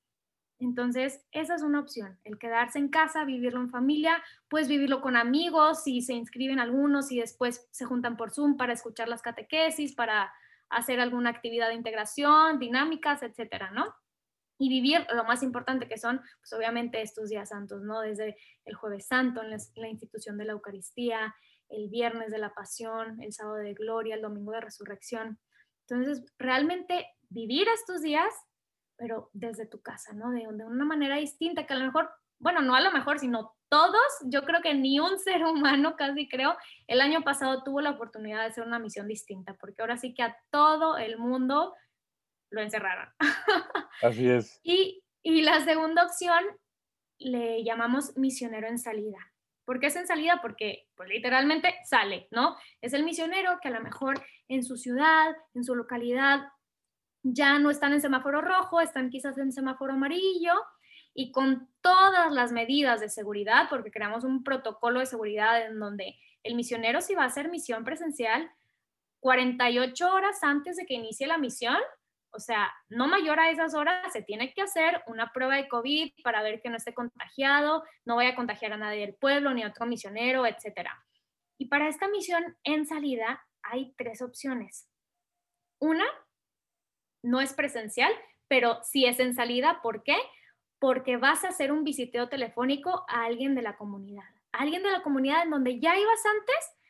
Entonces, 0.59 1.25
esa 1.33 1.57
es 1.57 1.63
una 1.63 1.81
opción, 1.81 2.21
el 2.23 2.39
quedarse 2.39 2.79
en 2.79 2.89
casa, 2.89 3.25
vivirlo 3.25 3.61
en 3.61 3.71
familia, 3.71 4.23
puedes 4.49 4.69
vivirlo 4.69 5.01
con 5.01 5.17
amigos, 5.17 5.83
si 5.83 6.03
se 6.03 6.13
inscriben 6.13 6.61
algunos 6.61 7.11
y 7.11 7.19
después 7.19 7.67
se 7.73 7.85
juntan 7.85 8.17
por 8.17 8.31
Zoom 8.31 8.57
para 8.57 8.73
escuchar 8.73 9.09
las 9.09 9.23
catequesis, 9.23 9.93
para 9.93 10.33
hacer 10.69 11.01
alguna 11.01 11.31
actividad 11.31 11.69
de 11.69 11.75
integración, 11.75 12.61
dinámicas, 12.61 13.25
etcétera, 13.25 13.73
¿no? 13.73 13.93
Y 14.63 14.69
vivir 14.69 15.05
lo 15.13 15.25
más 15.25 15.43
importante 15.43 15.89
que 15.89 15.99
son, 15.99 16.21
pues 16.39 16.53
obviamente 16.53 17.03
estos 17.03 17.29
días 17.29 17.49
santos, 17.49 17.83
¿no? 17.83 18.01
Desde 18.01 18.37
el 18.65 18.77
jueves 18.77 19.09
santo 19.09 19.43
en 19.43 19.51
la, 19.51 19.89
institución 19.89 20.39
de 20.39 20.45
la 20.45 20.53
Eucaristía, 20.53 21.35
el 21.69 21.89
viernes 21.89 22.31
de 22.31 22.39
la 22.39 22.55
Pasión, 22.55 23.21
el 23.21 23.33
sábado 23.33 23.57
de 23.57 23.75
Gloria, 23.75 24.15
el 24.15 24.23
domingo 24.23 24.53
de 24.53 24.61
Resurrección. 24.61 25.41
Entonces, 25.89 26.25
realmente 26.39 27.09
vivir 27.29 27.67
estos 27.75 28.03
días, 28.03 28.33
pero 28.97 29.31
desde 29.33 29.67
tu 29.67 29.83
casa, 29.83 30.13
¿no? 30.13 30.31
De, 30.31 30.43
de 30.43 30.65
una 30.65 30.85
manera 30.85 31.17
distinta, 31.17 31.67
que 31.67 31.73
a 31.73 31.79
lo 31.79 31.87
mejor, 31.87 32.09
bueno, 32.39 32.63
no 32.63 32.77
a 32.77 32.81
lo 32.81 32.93
mejor, 32.93 33.19
sino 33.19 33.57
todos, 33.69 33.99
yo 34.27 34.45
creo 34.45 34.63
que 34.63 34.75
ni 34.75 35.01
un 35.01 35.19
ser 35.19 35.45
humano, 35.45 35.97
casi 35.97 36.29
creo, 36.29 36.57
el 36.87 37.01
año 37.01 37.23
pasado 37.23 37.65
tuvo 37.65 37.81
la 37.81 37.91
oportunidad 37.91 38.43
de 38.43 38.47
hacer 38.47 38.65
una 38.65 38.79
misión 38.79 39.09
distinta, 39.09 39.55
porque 39.55 39.83
ahora 39.83 39.97
sí 39.97 40.15
que 40.15 40.23
a 40.23 40.37
todo 40.53 40.99
el 40.99 41.19
mundo 41.19 41.75
lo 42.53 42.61
encerraron. 42.61 43.09
Así 44.03 44.29
es. 44.29 44.61
Y, 44.63 45.03
y 45.23 45.43
la 45.43 45.61
segunda 45.65 46.05
opción 46.05 46.45
le 47.19 47.65
llamamos 47.65 48.17
misionero 48.17 48.69
en 48.69 48.79
salida. 48.79 49.19
¿Por 49.65 49.81
qué 49.81 49.87
es 49.87 49.97
en 49.97 50.07
salida? 50.07 50.41
Porque 50.43 50.89
pues, 50.97 51.09
literalmente 51.09 51.75
sale, 51.85 52.29
¿no? 52.31 52.57
Es 52.81 52.93
el 52.93 53.05
misionero 53.05 53.59
que 53.61 53.69
a 53.69 53.73
lo 53.73 53.81
mejor 53.81 54.23
en 54.49 54.65
su 54.65 54.77
ciudad, 54.77 55.35
en 55.55 55.65
su 55.65 55.75
localidad, 55.75 56.49
ya 57.23 57.59
no 57.59 57.71
están 57.71 57.93
en 57.93 58.01
semáforo 58.01 58.41
rojo, 58.41 58.81
están 58.81 59.11
quizás 59.11 59.39
en 59.39 59.53
semáforo 59.53 59.93
amarillo 59.93 60.55
y 61.15 61.31
con 61.31 61.69
todas 61.81 62.33
las 62.33 62.53
medidas 62.53 63.01
de 63.01 63.09
seguridad, 63.09 63.69
porque 63.71 63.91
creamos 63.91 64.25
un 64.25 64.43
protocolo 64.43 65.01
de 65.01 65.07
seguridad 65.07 65.65
en 65.65 65.79
donde 65.79 66.17
el 66.43 66.57
misionero 66.57 67.01
si 67.01 67.15
va 67.15 67.23
a 67.23 67.27
hacer 67.27 67.49
misión 67.49 67.85
presencial, 67.85 68.51
48 69.21 70.13
horas 70.13 70.43
antes 70.43 70.77
de 70.77 70.85
que 70.85 70.95
inicie 70.95 71.29
la 71.29 71.39
misión, 71.39 71.79
o 72.33 72.41
sea, 72.41 72.73
no 72.89 73.09
mayor 73.09 73.39
a 73.39 73.51
esas 73.51 73.75
horas, 73.75 74.13
se 74.13 74.23
tiene 74.23 74.53
que 74.55 74.63
hacer 74.63 75.03
una 75.07 75.33
prueba 75.33 75.57
de 75.57 75.69
COVID 75.69 76.13
para 76.25 76.43
ver 76.43 76.61
que 76.61 76.71
no 76.71 76.77
esté 76.77 76.95
contagiado, 76.95 77.85
no 78.05 78.17
vaya 78.17 78.31
a 78.31 78.37
contagiar 78.37 78.73
a 78.73 78.79
nadie 78.79 79.01
del 79.01 79.15
pueblo, 79.15 79.53
ni 79.53 79.63
a 79.63 79.69
otro 79.69 79.87
misionero, 79.87 80.47
etc. 80.47 80.89
Y 81.59 81.67
para 81.67 81.89
esta 81.89 82.09
misión 82.09 82.57
en 82.65 82.87
salida 82.87 83.45
hay 83.63 83.95
tres 83.97 84.23
opciones. 84.23 84.89
Una, 85.79 86.07
no 87.23 87.41
es 87.41 87.53
presencial, 87.53 88.13
pero 88.49 88.83
sí 88.83 89.07
es 89.07 89.21
en 89.21 89.35
salida. 89.35 89.81
¿Por 89.83 90.03
qué? 90.03 90.17
Porque 90.79 91.17
vas 91.17 91.45
a 91.45 91.49
hacer 91.49 91.71
un 91.71 91.85
visiteo 91.85 92.29
telefónico 92.29 93.05
a 93.09 93.25
alguien 93.25 93.55
de 93.55 93.63
la 93.63 93.77
comunidad. 93.77 94.25
alguien 94.53 94.83
de 94.83 94.91
la 94.91 95.03
comunidad 95.03 95.45
en 95.45 95.51
donde 95.51 95.81
ya 95.81 95.97
ibas 95.97 96.23
antes, 96.27 96.82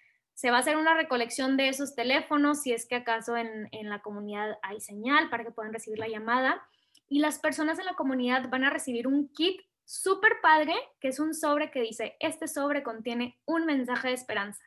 se 0.42 0.50
va 0.50 0.57
a 0.57 0.61
hacer 0.61 0.76
una 0.76 0.94
recolección 0.94 1.57
de 1.57 1.68
esos 1.68 1.94
teléfonos 1.94 2.62
si 2.62 2.72
es 2.72 2.85
que 2.85 2.96
acaso 2.96 3.37
en, 3.37 3.68
la 3.88 4.00
comunidad 4.00 4.59
hay 4.62 4.81
señal 4.81 5.31
para 5.31 5.44
que 5.44 5.52
puedan 5.52 5.72
recibir 5.72 6.00
la 6.00 6.09
llamada. 6.09 6.66
Y 7.09 7.20
las 7.20 7.38
personas 7.38 7.78
en 7.78 7.85
la 7.85 7.94
comunidad 7.94 8.48
van 8.48 8.64
a 8.64 8.70
recibir 8.70 9.07
un 9.07 9.28
kit 9.28 9.61
súper 9.85 10.40
padre, 10.42 10.74
que 10.98 11.07
es 11.07 11.20
un 11.20 11.33
sobre 11.33 11.70
que 11.70 11.81
dice, 11.81 12.16
este 12.18 12.48
sobre 12.48 12.83
contiene 12.83 13.38
un 13.44 13.66
mensaje 13.66 14.09
de 14.09 14.14
esperanza. 14.14 14.64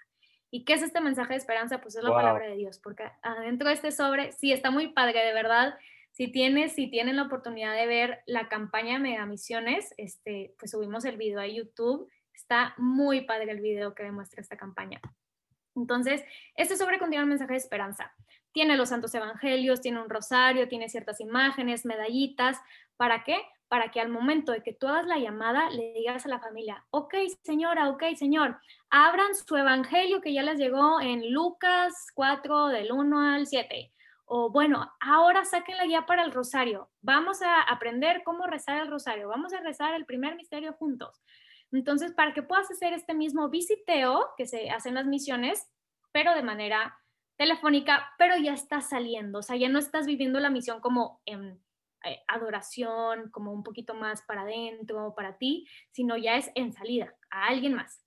¿Y 0.50 0.64
qué 0.64 0.76
es 0.76 0.82
este 0.82 1.02
mensaje 1.02 1.34
de 1.34 1.40
esperanza? 1.40 1.82
Pues 1.82 1.98
es 1.98 2.04
la 2.06 2.14
palabra 2.14 2.48
de 2.48 2.56
Dios, 2.56 2.80
porque 2.80 3.12
adentro 3.22 3.68
de 3.68 3.74
este 3.74 3.92
sobre, 3.92 4.32
sí, 4.32 4.54
está 4.54 4.72
muy 4.72 4.94
padre, 4.94 5.26
de 5.26 5.34
verdad. 5.34 5.78
Si 6.14 6.30
tienes, 6.30 6.72
si 6.72 6.90
tienen 6.90 7.18
la 7.18 7.24
oportunidad 7.24 7.76
de 7.76 7.86
ver 7.86 8.22
la 8.28 8.48
campaña 8.48 8.98
Mega 8.98 9.26
Misiones, 9.26 9.94
este, 9.98 10.56
pues 10.58 10.72
subimos 10.72 11.04
el 11.04 11.18
video 11.18 11.42
a 11.42 11.48
YouTube. 11.48 12.10
Está 12.34 12.76
muy 12.78 13.26
padre 13.26 13.52
el 13.52 13.60
video 13.60 13.94
que 13.94 14.04
demuestra 14.04 14.40
esta 14.40 14.56
campaña. 14.56 15.02
Entonces, 15.76 16.24
este 16.56 16.78
sobre 16.78 17.00
contiene 17.00 17.24
un 17.24 17.30
mensaje 17.30 17.54
de 17.54 17.58
esperanza. 17.58 18.14
Tiene 18.52 18.78
los 18.78 18.90
santos 18.90 19.14
evangelios, 19.14 19.82
tiene 19.82 20.02
un 20.02 20.10
rosario, 20.10 20.68
tiene 20.68 20.90
ciertas 20.90 21.20
imágenes, 21.20 21.86
medallitas. 21.86 22.58
¿Para 22.96 23.24
qué? 23.24 23.38
Para 23.68 23.92
que 23.92 24.00
al 24.00 24.10
momento 24.10 24.52
de 24.52 24.64
que 24.64 24.74
tú 24.74 24.88
hagas 24.88 25.06
la 25.06 25.18
llamada 25.18 25.70
le 25.70 25.94
digas 25.94 26.26
a 26.26 26.30
la 26.30 26.40
familia, 26.40 26.86
ok 26.92 27.16
señora, 27.44 27.90
ok 27.90 28.04
señor, 28.16 28.60
abran 28.90 29.36
su 29.36 29.58
evangelio 29.58 30.22
que 30.22 30.34
ya 30.34 30.44
les 30.44 30.58
llegó 30.58 31.02
en 31.02 31.34
Lucas 31.34 31.94
4 32.14 32.68
del 32.68 32.92
1 32.92 33.20
al 33.20 33.48
7. 33.48 33.92
O 34.28 34.50
bueno, 34.50 34.92
ahora 35.00 35.46
saquen 35.46 35.78
la 35.78 35.86
guía 35.86 36.06
para 36.06 36.24
el 36.24 36.32
rosario. 36.32 36.90
Vamos 37.02 37.42
a 37.42 37.62
aprender 37.62 38.24
cómo 38.24 38.48
rezar 38.48 38.82
el 38.82 38.90
rosario. 38.90 39.28
Vamos 39.28 39.54
a 39.54 39.62
rezar 39.62 39.94
el 39.94 40.06
primer 40.06 40.36
misterio 40.36 40.74
juntos. 40.74 41.22
Entonces, 41.76 42.14
para 42.14 42.34
que 42.34 42.44
puedas 42.44 42.70
hacer 42.72 42.94
este 42.94 43.14
mismo 43.14 43.50
visiteo 43.50 44.30
que 44.38 44.46
se 44.46 44.70
hacen 44.70 44.96
las 44.96 45.06
misiones, 45.06 45.68
pero 46.12 46.34
de 46.34 46.44
manera 46.44 46.98
telefónica, 47.38 48.14
pero 48.18 48.38
ya 48.38 48.54
estás 48.54 48.90
saliendo, 48.90 49.40
o 49.40 49.42
sea, 49.42 49.58
ya 49.58 49.70
no 49.70 49.80
estás 49.80 50.06
viviendo 50.06 50.40
la 50.40 50.50
misión 50.50 50.80
como 50.80 51.22
en 51.26 51.62
eh, 52.06 52.20
adoración, 52.28 53.30
como 53.32 53.52
un 53.52 53.64
poquito 53.64 53.94
más 53.94 54.22
para 54.22 54.42
adentro, 54.42 55.14
para 55.16 55.38
ti, 55.38 55.68
sino 55.92 56.18
ya 56.18 56.36
es 56.36 56.52
en 56.56 56.72
salida, 56.72 57.14
a 57.30 57.48
alguien 57.48 57.74
más. 57.74 58.02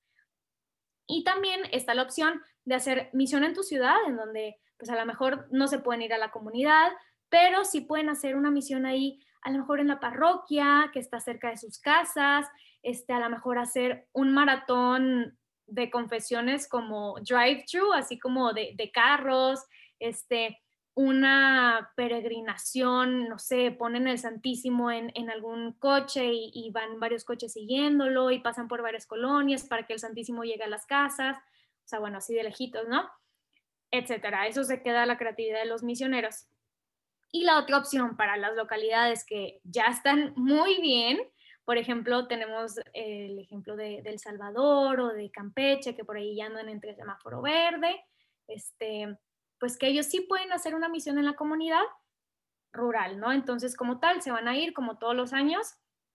Y 1.06 1.24
también 1.24 1.62
está 1.72 1.94
la 1.94 2.02
opción 2.02 2.42
de 2.64 2.74
hacer 2.74 3.10
misión 3.12 3.44
en 3.44 3.54
tu 3.54 3.62
ciudad, 3.62 3.96
en 4.06 4.16
donde 4.16 4.60
pues 4.78 4.90
a 4.90 4.96
lo 4.96 5.04
mejor 5.04 5.48
no 5.50 5.66
se 5.66 5.80
pueden 5.80 6.02
ir 6.02 6.14
a 6.14 6.18
la 6.18 6.30
comunidad, 6.30 6.92
pero 7.28 7.64
sí 7.64 7.80
pueden 7.80 8.08
hacer 8.08 8.36
una 8.36 8.50
misión 8.50 8.86
ahí, 8.86 9.20
a 9.42 9.50
lo 9.50 9.58
mejor 9.58 9.80
en 9.80 9.88
la 9.88 10.00
parroquia, 10.00 10.90
que 10.92 11.00
está 11.00 11.20
cerca 11.20 11.50
de 11.50 11.56
sus 11.56 11.80
casas, 11.80 12.46
este, 12.82 13.12
a 13.12 13.20
lo 13.20 13.30
mejor 13.30 13.58
hacer 13.58 14.08
un 14.12 14.32
maratón 14.32 15.38
de 15.66 15.90
confesiones 15.90 16.68
como 16.68 17.16
drive-thru, 17.20 17.92
así 17.92 18.18
como 18.18 18.52
de, 18.52 18.90
carros, 18.92 19.64
este, 19.98 20.62
una 20.94 21.92
peregrinación, 21.94 23.28
no 23.28 23.38
sé, 23.38 23.70
ponen 23.70 24.08
el 24.08 24.18
Santísimo 24.18 24.90
en, 24.90 25.30
algún 25.30 25.74
coche 25.74 26.30
y, 26.32 26.70
van 26.72 26.98
varios 26.98 27.24
coches 27.24 27.52
siguiéndolo 27.52 28.30
y 28.30 28.40
pasan 28.40 28.66
por 28.66 28.82
varias 28.82 29.06
colonias 29.06 29.64
para 29.64 29.86
que 29.86 29.92
el 29.92 30.00
Santísimo 30.00 30.44
llegue 30.44 30.64
a 30.64 30.68
las 30.68 30.86
casas, 30.86 31.36
o 31.36 31.88
sea, 31.88 32.00
bueno, 32.00 32.18
así 32.18 32.34
de 32.34 32.42
lejitos, 32.42 32.88
¿no? 32.88 33.08
Etcétera. 33.90 34.46
Eso 34.46 34.64
se 34.64 34.82
queda 34.82 35.04
a 35.04 35.06
la 35.06 35.18
creatividad 35.18 35.60
de 35.60 35.66
los 35.66 35.82
misioneros. 35.82 36.46
Y 37.30 37.44
la 37.44 37.58
otra 37.58 37.78
opción 37.78 38.16
para 38.16 38.36
las 38.36 38.54
localidades 38.56 39.24
que 39.24 39.60
ya 39.64 39.84
están 39.84 40.32
muy 40.36 40.80
bien, 40.80 41.18
por 41.68 41.76
ejemplo, 41.76 42.26
tenemos 42.28 42.80
el 42.94 43.38
ejemplo 43.40 43.76
de, 43.76 43.98
El 43.98 44.18
Salvador 44.18 45.00
o 45.00 45.08
de 45.08 45.30
Campeche, 45.30 45.94
que 45.94 46.02
por 46.02 46.16
ahí 46.16 46.34
ya 46.34 46.46
andan 46.46 46.70
entre 46.70 46.94
semáforo 46.94 47.42
verde, 47.42 47.94
este, 48.46 49.18
pues 49.60 49.76
que 49.76 49.88
ellos 49.88 50.06
sí 50.06 50.22
pueden 50.22 50.50
hacer 50.50 50.74
una 50.74 50.88
misión 50.88 51.18
en 51.18 51.26
la 51.26 51.34
comunidad, 51.34 51.82
rural, 52.72 53.20
¿no? 53.20 53.32
Entonces, 53.32 53.76
como 53.76 54.00
tal, 54.00 54.22
se 54.22 54.30
van 54.30 54.48
a 54.48 54.56
ir 54.56 54.72
como 54.72 54.96
todos 54.96 55.14
los 55.14 55.34
años, 55.34 55.74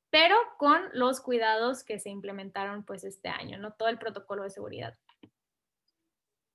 pero 0.09 0.35
con 0.57 0.81
los 0.91 1.21
cuidados 1.21 1.83
que 1.83 1.99
se 1.99 2.09
implementaron 2.09 2.83
pues 2.83 3.03
este 3.03 3.29
año, 3.29 3.59
¿no? 3.59 3.73
Todo 3.73 3.89
el 3.89 3.99
protocolo 3.99 4.41
de 4.41 4.49
seguridad. 4.49 4.97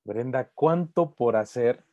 Brenda, 0.02 0.50
¿cuánto 0.52 1.14
por 1.14 1.36
hacer? 1.36 1.84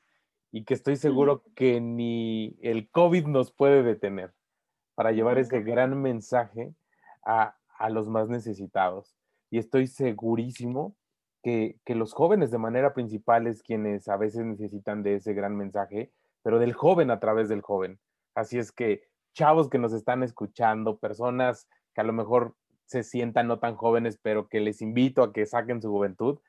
Y 0.52 0.64
que 0.64 0.74
estoy 0.74 0.96
seguro 0.96 1.44
que 1.54 1.80
ni 1.80 2.58
el 2.64 2.90
COVID 2.90 3.28
nos 3.28 3.52
puede 3.52 3.84
detener 3.84 4.34
para 4.96 5.12
llevar 5.12 5.38
ese 5.38 5.62
gran 5.62 6.02
mensaje 6.02 6.74
a, 7.26 7.56
los 7.90 8.08
más 8.08 8.30
necesitados. 8.30 9.16
Y 9.50 9.58
estoy 9.58 9.88
segurísimo 9.88 10.96
que, 11.44 11.78
que, 11.86 11.96
los 11.96 12.14
jóvenes 12.14 12.52
de 12.52 12.58
manera 12.58 12.94
principal 12.94 13.48
es 13.48 13.62
quienes 13.62 14.08
a 14.08 14.18
veces 14.18 14.46
necesitan 14.46 15.04
de 15.04 15.16
ese 15.16 15.34
gran 15.34 15.56
mensaje, 15.56 16.12
pero 16.42 16.60
del 16.60 16.74
joven 16.74 17.12
a 17.12 17.20
través 17.20 17.50
del 17.50 17.62
joven. 17.62 18.00
Así 18.34 18.58
es 18.58 18.72
que 18.72 19.04
chavos 19.34 19.70
que 19.70 19.78
nos 19.78 19.94
están 19.94 20.24
escuchando, 20.24 20.98
personas 20.98 21.68
que 21.94 22.02
a 22.02 22.06
lo 22.06 22.14
mejor 22.14 22.56
se 22.86 23.04
sientan 23.04 23.48
no 23.48 23.60
tan 23.60 23.76
jóvenes, 23.76 24.20
pero 24.22 24.48
que 24.48 24.60
les 24.60 24.82
invito 24.82 25.24
a 25.24 25.34
que 25.34 25.46
saquen 25.46 25.82
su 25.82 25.90
juventud, 25.90 26.40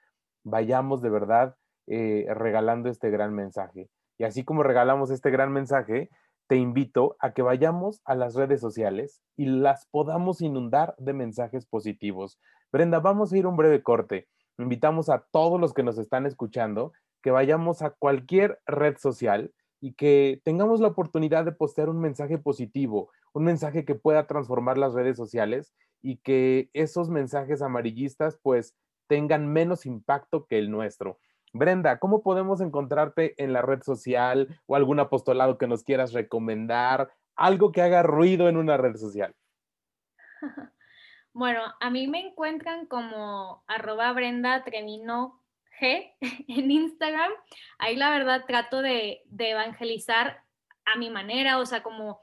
vayamos 0.45 1.03
de 1.03 1.11
verdad 1.11 1.57
eh, 1.87 2.27
regalando 2.31 2.89
este 2.89 3.11
gran 3.11 3.35
mensaje. 3.35 3.89
Y 4.19 4.25
así 4.25 4.45
como 4.45 4.63
regalamos 4.63 5.11
este 5.11 5.31
gran 5.31 5.53
mensaje, 5.53 6.11
te 6.47 6.57
invito 6.57 7.17
a 7.19 7.33
que 7.33 7.43
vayamos 7.43 8.01
a 8.05 8.15
las 8.15 8.35
redes 8.35 8.61
sociales 8.61 9.21
y 9.37 9.47
las 9.47 9.87
podamos 9.87 10.41
inundar 10.41 10.95
de 10.99 11.13
mensajes 11.13 11.67
positivos. 11.67 12.39
Brenda, 12.73 13.01
vamos 13.01 13.33
a 13.33 13.39
ir 13.39 13.47
un 13.47 13.57
breve 13.57 13.83
corte. 13.83 14.29
Invitamos 14.59 15.09
a 15.09 15.27
todos 15.31 15.61
los 15.61 15.75
que 15.75 15.83
nos 15.83 15.99
están 15.99 16.27
escuchando 16.27 16.93
que 17.23 17.31
vayamos 17.31 17.83
a 17.83 17.91
cualquier 17.91 18.61
red 18.67 18.97
social 18.99 19.53
y 19.81 19.95
que 19.95 20.41
tengamos 20.45 20.81
la 20.81 20.89
oportunidad 20.89 21.45
de 21.45 21.53
postear 21.53 21.89
un 21.89 22.01
mensaje 22.01 22.39
positivo, 22.39 23.11
un 23.33 23.45
mensaje 23.45 23.85
que 23.85 23.95
pueda 23.95 24.27
transformar 24.27 24.79
las 24.79 24.95
redes 24.95 25.17
sociales 25.17 25.75
y 26.03 26.19
que 26.19 26.71
esos 26.73 27.11
mensajes 27.11 27.63
amarillistas 27.63 28.39
pues 28.43 28.75
tengan 29.09 29.53
menos 29.53 29.87
impacto 29.87 30.47
que 30.47 30.59
el 30.59 30.71
nuestro. 30.71 31.19
Brenda, 31.59 31.99
¿cómo 31.99 32.23
podemos 32.23 32.61
encontrarte 32.61 33.35
en 33.43 33.53
la 33.53 33.63
red 33.63 33.83
social 33.83 34.61
o 34.67 34.77
algún 34.77 35.01
apostolado 35.01 35.59
que 35.59 35.67
nos 35.67 35.85
quieras 35.85 36.13
recomendar? 36.13 37.11
Algo 37.35 37.73
que 37.73 37.83
haga 37.83 38.03
ruido 38.03 38.49
en 38.49 38.57
una 38.57 38.77
red 38.77 38.97
social. 38.97 39.35
Bueno, 41.39 41.61
a 41.81 41.91
mí 41.91 42.07
me 42.07 42.19
encuentran 42.29 42.87
como 42.87 43.63
arroba 43.67 44.11
Brenda 44.15 44.65
Trevino 44.65 45.43
G 45.79 46.15
en 46.49 46.71
Instagram. 46.71 47.31
Ahí 47.77 47.95
la 47.95 48.09
verdad 48.09 48.45
trato 48.47 48.81
de, 48.81 49.21
de, 49.27 49.51
evangelizar 49.51 50.43
a 50.87 50.97
mi 50.97 51.11
manera, 51.11 51.59
o 51.59 51.67
sea, 51.67 51.83
como 51.83 52.23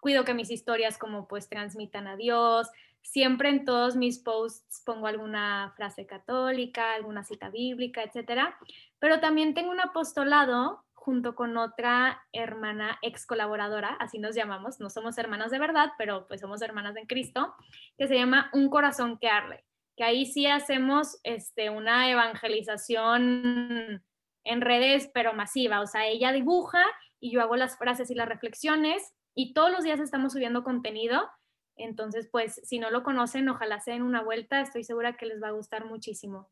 cuido 0.00 0.24
que 0.24 0.34
mis 0.34 0.50
historias 0.50 0.98
como 0.98 1.28
pues 1.28 1.48
transmitan 1.48 2.08
a 2.08 2.16
Dios, 2.16 2.68
Siempre 3.02 3.48
en 3.48 3.64
todos 3.64 3.96
mis 3.96 4.18
posts 4.18 4.82
pongo 4.84 5.06
alguna 5.06 5.72
frase 5.76 6.06
católica, 6.06 6.94
alguna 6.94 7.24
cita 7.24 7.50
bíblica, 7.50 8.02
etcétera. 8.02 8.56
Pero 8.98 9.20
también 9.20 9.54
tengo 9.54 9.70
un 9.70 9.80
apostolado 9.80 10.84
junto 11.00 11.34
con 11.34 11.56
otra 11.56 12.22
hermana 12.32 12.98
ex 13.00 13.26
colaboradora, 13.26 13.96
así 14.00 14.18
nos 14.18 14.34
llamamos, 14.34 14.80
no 14.80 14.90
somos 14.90 15.16
hermanas 15.16 15.50
de 15.50 15.58
verdad, 15.58 15.92
pero 15.96 16.28
pues 16.28 16.42
somos 16.42 16.60
hermanas 16.60 16.94
en 16.96 17.06
Cristo, 17.06 17.54
que 17.96 18.06
se 18.06 18.16
llama 18.16 18.50
Un 18.52 18.68
corazón 18.68 19.18
que 19.18 19.28
arde, 19.28 19.64
que 19.96 20.04
ahí 20.04 20.26
sí 20.26 20.46
hacemos 20.46 21.18
este, 21.24 21.70
una 21.70 22.10
evangelización 22.10 24.04
en 24.44 24.60
redes, 24.60 25.10
pero 25.14 25.32
masiva, 25.32 25.80
o 25.80 25.86
sea, 25.86 26.06
ella 26.06 26.32
dibuja 26.32 26.84
y 27.18 27.32
yo 27.32 27.40
hago 27.40 27.56
las 27.56 27.78
frases 27.78 28.10
y 28.10 28.14
las 28.14 28.28
reflexiones 28.28 29.14
y 29.34 29.54
todos 29.54 29.70
los 29.70 29.84
días 29.84 30.00
estamos 30.00 30.34
subiendo 30.34 30.64
contenido 30.64 31.30
entonces, 31.76 32.28
pues 32.30 32.60
si 32.64 32.78
no 32.78 32.90
lo 32.90 33.02
conocen, 33.02 33.48
ojalá 33.48 33.80
se 33.80 33.92
den 33.92 34.02
una 34.02 34.22
vuelta, 34.22 34.60
estoy 34.60 34.84
segura 34.84 35.16
que 35.16 35.26
les 35.26 35.42
va 35.42 35.48
a 35.48 35.52
gustar 35.52 35.86
muchísimo. 35.86 36.48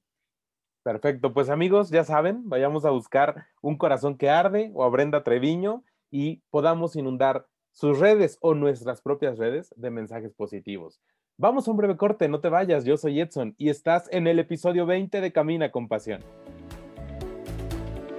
Perfecto, 0.82 1.34
pues 1.34 1.50
amigos, 1.50 1.90
ya 1.90 2.04
saben, 2.04 2.48
vayamos 2.48 2.84
a 2.84 2.90
buscar 2.90 3.46
un 3.60 3.76
corazón 3.76 4.16
que 4.16 4.30
arde 4.30 4.70
o 4.74 4.84
a 4.84 4.88
Brenda 4.88 5.22
Treviño 5.22 5.84
y 6.10 6.42
podamos 6.50 6.96
inundar 6.96 7.46
sus 7.72 7.98
redes 7.98 8.38
o 8.40 8.54
nuestras 8.54 9.02
propias 9.02 9.38
redes 9.38 9.72
de 9.76 9.90
mensajes 9.90 10.32
positivos. 10.32 11.00
Vamos 11.36 11.68
a 11.68 11.70
un 11.70 11.76
breve 11.76 11.96
corte, 11.96 12.28
no 12.28 12.40
te 12.40 12.48
vayas, 12.48 12.84
yo 12.84 12.96
soy 12.96 13.20
Edson 13.20 13.54
y 13.58 13.68
estás 13.68 14.08
en 14.10 14.26
el 14.26 14.38
episodio 14.38 14.86
20 14.86 15.20
de 15.20 15.32
Camina 15.32 15.70
con 15.70 15.86
Pasión. 15.86 16.24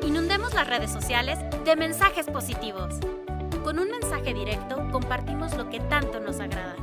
Inundemos 0.05 0.53
las 0.53 0.67
redes 0.67 0.91
sociales 0.91 1.37
de 1.65 1.75
mensajes 1.75 2.27
positivos. 2.27 2.95
Con 3.63 3.79
un 3.79 3.91
mensaje 3.91 4.33
directo 4.33 4.87
compartimos 4.91 5.57
lo 5.57 5.69
que 5.69 5.81
tanto 5.81 6.19
nos 6.21 6.39
agrada. 6.39 6.77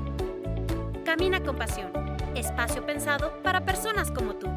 Camina 1.16 1.42
con 1.42 1.56
pasión. 1.56 1.90
Espacio 2.34 2.84
pensado 2.84 3.32
para 3.42 3.64
personas 3.64 4.10
como 4.10 4.34
tú. 4.34 4.48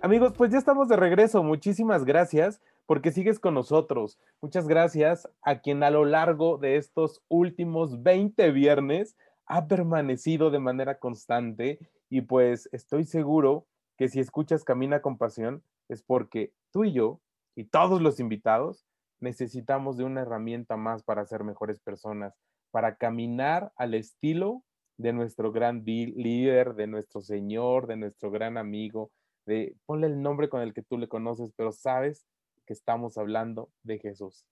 Amigos, 0.00 0.32
pues 0.36 0.50
ya 0.50 0.58
estamos 0.58 0.88
de 0.88 0.96
regreso. 0.96 1.44
Muchísimas 1.44 2.04
gracias 2.04 2.60
porque 2.86 3.12
sigues 3.12 3.38
con 3.38 3.54
nosotros. 3.54 4.18
Muchas 4.40 4.66
gracias 4.66 5.28
a 5.42 5.60
quien 5.60 5.84
a 5.84 5.90
lo 5.90 6.04
largo 6.04 6.58
de 6.58 6.74
estos 6.74 7.22
últimos 7.28 8.02
20 8.02 8.50
viernes 8.50 9.16
ha 9.46 9.68
permanecido 9.68 10.50
de 10.50 10.58
manera 10.58 10.98
constante 10.98 11.78
y 12.10 12.22
pues 12.22 12.68
estoy 12.72 13.04
seguro 13.04 13.64
que 13.96 14.08
si 14.08 14.18
escuchas 14.18 14.64
Camina 14.64 15.02
con 15.02 15.18
Pasión 15.18 15.62
es 15.88 16.02
porque 16.02 16.52
tú 16.72 16.82
y 16.82 16.92
yo 16.92 17.20
y 17.54 17.62
todos 17.62 18.02
los 18.02 18.18
invitados 18.18 18.84
necesitamos 19.20 19.98
de 19.98 20.02
una 20.02 20.22
herramienta 20.22 20.76
más 20.76 21.04
para 21.04 21.24
ser 21.24 21.44
mejores 21.44 21.78
personas, 21.78 22.34
para 22.72 22.96
caminar 22.96 23.72
al 23.76 23.94
estilo 23.94 24.64
de 24.96 25.12
nuestro 25.12 25.52
gran 25.52 25.84
líder, 25.84 26.74
de 26.74 26.88
nuestro 26.88 27.20
Señor, 27.20 27.86
de 27.86 27.96
nuestro 27.96 28.30
gran 28.30 28.56
amigo, 28.56 29.12
de 29.46 29.76
ponle 29.86 30.08
el 30.08 30.20
nombre 30.20 30.48
con 30.48 30.62
el 30.62 30.72
que 30.74 30.82
tú 30.82 30.98
le 30.98 31.08
conoces, 31.08 31.52
pero 31.56 31.70
sabes 31.70 32.26
que 32.66 32.72
estamos 32.72 33.18
hablando 33.18 33.70
de 33.82 33.98
Jesús, 33.98 34.46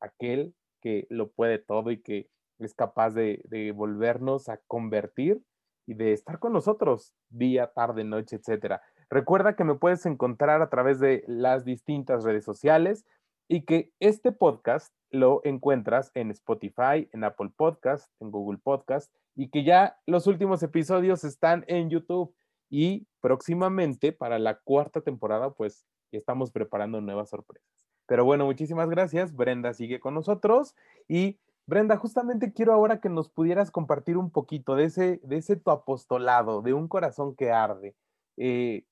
aquel 0.00 0.54
que 0.80 1.06
lo 1.10 1.30
puede 1.30 1.58
todo 1.58 1.90
y 1.90 2.00
que 2.00 2.28
es 2.58 2.74
capaz 2.74 3.10
de, 3.10 3.42
de 3.44 3.72
volvernos 3.72 4.48
a 4.48 4.58
convertir 4.66 5.42
y 5.86 5.94
de 5.94 6.12
estar 6.12 6.38
con 6.38 6.52
nosotros 6.52 7.14
día, 7.28 7.72
tarde, 7.74 8.04
noche, 8.04 8.36
etcétera. 8.36 8.82
Recuerda 9.10 9.56
que 9.56 9.64
me 9.64 9.74
puedes 9.74 10.06
encontrar 10.06 10.62
a 10.62 10.70
través 10.70 11.00
de 11.00 11.24
las 11.26 11.64
distintas 11.64 12.24
redes 12.24 12.44
sociales 12.44 13.04
y 13.48 13.64
que 13.64 13.92
este 14.00 14.32
podcast 14.32 14.94
lo 15.14 15.40
encuentras 15.44 16.10
en 16.14 16.30
Spotify, 16.30 17.08
en 17.12 17.24
Apple 17.24 17.50
Podcast, 17.56 18.10
en 18.20 18.30
Google 18.30 18.58
Podcast 18.58 19.12
y 19.34 19.48
que 19.48 19.64
ya 19.64 19.98
los 20.06 20.26
últimos 20.26 20.62
episodios 20.62 21.24
están 21.24 21.64
en 21.68 21.88
YouTube 21.88 22.34
y 22.68 23.06
próximamente 23.20 24.12
para 24.12 24.38
la 24.38 24.58
cuarta 24.58 25.00
temporada 25.00 25.54
pues 25.54 25.86
estamos 26.10 26.50
preparando 26.50 27.00
nuevas 27.00 27.30
sorpresas. 27.30 27.68
Pero 28.06 28.24
bueno, 28.24 28.44
muchísimas 28.44 28.90
gracias. 28.90 29.34
Brenda 29.34 29.72
sigue 29.72 30.00
con 30.00 30.14
nosotros 30.14 30.74
y 31.08 31.38
Brenda, 31.66 31.96
justamente 31.96 32.52
quiero 32.52 32.74
ahora 32.74 33.00
que 33.00 33.08
nos 33.08 33.30
pudieras 33.30 33.70
compartir 33.70 34.18
un 34.18 34.30
poquito 34.30 34.76
de 34.76 34.84
ese, 34.84 35.20
de 35.22 35.36
ese 35.38 35.56
tu 35.56 35.70
apostolado, 35.70 36.60
de 36.60 36.74
un 36.74 36.88
corazón 36.88 37.34
que 37.34 37.50
arde. 37.52 37.94
Eh, 38.36 38.84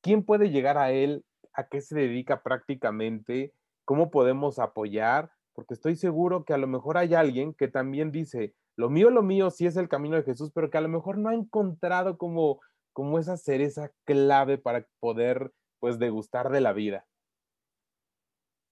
¿Quién 0.00 0.24
puede 0.24 0.50
llegar 0.50 0.78
a 0.78 0.92
él? 0.92 1.24
¿A 1.52 1.66
qué 1.66 1.80
se 1.80 1.96
dedica 1.96 2.42
prácticamente? 2.42 3.52
¿Cómo 3.84 4.12
podemos 4.12 4.60
apoyar? 4.60 5.32
Porque 5.60 5.74
estoy 5.74 5.94
seguro 5.94 6.46
que 6.46 6.54
a 6.54 6.56
lo 6.56 6.66
mejor 6.66 6.96
hay 6.96 7.12
alguien 7.12 7.52
que 7.52 7.68
también 7.68 8.10
dice, 8.12 8.54
lo 8.76 8.88
mío, 8.88 9.10
lo 9.10 9.22
mío 9.22 9.50
sí 9.50 9.66
es 9.66 9.76
el 9.76 9.90
camino 9.90 10.16
de 10.16 10.22
Jesús, 10.22 10.50
pero 10.54 10.70
que 10.70 10.78
a 10.78 10.80
lo 10.80 10.88
mejor 10.88 11.18
no 11.18 11.28
ha 11.28 11.34
encontrado 11.34 12.16
como, 12.16 12.60
como 12.94 13.18
esa 13.18 13.36
cereza 13.36 13.90
clave 14.06 14.56
para 14.56 14.86
poder 15.00 15.52
pues 15.78 15.98
degustar 15.98 16.48
de 16.48 16.62
la 16.62 16.72
vida. 16.72 17.04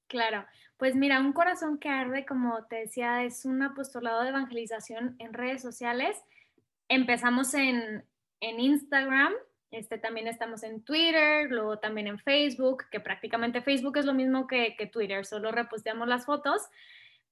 Claro, 0.07 0.47
pues 0.79 0.97
mira, 0.97 1.21
un 1.21 1.35
corazón 1.35 1.79
que 1.79 1.91
arde, 1.91 2.25
como 2.25 2.65
te 2.65 2.77
decía, 2.77 3.23
es 3.23 3.45
un 3.45 3.61
apostolado 3.63 4.23
de 4.23 4.31
evangelización 4.31 5.15
en 5.19 5.35
redes 5.35 5.61
sociales. 5.61 6.17
Empezamos 6.89 7.53
en, 7.53 8.03
en 8.41 8.61
Instagram, 8.61 9.35
este, 9.71 9.99
también 9.99 10.27
estamos 10.29 10.63
en 10.63 10.83
Twitter, 10.83 11.51
luego 11.51 11.79
también 11.79 12.07
en 12.07 12.19
Facebook, 12.19 12.85
que 12.91 13.01
prácticamente 13.01 13.61
Facebook 13.61 13.99
es 13.99 14.07
lo 14.07 14.15
mismo 14.15 14.47
que, 14.47 14.75
Twitter, 14.91 15.27
solo 15.27 15.53
reposteamos 15.53 16.09
las 16.09 16.25
fotos, 16.25 16.63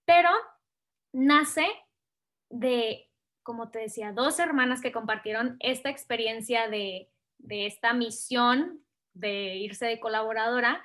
pero 0.04 0.28
nace 1.12 1.66
de, 2.50 3.10
como 3.42 3.70
te 3.70 3.78
decía, 3.78 4.12
dos 4.12 4.38
hermanas 4.38 4.80
que 4.80 4.92
compartieron 4.92 5.56
esta 5.60 5.88
experiencia 5.88 6.68
de, 6.68 7.10
de 7.38 7.66
esta 7.66 7.94
misión 7.94 8.82
de 9.14 9.56
irse 9.56 9.86
de 9.86 9.98
colaboradora 9.98 10.84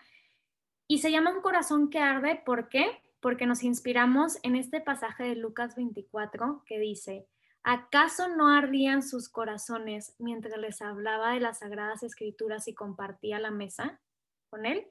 y 0.88 1.00
se 1.00 1.12
llama 1.12 1.32
Un 1.32 1.42
corazón 1.42 1.90
que 1.90 2.00
arde, 2.00 2.42
¿por 2.46 2.70
qué? 2.70 3.02
Porque 3.20 3.46
nos 3.46 3.64
inspiramos 3.64 4.40
en 4.44 4.56
este 4.56 4.80
pasaje 4.80 5.24
de 5.24 5.36
Lucas 5.36 5.76
24 5.76 6.64
que 6.66 6.80
dice, 6.80 7.28
¿Acaso 7.64 8.28
no 8.28 8.48
ardían 8.48 9.04
sus 9.04 9.30
corazones 9.30 10.16
mientras 10.18 10.58
les 10.58 10.82
hablaba 10.82 11.34
de 11.34 11.40
las 11.40 11.60
sagradas 11.60 12.02
escrituras 12.02 12.68
y 12.68 12.74
compartía 12.74 13.40
la 13.40 13.52
mesa 13.52 14.02
con 14.50 14.66
él? 14.66 14.88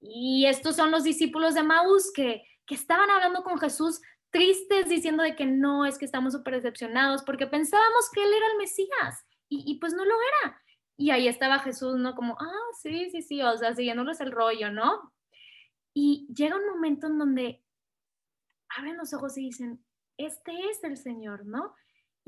Y 0.00 0.46
estos 0.46 0.76
son 0.76 0.90
los 0.90 1.04
discípulos 1.04 1.54
de 1.54 1.62
Maús 1.62 2.12
que, 2.12 2.42
que 2.66 2.74
estaban 2.74 3.08
hablando 3.10 3.42
con 3.44 3.58
Jesús 3.58 4.00
tristes 4.30 4.88
diciendo 4.88 5.22
de 5.22 5.36
que 5.36 5.46
no, 5.46 5.86
es 5.86 5.96
que 5.96 6.04
estamos 6.04 6.32
súper 6.32 6.54
decepcionados 6.54 7.22
porque 7.22 7.46
pensábamos 7.46 8.10
que 8.12 8.22
él 8.22 8.32
era 8.32 8.46
el 8.52 8.58
Mesías 8.58 9.24
y, 9.48 9.62
y, 9.70 9.78
pues 9.78 9.94
no 9.94 10.04
lo 10.04 10.14
era. 10.42 10.60
Y 10.96 11.10
ahí 11.10 11.28
estaba 11.28 11.60
Jesús, 11.60 11.96
¿no? 11.96 12.14
Como, 12.14 12.36
ah, 12.40 12.68
sí, 12.82 13.10
sí, 13.10 13.22
sí, 13.22 13.42
o 13.42 13.56
sea, 13.56 13.74
siguiéndoles 13.74 14.20
el 14.20 14.32
rollo, 14.32 14.72
¿no? 14.72 15.12
Y 15.94 16.26
llega 16.34 16.56
un 16.56 16.66
momento 16.66 17.06
en 17.06 17.18
donde 17.18 17.64
abren 18.76 18.96
los 18.96 19.14
ojos 19.14 19.38
y 19.38 19.42
dicen, 19.42 19.85
este 20.18 20.52
es 20.70 20.82
el 20.84 20.96
Señor, 20.96 21.46
¿no? 21.46 21.74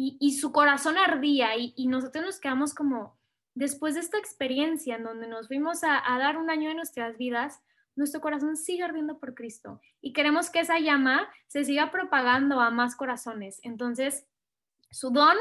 Y, 0.00 0.38
su 0.38 0.52
corazón 0.52 0.96
ardía 0.96 1.56
y, 1.56 1.74
y, 1.76 1.88
nosotros 1.88 2.24
nos 2.24 2.38
quedamos 2.38 2.72
como, 2.72 3.18
después 3.54 3.94
de 3.94 4.00
esta 4.00 4.16
experiencia 4.16 4.94
en 4.94 5.02
donde 5.02 5.26
nos 5.26 5.48
fuimos 5.48 5.82
a, 5.82 6.00
a 6.14 6.20
dar 6.20 6.36
un 6.36 6.50
año 6.50 6.68
de 6.68 6.76
nuestras 6.76 7.18
vidas, 7.18 7.60
nuestro 7.96 8.20
corazón 8.20 8.56
sigue 8.56 8.84
ardiendo 8.84 9.18
por 9.18 9.34
Cristo 9.34 9.80
y 10.00 10.12
queremos 10.12 10.50
que 10.50 10.60
esa 10.60 10.78
llama 10.78 11.28
se 11.48 11.64
siga 11.64 11.90
propagando 11.90 12.60
a 12.60 12.70
más 12.70 12.94
corazones. 12.94 13.58
Entonces, 13.64 14.24
su 14.92 15.10
don 15.10 15.36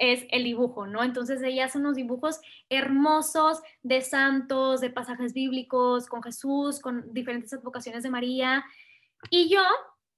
es 0.00 0.26
el 0.30 0.44
dibujo, 0.44 0.86
¿no? 0.86 1.02
Entonces 1.02 1.42
ella 1.42 1.66
hace 1.66 1.78
unos 1.78 1.94
dibujos 1.94 2.40
hermosos 2.70 3.60
de 3.82 4.00
santos, 4.00 4.80
de 4.80 4.90
pasajes 4.90 5.34
bíblicos, 5.34 6.06
con 6.06 6.22
Jesús, 6.22 6.80
con 6.80 7.12
diferentes 7.12 7.52
advocaciones 7.52 8.02
de 8.02 8.10
María. 8.10 8.64
Y 9.28 9.50
yo 9.50 9.62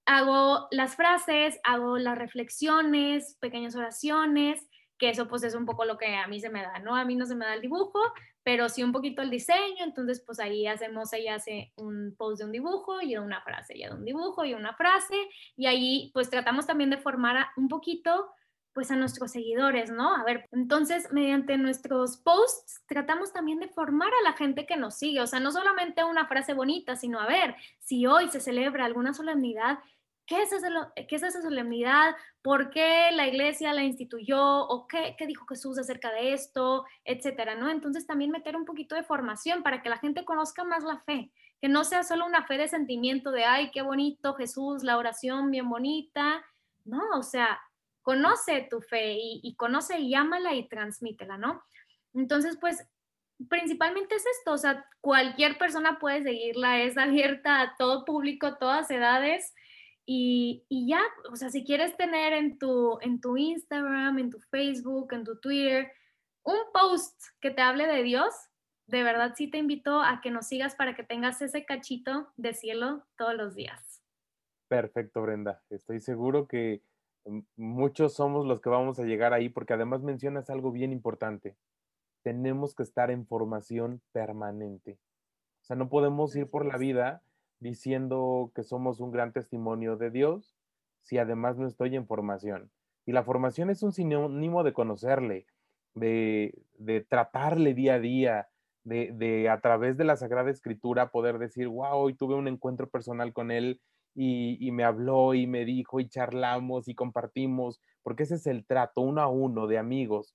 hago 0.07 0.69
las 0.71 0.97
frases, 0.97 1.59
hago 1.65 1.99
las 1.99 2.19
reflexiones, 2.19 3.37
pequeñas 3.41 3.77
oraciones, 3.77 4.69
que 4.99 5.11
eso 5.11 5.27
pues 5.29 5.43
es 5.43 5.55
un 5.55 5.67
poco 5.67 5.85
lo 5.85 5.99
que 5.99 6.15
a 6.15 6.27
mí 6.29 6.41
se 6.41 6.51
me 6.51 6.63
da, 6.63 6.79
¿no? 6.79 6.95
A 6.95 7.05
mí 7.05 7.17
no 7.17 7.27
se 7.27 7.35
me 7.35 7.45
da 7.45 7.55
el 7.55 7.61
dibujo, 7.61 7.99
pero 8.45 8.69
sí 8.69 8.83
un 8.83 8.93
poquito 8.93 9.23
el 9.23 9.31
diseño, 9.31 9.85
entonces 9.85 10.23
pues 10.25 10.39
ahí 10.41 10.67
hacemos, 10.67 11.13
ella 11.13 11.37
hace 11.37 11.73
un 11.77 12.15
post 12.17 12.39
de 12.39 12.47
un 12.47 12.53
dibujo 12.53 13.01
y 13.01 13.17
una 13.17 13.43
frase, 13.43 13.75
ella 13.75 13.91
de 13.91 13.97
un 13.97 14.05
dibujo 14.05 14.45
y 14.45 14.55
una 14.55 14.75
frase, 14.75 15.17
y 15.57 15.67
ahí 15.67 16.11
pues 16.15 16.31
tratamos 16.31 16.67
también 16.67 16.91
de 16.91 16.99
formar 16.99 17.49
un 17.57 17.69
poquito 17.69 18.31
pues 18.75 18.91
a 18.91 18.97
nuestros 18.97 19.33
seguidores, 19.33 19.91
¿no? 19.91 20.15
A 20.15 20.25
ver, 20.25 20.49
entonces 20.53 21.09
mediante 21.13 21.59
nuestros 21.59 22.17
posts 22.19 22.83
tratamos 22.87 23.33
también 23.33 23.61
de 23.61 23.69
formar 23.69 24.09
a 24.09 24.31
la 24.31 24.33
gente 24.35 24.67
que 24.67 24.77
nos 24.77 24.97
sigue, 24.97 25.21
o 25.21 25.27
sea, 25.27 25.41
no 25.41 25.53
solamente 25.53 26.05
una 26.05 26.27
frase 26.27 26.55
bonita, 26.55 26.97
sino 26.97 27.21
a 27.21 27.27
ver, 27.27 27.55
si 27.79 28.07
hoy 28.07 28.29
se 28.29 28.41
celebra 28.41 28.85
alguna 28.85 29.15
solemnidad, 29.15 29.79
¿Qué 30.25 30.41
es, 30.41 30.53
esa, 30.53 30.69
¿Qué 30.95 31.17
es 31.17 31.23
esa 31.23 31.43
solemnidad? 31.43 32.15
¿Por 32.43 32.71
qué 32.71 33.11
la 33.13 33.27
iglesia 33.27 33.73
la 33.73 33.83
instituyó? 33.83 34.41
¿O 34.41 34.87
qué, 34.87 35.17
qué, 35.19 35.27
dijo 35.27 35.45
Jesús 35.47 35.79
acerca 35.79 36.13
de 36.13 36.33
esto? 36.33 36.85
Etcétera, 37.05 37.57
¿no? 37.57 37.69
Entonces 37.69 38.07
también 38.07 38.31
meter 38.31 38.57
un 38.57 38.65
poquito 38.65 38.95
de 38.95 39.03
formación 39.03 39.63
para 39.63 39.83
que 39.83 39.89
la 39.89 39.99
gente 39.99 40.25
conozca 40.25 40.63
más 40.63 40.85
la 40.85 41.01
fe, 41.01 41.33
que 41.61 41.69
no 41.69 41.83
sea 41.83 42.05
solo 42.05 42.25
una 42.25 42.47
fe 42.47 42.57
de 42.57 42.69
sentimiento 42.69 43.33
de, 43.33 43.45
ay, 43.45 43.71
qué 43.73 43.83
bonito 43.83 44.35
Jesús, 44.35 44.85
la 44.85 44.97
oración 44.97 45.51
bien 45.51 45.69
bonita. 45.69 46.45
No, 46.85 47.03
o 47.15 47.23
sea, 47.23 47.61
conoce 48.03 48.67
tu 48.69 48.81
fe 48.81 49.17
y, 49.19 49.55
conoce 49.57 49.99
y 49.99 50.15
ámala 50.15 50.55
y 50.55 50.69
transmítela, 50.69 51.39
¿no? 51.39 51.63
Entonces, 52.15 52.59
pues 52.61 52.87
principalmente 53.49 54.15
es 54.15 54.25
esto, 54.27 54.53
o 54.53 54.59
sea, 54.59 54.85
cualquier 55.01 55.59
persona 55.59 55.99
puede 55.99 56.23
seguirla, 56.23 56.83
es 56.83 56.97
abierta 56.97 57.61
a 57.61 57.77
todo 57.77 58.05
público, 58.05 58.57
todas 58.59 58.91
edades 58.91 59.55
y, 60.05 60.65
y, 60.69 60.89
ya, 60.89 61.01
o 61.31 61.37
sea, 61.37 61.51
si 61.51 61.65
quieres 61.65 61.97
tener 61.97 62.33
en 62.33 62.59
tu, 62.59 62.99
en 63.01 63.21
tu 63.21 63.37
Instagram, 63.37 64.19
en 64.19 64.31
tu 64.31 64.41
Facebook, 64.41 65.13
en 65.13 65.25
tu 65.25 65.41
Twitter, 65.41 65.91
un 66.45 66.59
post 66.73 67.21
que 67.41 67.51
te 67.51 67.63
hable 67.63 67.87
de 67.87 68.03
Dios, 68.03 68.35
de 68.87 69.03
verdad 69.03 69.35
sí 69.37 69.49
te 69.49 69.59
invito 69.59 70.03
a 70.03 70.21
que 70.21 70.31
nos 70.31 70.47
sigas 70.49 70.75
para 70.75 70.95
que 70.95 71.05
tengas 71.05 71.41
ese 71.41 71.65
cachito 71.65 72.33
de 72.37 72.53
cielo 72.53 73.05
todos 73.17 73.35
los 73.35 73.55
días. 73.55 74.03
Perfecto, 74.69 75.23
Brenda. 75.23 75.63
Estoy 75.71 76.01
seguro 76.01 76.49
que 76.49 76.83
muchos 77.57 78.15
somos 78.15 78.47
los 78.47 78.61
que 78.61 78.71
vamos 78.71 78.99
a 78.99 79.05
llegar 79.05 79.33
ahí 79.33 79.49
porque 79.49 79.75
además 79.75 80.03
mencionas 80.03 80.51
algo 80.51 80.73
bien 80.73 80.93
importante. 80.93 81.57
Tenemos 82.23 82.75
que 82.75 82.83
estar 82.83 83.11
en 83.11 83.27
formación 83.27 84.03
permanente. 84.13 84.99
O 85.63 85.65
sea, 85.65 85.77
no 85.77 85.89
podemos 85.89 86.35
ir 86.37 86.49
por 86.49 86.67
la 86.67 86.77
vida 86.77 87.23
diciendo 87.61 88.51
que 88.55 88.65
somos 88.65 89.01
un 89.01 89.13
gran 89.13 89.33
testimonio 89.33 89.97
de 89.97 90.11
Dios 90.11 90.57
si 91.03 91.19
además 91.19 91.57
no 91.57 91.67
estoy 91.67 91.97
en 91.97 92.07
formación. 92.07 92.71
Y 93.07 93.13
la 93.13 93.25
formación 93.25 93.71
es 93.71 93.83
un 93.83 93.93
sinónimo 93.93 94.63
de 94.63 94.73
conocerle, 94.73 95.47
de, 95.95 96.55
tratarle 97.09 97.75
día 97.75 97.95
a 97.95 97.99
día, 97.99 98.49
de, 98.85 99.49
a 99.49 99.61
través 99.61 99.97
de 99.97 100.05
la 100.05 100.17
Sagrada 100.17 100.51
Escritura 100.51 101.11
poder 101.11 101.39
decir, 101.39 101.69
wow, 101.69 101.97
hoy 101.97 102.15
tuve 102.15 102.35
un 102.35 102.49
encuentro 102.49 102.89
personal 102.89 103.33
con 103.33 103.51
él 103.51 103.81
y, 104.15 104.71
me 104.73 104.85
habló 104.85 105.35
y 105.35 105.47
me 105.47 105.65
dijo 105.65 106.01
y 106.01 106.09
charlamos 106.09 106.89
y 106.89 106.95
compartimos, 106.95 107.81
porque 108.03 108.25
ese 108.25 108.35
es 108.37 108.47
el 108.47 108.67
trato 108.67 109.01
uno 109.01 109.23
a 109.23 109.29
uno 109.29 109.67
de 109.67 109.79
amigos. 109.79 110.35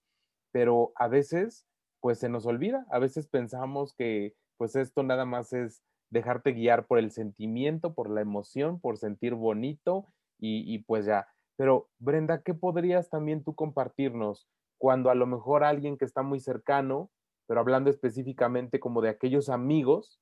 Pero 0.51 0.91
a 0.95 1.07
veces, 1.07 1.67
pues 1.99 2.19
se 2.19 2.29
nos 2.29 2.45
olvida, 2.45 2.85
a 2.89 2.99
veces 2.99 3.27
pensamos 3.27 3.93
que 3.93 4.33
pues 4.57 4.75
esto 4.75 5.03
nada 5.03 5.25
más 5.25 5.53
es 5.53 5.83
dejarte 6.09 6.53
guiar 6.53 6.87
por 6.87 6.99
el 6.99 7.11
sentimiento, 7.11 7.93
por 7.93 8.09
la 8.09 8.21
emoción, 8.21 8.79
por 8.79 8.97
sentir 8.97 9.35
bonito 9.35 10.07
y, 10.39 10.79
pues 10.79 11.05
ya. 11.05 11.27
Pero 11.55 11.89
Brenda, 11.99 12.41
¿qué 12.43 12.53
podrías 12.53 13.09
también 13.09 13.43
tú 13.43 13.55
compartirnos 13.55 14.47
cuando 14.77 15.09
a 15.09 15.15
lo 15.15 15.25
mejor 15.25 15.63
alguien 15.63 15.97
que 15.97 16.05
está 16.05 16.21
muy 16.21 16.39
cercano, 16.39 17.11
pero 17.47 17.59
hablando 17.59 17.89
específicamente 17.89 18.79
como 18.79 19.01
de 19.01 19.09
aquellos 19.09 19.49
amigos 19.49 20.19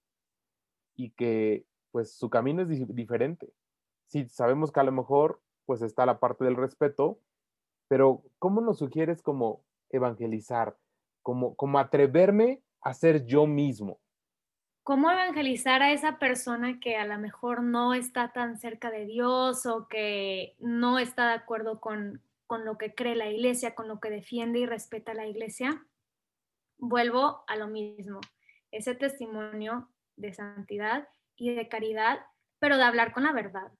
y 0.95 1.11
que 1.11 1.65
pues 1.95 2.11
su 2.11 2.29
camino 2.29 2.61
es 2.61 2.93
diferente? 2.93 3.53
Sí, 4.07 4.27
sabemos 4.27 4.69
que 4.69 4.81
a 4.81 4.83
lo 4.83 4.91
mejor 4.91 5.41
pues 5.65 5.81
está 5.81 6.05
la 6.05 6.19
parte 6.19 6.43
del 6.43 6.57
respeto, 6.57 7.21
pero 7.87 8.21
¿cómo 8.37 8.59
nos 8.59 8.79
sugieres 8.79 9.21
como 9.21 9.63
evangelizar, 9.89 10.75
como, 11.21 11.55
como 11.55 11.79
atreverme 11.79 12.61
a 12.81 12.93
ser 12.93 13.25
yo 13.25 13.47
mismo? 13.47 14.01
cómo 14.83 15.09
evangelizar 15.09 15.81
a 15.81 15.93
esa 15.93 16.19
persona 16.19 16.81
que 16.81 16.97
a 16.97 17.07
lo 17.07 17.17
mejor 17.17 17.63
no 17.63 17.93
está 17.93 18.33
tan 18.33 18.57
cerca 18.59 18.91
de 18.91 19.05
Dios 19.05 19.65
o 19.65 19.87
que 19.87 20.57
no 20.59 20.99
está 20.99 21.29
de 21.29 21.35
acuerdo 21.35 21.79
con, 21.79 22.21
con 22.45 22.65
lo 22.65 22.77
que 22.77 22.93
cree 22.93 23.15
la 23.15 23.29
iglesia, 23.29 23.73
con 23.73 23.87
lo 23.87 24.01
que 24.01 24.09
defiende 24.09 24.59
y 24.59 24.65
respeta 24.65 25.13
la 25.13 25.27
iglesia, 25.27 25.87
vuelvo 26.77 27.45
a 27.47 27.55
lo 27.55 27.67
mismo, 27.67 28.19
ese 28.71 28.95
testimonio 28.95 29.87
de 30.17 30.33
santidad 30.33 31.07
y 31.35 31.53
de 31.53 31.67
caridad, 31.67 32.19
pero 32.59 32.77
de 32.77 32.83
hablar 32.83 33.13
con 33.13 33.23
la 33.23 33.31
verdad. 33.31 33.71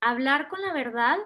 Hablar 0.00 0.48
con 0.48 0.62
la 0.62 0.72
verdad, 0.72 1.18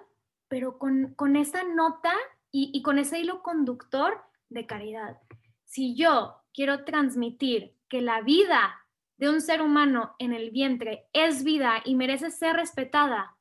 pero 0.48 0.78
con, 0.78 1.14
con 1.14 1.36
esa 1.36 1.64
nota 1.64 2.12
y, 2.50 2.70
y 2.72 2.82
con 2.82 2.98
ese 2.98 3.18
hilo 3.18 3.42
conductor 3.42 4.22
de 4.48 4.66
caridad. 4.66 5.18
Si 5.64 5.94
yo 5.94 6.42
quiero 6.52 6.84
transmitir 6.84 7.74
que 7.88 8.00
la 8.00 8.20
vida 8.20 8.86
de 9.16 9.30
un 9.30 9.40
ser 9.40 9.62
humano 9.62 10.14
en 10.18 10.32
el 10.32 10.50
vientre 10.50 11.08
es 11.12 11.42
vida 11.42 11.82
y 11.84 11.94
merece 11.94 12.30
ser 12.30 12.56
respetada, 12.56 13.36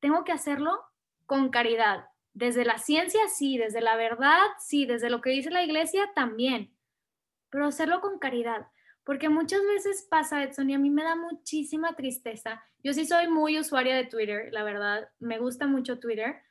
tengo 0.00 0.24
que 0.24 0.32
hacerlo 0.32 0.82
con 1.26 1.50
caridad. 1.50 2.06
Desde 2.34 2.64
la 2.64 2.78
ciencia, 2.78 3.20
sí, 3.28 3.58
desde 3.58 3.80
la 3.80 3.96
verdad, 3.96 4.40
sí, 4.58 4.86
desde 4.86 5.10
lo 5.10 5.20
que 5.20 5.30
dice 5.30 5.50
la 5.50 5.62
iglesia, 5.62 6.10
también, 6.14 6.74
pero 7.50 7.66
hacerlo 7.66 8.00
con 8.00 8.18
caridad. 8.18 8.68
Porque 9.04 9.28
muchas 9.28 9.60
veces 9.62 10.06
pasa, 10.08 10.42
Edson, 10.42 10.70
y 10.70 10.74
a 10.74 10.78
mí 10.78 10.90
me 10.90 11.02
da 11.02 11.16
muchísima 11.16 11.94
tristeza. 11.94 12.62
Yo 12.84 12.92
sí 12.92 13.04
soy 13.06 13.28
muy 13.28 13.58
usuaria 13.58 13.96
de 13.96 14.04
Twitter, 14.04 14.48
la 14.52 14.62
verdad, 14.62 15.08
me 15.18 15.38
gusta 15.38 15.66
mucho 15.66 15.98
Twitter, 15.98 16.42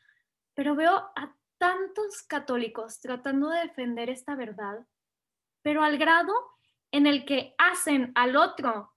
pero 0.53 0.75
veo 0.75 0.95
a 1.15 1.35
tantos 1.57 2.23
católicos 2.23 2.99
tratando 2.99 3.49
de 3.49 3.61
defender 3.61 4.09
esta 4.09 4.35
verdad, 4.35 4.85
pero 5.61 5.83
al 5.83 5.97
grado 5.97 6.33
en 6.91 7.07
el 7.07 7.23
que 7.25 7.53
hacen 7.57 8.11
al 8.15 8.35
otro 8.35 8.93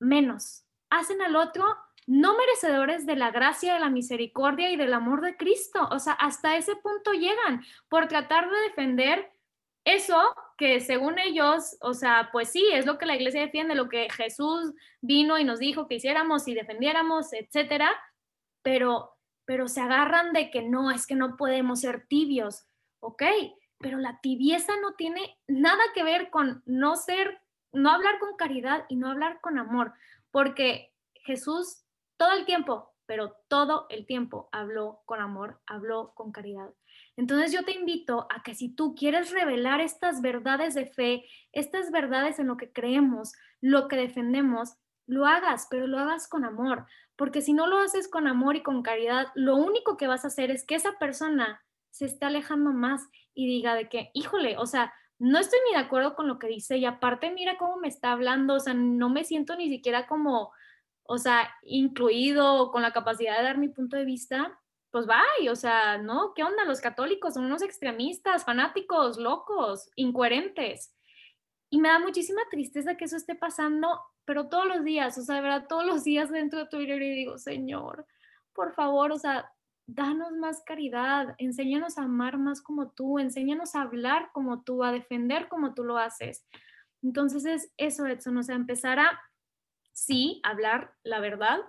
menos, 0.00 0.64
hacen 0.90 1.22
al 1.22 1.36
otro 1.36 1.64
no 2.06 2.36
merecedores 2.36 3.06
de 3.06 3.16
la 3.16 3.30
gracia, 3.30 3.74
de 3.74 3.80
la 3.80 3.90
misericordia 3.90 4.70
y 4.70 4.76
del 4.76 4.92
amor 4.92 5.20
de 5.20 5.36
Cristo. 5.36 5.88
O 5.90 5.98
sea, 5.98 6.14
hasta 6.14 6.56
ese 6.56 6.74
punto 6.76 7.12
llegan 7.12 7.64
por 7.88 8.08
tratar 8.08 8.50
de 8.50 8.60
defender 8.62 9.32
eso 9.84 10.20
que 10.56 10.80
según 10.80 11.18
ellos, 11.18 11.76
o 11.80 11.94
sea, 11.94 12.30
pues 12.32 12.50
sí, 12.50 12.64
es 12.72 12.86
lo 12.86 12.98
que 12.98 13.06
la 13.06 13.16
iglesia 13.16 13.40
defiende, 13.40 13.74
lo 13.74 13.88
que 13.88 14.08
Jesús 14.10 14.72
vino 15.00 15.38
y 15.38 15.44
nos 15.44 15.58
dijo 15.58 15.88
que 15.88 15.96
hiciéramos 15.96 16.46
y 16.48 16.54
defendiéramos, 16.54 17.32
etcétera, 17.32 17.90
pero 18.62 19.12
pero 19.44 19.68
se 19.68 19.80
agarran 19.80 20.32
de 20.32 20.50
que 20.50 20.62
no, 20.62 20.90
es 20.90 21.06
que 21.06 21.14
no 21.14 21.36
podemos 21.36 21.80
ser 21.80 22.06
tibios. 22.06 22.66
Ok, 23.00 23.22
pero 23.78 23.98
la 23.98 24.20
tibieza 24.20 24.72
no 24.80 24.94
tiene 24.94 25.38
nada 25.48 25.82
que 25.94 26.04
ver 26.04 26.30
con 26.30 26.62
no 26.66 26.96
ser, 26.96 27.40
no 27.72 27.90
hablar 27.90 28.18
con 28.20 28.36
caridad 28.36 28.84
y 28.88 28.96
no 28.96 29.10
hablar 29.10 29.40
con 29.40 29.58
amor, 29.58 29.92
porque 30.30 30.92
Jesús 31.14 31.84
todo 32.16 32.32
el 32.32 32.44
tiempo, 32.44 32.94
pero 33.06 33.36
todo 33.48 33.86
el 33.90 34.06
tiempo 34.06 34.48
habló 34.52 35.02
con 35.04 35.20
amor, 35.20 35.60
habló 35.66 36.12
con 36.14 36.30
caridad. 36.30 36.70
Entonces 37.16 37.52
yo 37.52 37.64
te 37.64 37.72
invito 37.72 38.26
a 38.30 38.42
que 38.42 38.54
si 38.54 38.74
tú 38.74 38.94
quieres 38.94 39.30
revelar 39.32 39.80
estas 39.80 40.22
verdades 40.22 40.74
de 40.74 40.86
fe, 40.86 41.24
estas 41.52 41.90
verdades 41.90 42.38
en 42.38 42.46
lo 42.46 42.56
que 42.56 42.72
creemos, 42.72 43.32
lo 43.60 43.88
que 43.88 43.96
defendemos, 43.96 44.76
lo 45.06 45.26
hagas, 45.26 45.66
pero 45.70 45.86
lo 45.86 45.98
hagas 45.98 46.28
con 46.28 46.44
amor, 46.44 46.86
porque 47.16 47.42
si 47.42 47.52
no 47.52 47.66
lo 47.66 47.78
haces 47.78 48.08
con 48.08 48.26
amor 48.26 48.56
y 48.56 48.62
con 48.62 48.82
caridad, 48.82 49.28
lo 49.34 49.56
único 49.56 49.96
que 49.96 50.06
vas 50.06 50.24
a 50.24 50.28
hacer 50.28 50.50
es 50.50 50.64
que 50.64 50.74
esa 50.74 50.98
persona 50.98 51.62
se 51.90 52.06
esté 52.06 52.24
alejando 52.24 52.72
más 52.72 53.06
y 53.34 53.46
diga 53.46 53.74
de 53.74 53.88
que, 53.88 54.10
híjole, 54.14 54.56
o 54.56 54.66
sea, 54.66 54.92
no 55.18 55.38
estoy 55.38 55.58
ni 55.68 55.76
de 55.76 55.84
acuerdo 55.84 56.16
con 56.16 56.26
lo 56.26 56.38
que 56.38 56.48
dice 56.48 56.78
y 56.78 56.84
aparte 56.84 57.30
mira 57.30 57.56
cómo 57.58 57.76
me 57.76 57.88
está 57.88 58.12
hablando, 58.12 58.54
o 58.54 58.60
sea, 58.60 58.74
no 58.74 59.08
me 59.10 59.24
siento 59.24 59.54
ni 59.56 59.68
siquiera 59.68 60.06
como, 60.06 60.50
o 61.04 61.18
sea, 61.18 61.48
incluido 61.62 62.70
con 62.72 62.82
la 62.82 62.92
capacidad 62.92 63.36
de 63.36 63.44
dar 63.44 63.58
mi 63.58 63.68
punto 63.68 63.96
de 63.96 64.04
vista, 64.04 64.58
pues 64.92 65.06
bye, 65.06 65.48
o 65.48 65.56
sea, 65.56 65.96
¿no? 65.96 66.34
¿Qué 66.34 66.44
onda? 66.44 66.66
Los 66.66 66.82
católicos 66.82 67.34
son 67.34 67.46
unos 67.46 67.62
extremistas, 67.62 68.44
fanáticos, 68.44 69.16
locos, 69.16 69.90
incoherentes. 69.96 70.94
Y 71.70 71.80
me 71.80 71.88
da 71.88 71.98
muchísima 71.98 72.42
tristeza 72.50 72.94
que 72.94 73.06
eso 73.06 73.16
esté 73.16 73.34
pasando, 73.34 73.98
pero 74.26 74.50
todos 74.50 74.66
los 74.66 74.84
días, 74.84 75.16
o 75.16 75.22
sea, 75.22 75.36
de 75.36 75.40
verdad, 75.40 75.66
todos 75.66 75.86
los 75.86 76.04
días 76.04 76.30
dentro 76.30 76.58
de 76.58 76.66
Twitter 76.66 77.00
y 77.00 77.10
digo, 77.14 77.38
Señor, 77.38 78.06
por 78.52 78.74
favor, 78.74 79.12
o 79.12 79.18
sea, 79.18 79.50
danos 79.86 80.32
más 80.32 80.62
caridad, 80.62 81.34
enséñanos 81.38 81.96
a 81.96 82.02
amar 82.02 82.36
más 82.36 82.60
como 82.60 82.90
tú, 82.90 83.18
enséñanos 83.18 83.74
a 83.74 83.80
hablar 83.80 84.28
como 84.34 84.62
tú, 84.62 84.84
a 84.84 84.92
defender 84.92 85.48
como 85.48 85.72
tú 85.72 85.84
lo 85.84 85.96
haces. 85.96 86.46
Entonces 87.02 87.46
es 87.46 87.72
eso, 87.78 88.06
Edson, 88.06 88.36
o 88.36 88.42
sea, 88.42 88.56
empezar 88.56 88.98
a, 88.98 89.18
sí, 89.94 90.42
hablar 90.44 90.94
la 91.02 91.18
verdad, 91.18 91.60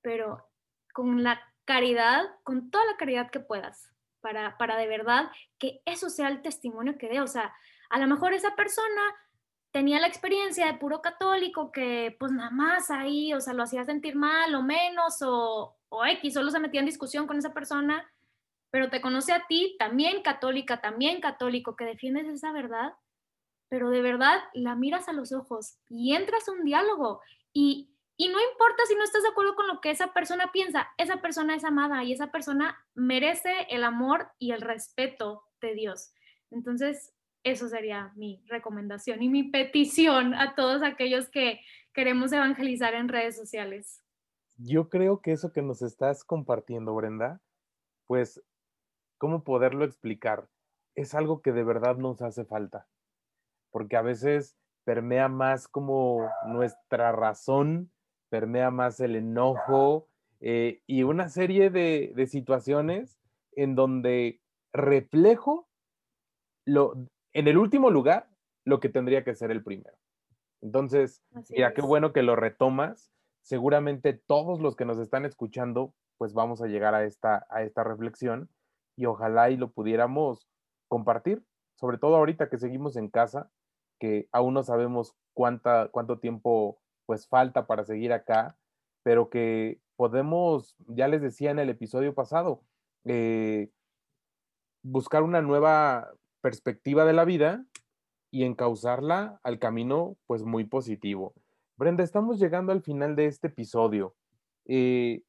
pero 0.00 0.48
con 0.92 1.24
la 1.24 1.40
caridad, 1.68 2.24
con 2.44 2.70
toda 2.70 2.86
la 2.86 2.96
caridad 2.96 3.30
que 3.30 3.40
puedas, 3.40 3.90
para, 4.22 4.56
para 4.56 4.78
de 4.78 4.88
verdad 4.88 5.30
que 5.58 5.82
eso 5.84 6.08
sea 6.08 6.28
el 6.28 6.40
testimonio 6.40 6.96
que 6.96 7.10
dé. 7.10 7.20
O 7.20 7.26
sea, 7.26 7.54
a 7.90 7.98
lo 7.98 8.06
mejor 8.06 8.32
esa 8.32 8.56
persona 8.56 9.02
tenía 9.70 10.00
la 10.00 10.06
experiencia 10.06 10.64
de 10.64 10.78
puro 10.78 11.02
católico 11.02 11.70
que 11.70 12.16
pues 12.18 12.32
nada 12.32 12.50
más 12.50 12.90
ahí, 12.90 13.34
o 13.34 13.40
sea, 13.42 13.52
lo 13.52 13.64
hacía 13.64 13.84
sentir 13.84 14.16
mal 14.16 14.54
o 14.54 14.62
menos 14.62 15.20
o, 15.20 15.76
o 15.90 16.06
X, 16.06 16.32
solo 16.32 16.50
se 16.50 16.58
metía 16.58 16.80
en 16.80 16.86
discusión 16.86 17.26
con 17.26 17.36
esa 17.36 17.52
persona, 17.52 18.10
pero 18.70 18.88
te 18.88 19.02
conoce 19.02 19.34
a 19.34 19.46
ti, 19.46 19.76
también 19.78 20.22
católica, 20.22 20.80
también 20.80 21.20
católico, 21.20 21.76
que 21.76 21.84
defiendes 21.84 22.26
esa 22.28 22.50
verdad, 22.50 22.94
pero 23.68 23.90
de 23.90 24.00
verdad 24.00 24.40
la 24.54 24.74
miras 24.74 25.06
a 25.06 25.12
los 25.12 25.32
ojos 25.32 25.76
y 25.90 26.14
entras 26.16 26.48
a 26.48 26.52
un 26.52 26.64
diálogo 26.64 27.20
y, 27.52 27.90
y 28.20 28.28
no 28.28 28.38
importa 28.50 28.82
si 28.88 28.96
no 28.96 29.04
estás 29.04 29.22
de 29.22 29.28
acuerdo 29.28 29.54
con 29.54 29.68
lo 29.68 29.80
que 29.80 29.90
esa 29.90 30.12
persona 30.12 30.50
piensa, 30.52 30.88
esa 30.98 31.22
persona 31.22 31.54
es 31.54 31.62
amada 31.62 32.02
y 32.02 32.12
esa 32.12 32.32
persona 32.32 32.76
merece 32.96 33.52
el 33.70 33.84
amor 33.84 34.32
y 34.40 34.50
el 34.50 34.60
respeto 34.60 35.44
de 35.60 35.74
Dios. 35.74 36.12
Entonces, 36.50 37.14
eso 37.44 37.68
sería 37.68 38.12
mi 38.16 38.42
recomendación 38.48 39.22
y 39.22 39.28
mi 39.28 39.44
petición 39.44 40.34
a 40.34 40.56
todos 40.56 40.82
aquellos 40.82 41.30
que 41.30 41.60
queremos 41.94 42.32
evangelizar 42.32 42.94
en 42.94 43.08
redes 43.08 43.36
sociales. 43.36 44.02
Yo 44.56 44.88
creo 44.88 45.20
que 45.20 45.30
eso 45.30 45.52
que 45.52 45.62
nos 45.62 45.80
estás 45.80 46.24
compartiendo, 46.24 46.96
Brenda, 46.96 47.40
pues, 48.08 48.42
¿cómo 49.18 49.44
poderlo 49.44 49.84
explicar? 49.84 50.48
Es 50.96 51.14
algo 51.14 51.40
que 51.40 51.52
de 51.52 51.62
verdad 51.62 51.96
nos 51.96 52.20
hace 52.20 52.44
falta, 52.44 52.88
porque 53.70 53.96
a 53.96 54.02
veces 54.02 54.56
permea 54.82 55.28
más 55.28 55.68
como 55.68 56.28
nuestra 56.46 57.12
razón, 57.12 57.92
permea 58.28 58.70
más 58.70 59.00
el 59.00 59.16
enojo 59.16 60.06
eh, 60.40 60.82
y 60.86 61.02
una 61.02 61.28
serie 61.28 61.70
de, 61.70 62.12
de 62.14 62.26
situaciones 62.26 63.18
en 63.52 63.74
donde 63.74 64.40
reflejo 64.72 65.68
lo, 66.64 66.94
en 67.32 67.48
el 67.48 67.58
último 67.58 67.90
lugar 67.90 68.28
lo 68.64 68.80
que 68.80 68.88
tendría 68.88 69.24
que 69.24 69.34
ser 69.34 69.50
el 69.50 69.62
primero. 69.62 69.96
Entonces, 70.60 71.22
mira, 71.50 71.72
qué 71.72 71.82
bueno 71.82 72.12
que 72.12 72.22
lo 72.22 72.36
retomas. 72.36 73.12
Seguramente 73.42 74.12
todos 74.12 74.60
los 74.60 74.76
que 74.76 74.84
nos 74.84 74.98
están 74.98 75.24
escuchando, 75.24 75.94
pues 76.18 76.34
vamos 76.34 76.60
a 76.60 76.66
llegar 76.66 76.94
a 76.94 77.04
esta, 77.04 77.46
a 77.48 77.62
esta 77.62 77.84
reflexión 77.84 78.50
y 78.96 79.06
ojalá 79.06 79.50
y 79.50 79.56
lo 79.56 79.70
pudiéramos 79.70 80.48
compartir, 80.88 81.44
sobre 81.76 81.98
todo 81.98 82.16
ahorita 82.16 82.48
que 82.48 82.58
seguimos 82.58 82.96
en 82.96 83.08
casa, 83.08 83.50
que 84.00 84.28
aún 84.32 84.54
no 84.54 84.62
sabemos 84.62 85.14
cuánta, 85.34 85.88
cuánto 85.88 86.18
tiempo 86.18 86.80
pues 87.08 87.26
falta 87.26 87.66
para 87.66 87.84
seguir 87.84 88.12
acá, 88.12 88.58
pero 89.02 89.30
que 89.30 89.80
podemos, 89.96 90.76
ya 90.88 91.08
les 91.08 91.22
decía 91.22 91.50
en 91.50 91.58
el 91.58 91.70
episodio 91.70 92.14
pasado, 92.14 92.60
eh, 93.06 93.70
buscar 94.82 95.22
una 95.22 95.40
nueva 95.40 96.12
perspectiva 96.42 97.06
de 97.06 97.14
la 97.14 97.24
vida 97.24 97.64
y 98.30 98.44
encauzarla 98.44 99.40
al 99.42 99.58
camino 99.58 100.18
pues 100.26 100.42
muy 100.42 100.64
positivo. 100.64 101.32
Brenda, 101.78 102.04
estamos 102.04 102.38
llegando 102.38 102.72
al 102.72 102.82
final 102.82 103.16
de 103.16 103.24
este 103.24 103.46
episodio. 103.46 104.14
Eh, 104.66 105.22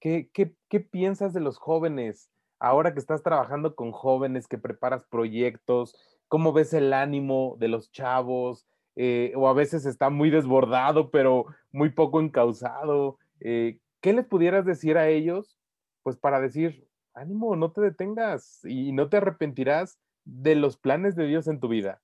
¿qué, 0.00 0.28
qué, 0.34 0.80
piensas 0.80 1.32
de 1.32 1.40
los 1.40 1.56
jóvenes 1.56 2.28
ahora 2.58 2.92
que 2.92 3.00
estás 3.00 3.22
trabajando 3.22 3.74
con 3.74 3.90
jóvenes, 3.90 4.48
que 4.48 4.58
preparas 4.58 5.06
proyectos? 5.06 5.96
¿Cómo 6.28 6.52
ves 6.52 6.74
el 6.74 6.92
ánimo 6.92 7.56
de 7.58 7.68
los 7.68 7.90
chavos? 7.90 8.66
Eh, 8.96 9.32
o 9.36 9.48
a 9.48 9.54
veces 9.54 9.86
está 9.86 10.10
muy 10.10 10.30
desbordado, 10.30 11.10
pero 11.10 11.46
muy 11.70 11.90
poco 11.90 12.20
encauzado. 12.20 13.18
Eh, 13.40 13.78
¿Qué 14.00 14.12
les 14.12 14.26
pudieras 14.26 14.64
decir 14.66 14.98
a 14.98 15.08
ellos? 15.08 15.58
Pues 16.02 16.16
para 16.16 16.40
decir, 16.40 16.86
ánimo, 17.14 17.56
no 17.56 17.72
te 17.72 17.80
detengas 17.80 18.64
y 18.64 18.92
no 18.92 19.08
te 19.08 19.18
arrepentirás 19.18 19.98
de 20.24 20.54
los 20.54 20.76
planes 20.76 21.16
de 21.16 21.26
Dios 21.26 21.46
en 21.48 21.60
tu 21.60 21.68
vida? 21.68 22.00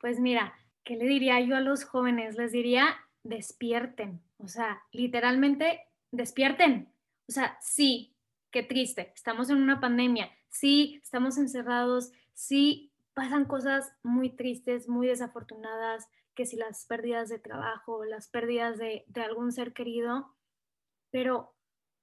Pues 0.00 0.20
mira, 0.20 0.54
¿qué 0.84 0.96
le 0.96 1.06
diría 1.06 1.40
yo 1.40 1.56
a 1.56 1.60
los 1.60 1.84
jóvenes? 1.84 2.36
Les 2.36 2.52
diría, 2.52 2.96
despierten, 3.22 4.20
o 4.38 4.48
sea, 4.48 4.82
literalmente, 4.92 5.80
despierten. 6.10 6.88
O 7.28 7.32
sea, 7.32 7.58
sí, 7.60 8.14
qué 8.50 8.62
triste, 8.62 9.12
estamos 9.14 9.50
en 9.50 9.58
una 9.58 9.80
pandemia, 9.80 10.30
sí, 10.48 10.98
estamos 11.02 11.36
encerrados, 11.36 12.12
sí, 12.32 12.92
pasan 13.12 13.44
cosas 13.44 13.92
muy 14.02 14.30
tristes, 14.30 14.88
muy 14.88 15.08
desafortunadas, 15.08 16.08
que 16.38 16.46
si 16.46 16.54
las 16.54 16.86
pérdidas 16.86 17.28
de 17.28 17.40
trabajo, 17.40 18.04
las 18.04 18.28
pérdidas 18.28 18.78
de, 18.78 19.04
de 19.08 19.22
algún 19.22 19.50
ser 19.50 19.72
querido, 19.72 20.36
pero 21.10 21.52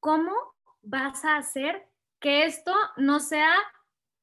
¿cómo 0.02 0.34
vas 0.82 1.24
a 1.24 1.38
hacer 1.38 1.88
que 2.20 2.44
esto 2.44 2.74
no 2.98 3.22
sea 3.22 3.56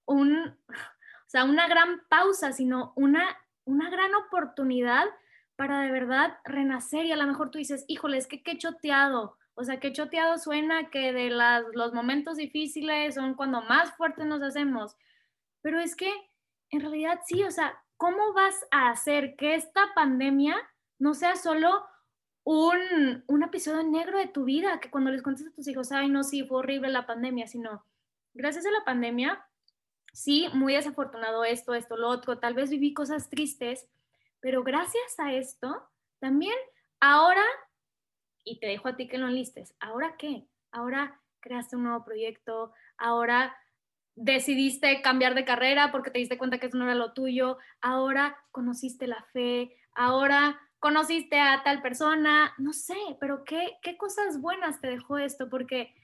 un, 0.05 0.37
o 0.69 1.29
sea, 1.29 1.45
una 1.45 1.67
gran 1.67 2.03
pausa, 2.11 2.53
sino 2.53 2.93
una, 2.95 3.25
una 3.65 3.89
gran 3.89 4.15
oportunidad 4.15 5.07
para 5.57 5.81
de 5.81 5.91
verdad 5.91 6.37
renacer 6.45 7.07
y 7.07 7.13
a 7.13 7.17
lo 7.17 7.27
mejor 7.27 7.51
tú 7.51 7.57
dices, 7.57 7.87
híjole, 7.89 8.19
es 8.19 8.27
que 8.27 8.43
qué 8.43 8.59
choteado, 8.59 9.39
o 9.55 9.65
sea, 9.65 9.81
qué 9.81 9.95
choteado 9.95 10.37
suena 10.37 10.91
que 10.91 11.15
de 11.15 11.31
las, 11.31 11.65
los 11.73 11.95
momentos 11.95 12.37
difíciles 12.37 13.15
son 13.15 13.33
cuando 13.33 13.63
más 13.63 13.97
fuertes 13.97 14.27
nos 14.27 14.43
hacemos, 14.43 14.95
pero 15.63 15.81
es 15.81 15.97
que 15.97 16.13
en 16.69 16.81
realidad 16.81 17.21
sí, 17.25 17.45
o 17.45 17.51
sea, 17.51 17.83
¿cómo 17.97 18.33
vas 18.33 18.55
a 18.71 18.91
hacer 18.91 19.37
que 19.37 19.55
esta 19.55 19.93
pandemia 19.95 20.57
no 20.99 21.15
sea 21.15 21.37
solo 21.37 21.85
un, 22.45 23.25
un 23.27 23.43
episodio 23.43 23.83
negro 23.83 24.19
de 24.19 24.29
tu 24.29 24.45
vida, 24.45 24.81
que 24.81 24.91
cuando 24.91 25.11
les 25.11 25.23
cuentes 25.23 25.47
a 25.47 25.53
tus 25.53 25.69
hijos, 25.69 25.93
ay, 25.93 26.09
no, 26.09 26.25
sí, 26.25 26.45
fue 26.45 26.59
horrible 26.59 26.89
la 26.89 27.07
pandemia, 27.07 27.47
sino 27.47 27.85
gracias 28.35 28.67
a 28.67 28.71
la 28.71 28.85
pandemia 28.85 29.47
sí, 30.13 30.49
muy 30.53 30.75
desafortunado 30.75 31.45
esto, 31.45 31.75
esto, 31.75 31.97
lo 31.97 32.09
otro, 32.09 32.39
tal 32.39 32.55
vez 32.55 32.71
viví 32.71 32.95
cosas 32.95 33.29
tristes, 33.29 33.89
pero 34.41 34.63
gracias 34.63 35.19
a 35.19 35.33
esto, 35.33 35.89
también 36.21 36.57
ahora, 37.01 37.45
y 38.45 38.61
te 38.61 38.67
dejo 38.67 38.89
a 38.89 38.97
ti 38.97 39.09
que 39.09 39.19
lo 39.19 39.29
enlistes, 39.29 39.75
¿ahora 39.81 40.17
qué? 40.19 40.47
Ahora 40.71 41.21
creaste 41.41 41.77
un 41.77 41.85
nuevo 41.85 42.05
proyecto, 42.05 42.73
ahora 42.99 43.57
decidiste 44.15 45.01
cambiar 45.03 45.35
de 45.35 45.45
carrera 45.45 45.91
porque 45.91 46.11
te 46.11 46.19
diste 46.19 46.39
cuenta 46.39 46.59
que 46.59 46.67
eso 46.67 46.77
no 46.77 46.85
era 46.85 46.95
lo 46.95 47.13
tuyo, 47.13 47.59
ahora 47.81 48.37
conociste 48.51 49.07
la 49.07 49.25
fe, 49.33 49.77
ahora 49.95 50.61
conociste 50.79 51.39
a 51.39 51.63
tal 51.63 51.81
persona, 51.81 52.55
no 52.59 52.73
sé, 52.73 52.97
pero 53.21 53.45
qué, 53.45 53.79
qué 53.83 53.97
cosas 53.97 54.41
buenas 54.41 54.81
te 54.81 54.89
dejó 54.89 55.19
esto, 55.19 55.49
porque 55.49 55.95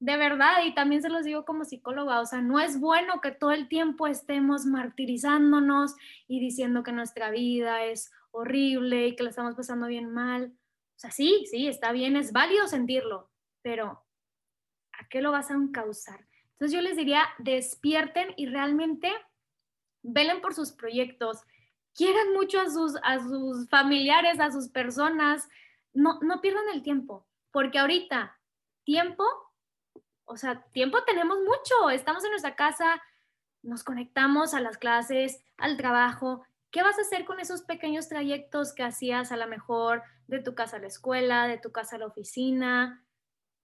de 0.00 0.16
verdad, 0.16 0.64
y 0.64 0.74
también 0.74 1.02
se 1.02 1.08
los 1.08 1.24
digo 1.24 1.44
como 1.44 1.64
psicóloga, 1.64 2.20
o 2.20 2.26
sea, 2.26 2.40
no 2.40 2.60
es 2.60 2.78
bueno 2.78 3.20
que 3.20 3.32
todo 3.32 3.50
el 3.50 3.68
tiempo 3.68 4.06
estemos 4.06 4.64
martirizándonos 4.64 5.96
y 6.28 6.38
diciendo 6.38 6.84
que 6.84 6.92
nuestra 6.92 7.30
vida 7.30 7.84
es 7.84 8.12
horrible 8.30 9.08
y 9.08 9.16
que 9.16 9.24
la 9.24 9.30
estamos 9.30 9.56
pasando 9.56 9.88
bien 9.88 10.12
mal. 10.12 10.52
O 10.96 10.98
sea, 11.00 11.10
sí, 11.10 11.46
sí, 11.50 11.66
está 11.66 11.90
bien, 11.90 12.16
es 12.16 12.32
válido 12.32 12.68
sentirlo, 12.68 13.30
pero 13.62 14.04
¿a 14.92 15.08
qué 15.08 15.20
lo 15.20 15.32
vas 15.32 15.50
a 15.50 15.56
causar? 15.72 16.28
Entonces 16.58 16.72
yo 16.72 16.80
les 16.80 16.96
diría, 16.96 17.24
despierten 17.38 18.34
y 18.36 18.46
realmente 18.46 19.12
velen 20.02 20.40
por 20.40 20.54
sus 20.54 20.72
proyectos, 20.72 21.42
quieran 21.94 22.32
mucho 22.32 22.60
a 22.60 22.70
sus, 22.70 22.96
a 23.02 23.20
sus 23.20 23.68
familiares, 23.68 24.40
a 24.40 24.50
sus 24.50 24.68
personas, 24.68 25.48
no, 25.92 26.18
no 26.20 26.40
pierdan 26.40 26.68
el 26.72 26.82
tiempo, 26.82 27.26
porque 27.50 27.78
ahorita 27.78 28.38
tiempo 28.84 29.24
o 30.28 30.36
sea, 30.36 30.62
tiempo 30.72 31.02
tenemos 31.04 31.38
mucho, 31.38 31.90
estamos 31.90 32.22
en 32.22 32.30
nuestra 32.30 32.54
casa, 32.54 33.02
nos 33.62 33.82
conectamos 33.82 34.52
a 34.52 34.60
las 34.60 34.76
clases, 34.76 35.42
al 35.56 35.78
trabajo. 35.78 36.44
¿Qué 36.70 36.82
vas 36.82 36.98
a 36.98 37.02
hacer 37.02 37.24
con 37.24 37.40
esos 37.40 37.62
pequeños 37.62 38.08
trayectos 38.08 38.74
que 38.74 38.82
hacías 38.82 39.32
a 39.32 39.38
lo 39.38 39.46
mejor 39.46 40.02
de 40.26 40.40
tu 40.40 40.54
casa 40.54 40.76
a 40.76 40.80
la 40.80 40.86
escuela, 40.86 41.48
de 41.48 41.56
tu 41.56 41.72
casa 41.72 41.96
a 41.96 42.00
la 42.00 42.06
oficina? 42.06 43.06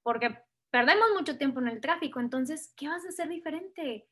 Porque 0.03 0.39
perdemos 0.75 1.07
mucho 1.17 1.39
tiempo 1.39 1.61
en 1.61 1.69
el 1.69 1.81
tráfico, 1.81 2.19
entonces, 2.19 2.75
¿qué 2.77 2.89
vas 2.89 3.05
a 3.05 3.11
hacer 3.11 3.29
diferente? 3.29 4.09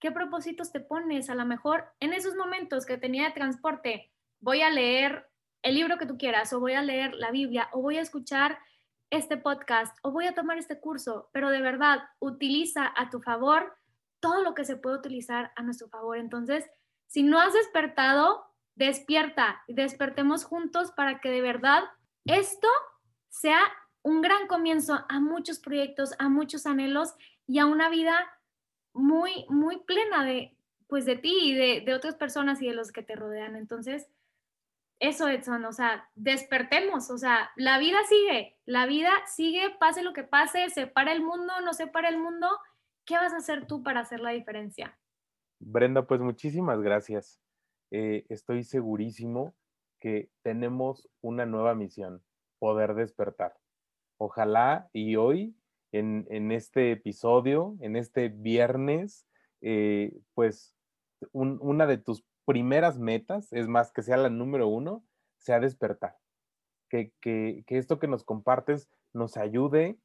¿Qué 0.00 0.10
propósitos 0.10 0.72
te 0.72 0.80
pones? 0.80 1.30
A 1.30 1.36
lo 1.36 1.46
mejor 1.46 1.84
en 2.00 2.12
esos 2.12 2.34
momentos 2.34 2.84
que 2.84 2.98
tenía 2.98 3.26
de 3.26 3.30
transporte, 3.30 4.10
voy 4.40 4.62
a 4.62 4.70
leer 4.70 5.30
el 5.62 5.76
libro 5.76 5.98
que 5.98 6.06
tú 6.06 6.18
quieras, 6.18 6.52
o 6.52 6.58
voy 6.58 6.72
a 6.72 6.82
leer 6.82 7.14
la 7.14 7.30
Biblia, 7.30 7.68
o 7.70 7.80
voy 7.80 7.96
a 7.96 8.00
escuchar 8.00 8.58
este 9.10 9.36
podcast, 9.36 9.96
o 10.02 10.10
voy 10.10 10.26
a 10.26 10.34
tomar 10.34 10.58
este 10.58 10.80
curso, 10.80 11.30
pero 11.32 11.48
de 11.50 11.60
verdad, 11.60 12.00
utiliza 12.18 12.92
a 12.96 13.08
tu 13.08 13.20
favor 13.20 13.72
todo 14.18 14.42
lo 14.42 14.56
que 14.56 14.64
se 14.64 14.74
puede 14.74 14.96
utilizar 14.96 15.52
a 15.54 15.62
nuestro 15.62 15.88
favor. 15.90 16.18
Entonces, 16.18 16.68
si 17.06 17.22
no 17.22 17.38
has 17.38 17.52
despertado, 17.52 18.46
despierta 18.74 19.62
y 19.68 19.74
despertemos 19.74 20.42
juntos 20.42 20.90
para 20.90 21.20
que 21.20 21.30
de 21.30 21.40
verdad 21.40 21.84
esto 22.24 22.66
sea 23.28 23.60
un 24.02 24.22
gran 24.22 24.46
comienzo 24.46 25.04
a 25.08 25.20
muchos 25.20 25.58
proyectos, 25.58 26.14
a 26.18 26.28
muchos 26.28 26.66
anhelos 26.66 27.14
y 27.46 27.58
a 27.58 27.66
una 27.66 27.88
vida 27.90 28.14
muy, 28.92 29.46
muy 29.48 29.78
plena 29.84 30.24
de, 30.24 30.56
pues, 30.86 31.04
de 31.04 31.16
ti 31.16 31.50
y 31.50 31.54
de, 31.54 31.82
de 31.82 31.94
otras 31.94 32.16
personas 32.16 32.60
y 32.62 32.68
de 32.68 32.74
los 32.74 32.92
que 32.92 33.02
te 33.02 33.16
rodean. 33.16 33.56
Entonces, 33.56 34.08
eso, 35.00 35.28
Edson, 35.28 35.64
o 35.64 35.72
sea, 35.72 36.08
despertemos, 36.14 37.10
o 37.10 37.16
sea, 37.16 37.50
la 37.56 37.78
vida 37.78 37.98
sigue, 38.06 38.58
la 38.66 38.86
vida 38.86 39.10
sigue, 39.26 39.74
pase 39.80 40.02
lo 40.02 40.12
que 40.12 40.24
pase, 40.24 40.68
se 40.68 40.86
para 40.86 41.12
el 41.12 41.22
mundo, 41.22 41.52
no 41.64 41.72
se 41.72 41.86
para 41.86 42.10
el 42.10 42.18
mundo, 42.18 42.46
¿qué 43.06 43.14
vas 43.14 43.32
a 43.32 43.38
hacer 43.38 43.66
tú 43.66 43.82
para 43.82 44.00
hacer 44.00 44.20
la 44.20 44.30
diferencia? 44.30 44.98
Brenda, 45.58 46.06
pues 46.06 46.20
muchísimas 46.20 46.80
gracias. 46.82 47.40
Eh, 47.90 48.26
estoy 48.28 48.62
segurísimo 48.62 49.54
que 50.00 50.30
tenemos 50.42 51.08
una 51.22 51.46
nueva 51.46 51.74
misión, 51.74 52.22
poder 52.58 52.94
despertar. 52.94 53.59
Ojalá 54.22 54.90
y 54.92 55.16
hoy, 55.16 55.56
en, 55.92 56.52
este 56.52 56.92
episodio, 56.92 57.76
en 57.80 57.96
este 57.96 58.28
viernes, 58.28 59.26
eh, 59.62 60.12
pues 60.34 60.76
una 61.32 61.86
de 61.86 61.96
tus 61.96 62.22
primeras 62.44 62.98
metas, 62.98 63.50
es 63.52 63.66
más, 63.66 63.92
que 63.92 64.02
sea 64.02 64.18
la 64.18 64.28
número 64.28 64.68
uno, 64.68 65.02
sea 65.38 65.58
despertar. 65.58 66.18
Que, 66.90 67.12
que, 67.20 67.64
que 67.66 67.78
esto 67.78 67.98
que 67.98 68.08
nos 68.08 68.22
compartes 68.24 68.90
nos 69.14 69.38
ayude 69.38 69.98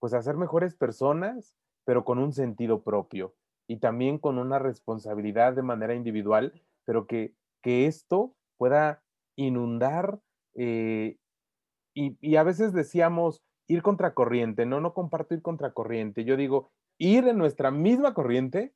pues 0.00 0.12
a 0.12 0.20
ser 0.22 0.36
mejores 0.36 0.74
personas, 0.74 1.54
pero 1.84 2.04
con 2.04 2.18
un 2.18 2.34
sentido 2.34 2.82
propio 2.82 3.34
y 3.66 3.78
también 3.78 4.18
con 4.18 4.38
una 4.38 4.58
responsabilidad 4.58 5.54
de 5.54 5.62
manera 5.62 5.94
individual, 5.94 6.52
pero 6.84 7.06
que, 7.06 7.34
que 7.62 7.86
esto 7.86 8.34
pueda 8.58 9.02
inundar 9.36 10.20
eh, 10.56 11.16
y, 11.94 12.36
a 12.36 12.42
veces 12.42 12.72
decíamos 12.72 13.42
ir 13.72 13.82
contracorriente, 13.82 14.66
no, 14.66 14.80
no 14.80 14.94
comparto 14.94 15.34
ir 15.34 15.42
contracorriente, 15.42 16.24
yo 16.24 16.36
digo 16.36 16.70
ir 16.98 17.26
en 17.26 17.38
nuestra 17.38 17.70
misma 17.70 18.14
corriente, 18.14 18.74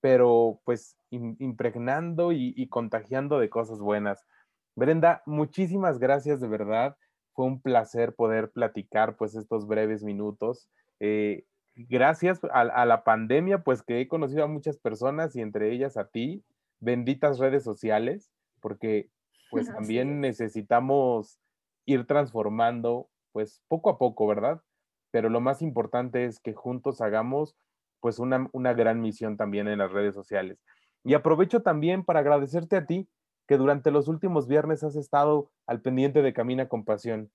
pero 0.00 0.60
pues 0.64 0.96
impregnando 1.10 2.32
y, 2.32 2.54
y, 2.56 2.68
contagiando 2.68 3.38
de 3.38 3.50
cosas 3.50 3.78
buenas. 3.78 4.26
Brenda, 4.74 5.22
muchísimas 5.26 5.98
gracias 5.98 6.40
de 6.40 6.48
verdad, 6.48 6.96
fue 7.34 7.46
un 7.46 7.60
placer 7.60 8.14
poder 8.14 8.50
platicar 8.50 9.16
pues 9.16 9.34
estos 9.34 9.66
breves 9.66 10.02
minutos. 10.02 10.68
Eh, 11.00 11.44
gracias 11.74 12.40
a, 12.52 12.84
la 12.84 13.04
pandemia, 13.04 13.62
pues 13.62 13.82
que 13.82 14.00
he 14.00 14.08
conocido 14.08 14.44
a 14.44 14.48
muchas 14.48 14.78
personas 14.78 15.34
y 15.36 15.40
entre 15.40 15.72
ellas 15.72 15.96
a 15.96 16.08
ti, 16.08 16.44
benditas 16.80 17.38
redes 17.38 17.64
sociales, 17.64 18.30
porque 18.60 19.08
pues 19.50 19.66
también 19.72 20.20
necesitamos 20.20 21.38
ir 21.86 22.06
transformando, 22.06 23.08
pues 23.32 23.62
poco 23.68 23.90
a 23.90 23.98
poco, 23.98 24.26
¿verdad? 24.26 24.62
Pero 25.10 25.28
lo 25.28 25.40
más 25.40 25.62
importante 25.62 26.24
es 26.24 26.40
que 26.40 26.54
juntos 26.54 27.00
hagamos 27.00 27.56
pues 28.00 28.18
una, 28.18 28.48
una 28.52 28.72
gran 28.74 29.00
misión 29.00 29.36
también 29.36 29.68
en 29.68 29.78
las 29.78 29.92
redes 29.92 30.14
sociales. 30.14 30.62
Y 31.04 31.14
aprovecho 31.14 31.62
también 31.62 32.04
para 32.04 32.20
agradecerte 32.20 32.76
a 32.76 32.86
ti 32.86 33.08
que 33.46 33.56
durante 33.56 33.90
los 33.90 34.08
últimos 34.08 34.46
viernes 34.46 34.82
has 34.84 34.96
estado 34.96 35.50
al 35.66 35.80
pendiente 35.80 36.22
de 36.22 36.32
Camina 36.32 36.68
con 36.68 36.84
Pasión. 36.84 37.30